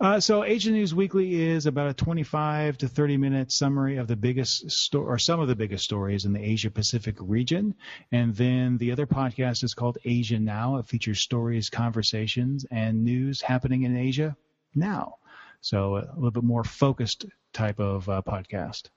Uh, 0.01 0.21
so 0.21 0.45
Asian 0.45 0.75
News 0.75 0.95
Weekly 0.95 1.41
is 1.41 1.67
about 1.67 1.89
a 1.89 1.95
25 1.95 2.79
to 2.79 2.89
30 2.89 3.17
minute 3.17 3.53
summary 3.53 3.97
of 3.97 4.07
the 4.07 4.17
biggest 4.17 4.71
sto- 4.71 5.03
or 5.03 5.19
some 5.19 5.41
of 5.41 5.49
the 5.49 5.57
biggest 5.57 5.85
stories 5.85 6.25
in 6.25 6.33
the 6.33 6.43
Asia 6.43 6.71
Pacific 6.71 7.17
region. 7.21 7.75
And 8.11 8.35
then 8.35 8.79
the 8.79 8.93
other 8.93 9.07
podcast 9.07 9.65
is 9.65 9.75
called 9.75 9.99
Asia 10.05 10.39
Now. 10.39 10.77
It 10.77 10.87
features 10.87 11.21
stories, 11.21 11.71
conversations, 11.71 12.67
and 12.71 13.05
news 13.05 13.41
happening 13.41 13.83
in 13.85 13.97
Asia 13.97 14.37
now. 14.75 15.17
So 15.61 15.97
a 15.97 16.15
little 16.17 16.31
bit 16.33 16.45
more 16.45 16.65
focused 16.65 17.25
type 17.53 17.79
of 17.79 18.09
uh, 18.09 18.23
podcast. 18.27 18.89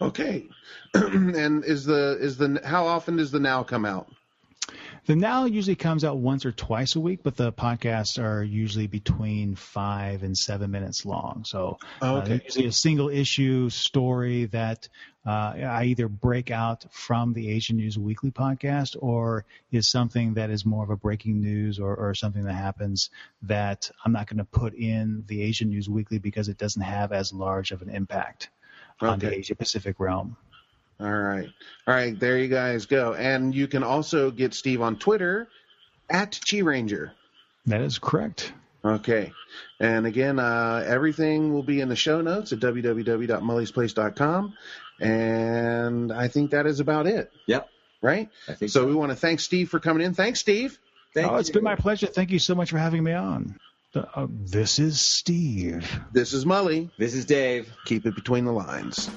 Okay, 0.00 0.48
and 0.94 1.64
is 1.64 1.84
the 1.84 2.18
is 2.20 2.36
the 2.36 2.60
how 2.64 2.86
often 2.86 3.16
does 3.16 3.30
the 3.30 3.40
now 3.40 3.62
come 3.62 3.84
out? 3.84 4.08
The 5.06 5.14
Now 5.16 5.44
usually 5.44 5.76
comes 5.76 6.02
out 6.02 6.16
once 6.16 6.46
or 6.46 6.52
twice 6.52 6.96
a 6.96 7.00
week, 7.00 7.20
but 7.22 7.36
the 7.36 7.52
podcasts 7.52 8.22
are 8.22 8.42
usually 8.42 8.86
between 8.86 9.54
five 9.54 10.22
and 10.22 10.36
seven 10.36 10.70
minutes 10.70 11.04
long. 11.04 11.44
So 11.44 11.76
Oh, 12.00 12.16
uh, 12.16 12.18
okay. 12.20 12.28
they're 12.28 12.42
usually 12.44 12.66
a 12.66 12.72
single 12.72 13.10
issue 13.10 13.68
story 13.68 14.46
that 14.46 14.88
uh, 15.26 15.52
I 15.58 15.84
either 15.86 16.08
break 16.08 16.50
out 16.50 16.86
from 16.90 17.34
the 17.34 17.50
Asian 17.50 17.76
News 17.76 17.98
Weekly 17.98 18.30
podcast 18.30 18.96
or 18.98 19.44
is 19.70 19.88
something 19.88 20.34
that 20.34 20.48
is 20.48 20.64
more 20.64 20.84
of 20.84 20.90
a 20.90 20.96
breaking 20.96 21.38
news 21.40 21.78
or, 21.78 21.94
or 21.96 22.14
something 22.14 22.44
that 22.44 22.54
happens 22.54 23.10
that 23.42 23.90
I'm 24.06 24.12
not 24.12 24.26
going 24.26 24.38
to 24.38 24.44
put 24.44 24.72
in 24.72 25.24
the 25.26 25.42
Asian 25.42 25.68
News 25.68 25.88
Weekly 25.88 26.18
because 26.18 26.48
it 26.48 26.56
doesn't 26.56 26.82
have 26.82 27.12
as 27.12 27.30
large 27.30 27.72
of 27.72 27.82
an 27.82 27.90
impact 27.90 28.48
on 29.00 29.18
the 29.18 29.34
Asia 29.34 29.54
Pacific 29.54 30.00
realm. 30.00 30.38
All 31.04 31.12
right. 31.12 31.48
All 31.86 31.94
right. 31.94 32.18
There 32.18 32.38
you 32.38 32.48
guys 32.48 32.86
go. 32.86 33.12
And 33.14 33.54
you 33.54 33.68
can 33.68 33.82
also 33.82 34.30
get 34.30 34.54
Steve 34.54 34.80
on 34.80 34.96
Twitter 34.98 35.48
at 36.08 36.40
Chi 36.48 36.58
Ranger. 36.60 37.12
That 37.66 37.82
is 37.82 37.98
correct. 37.98 38.52
Okay. 38.84 39.32
And 39.80 40.06
again, 40.06 40.38
uh, 40.38 40.82
everything 40.86 41.52
will 41.52 41.62
be 41.62 41.80
in 41.80 41.88
the 41.88 41.96
show 41.96 42.20
notes 42.20 42.52
at 42.52 42.58
www.mulliesplace.com. 42.60 44.54
And 45.00 46.12
I 46.12 46.28
think 46.28 46.50
that 46.52 46.66
is 46.66 46.80
about 46.80 47.06
it, 47.06 47.30
Yep. 47.46 47.68
right? 48.02 48.28
I 48.48 48.54
think 48.54 48.70
So 48.70 48.86
we 48.86 48.94
want 48.94 49.10
to 49.12 49.16
thank 49.16 49.40
Steve 49.40 49.68
for 49.70 49.80
coming 49.80 50.04
in. 50.06 50.14
Thanks, 50.14 50.40
Steve. 50.40 50.78
Thank 51.14 51.30
oh, 51.30 51.36
it's 51.36 51.48
you. 51.48 51.54
been 51.54 51.64
my 51.64 51.76
pleasure. 51.76 52.06
Thank 52.06 52.30
you 52.30 52.38
so 52.38 52.54
much 52.54 52.70
for 52.70 52.78
having 52.78 53.02
me 53.04 53.12
on. 53.12 53.58
Uh, 53.94 54.26
this 54.28 54.78
is 54.78 55.00
Steve. 55.00 56.00
This 56.12 56.32
is 56.32 56.44
Mully. 56.44 56.90
This 56.98 57.14
is 57.14 57.24
Dave. 57.24 57.72
Keep 57.84 58.06
it 58.06 58.14
between 58.16 58.44
the 58.44 58.52
lines. 58.52 59.08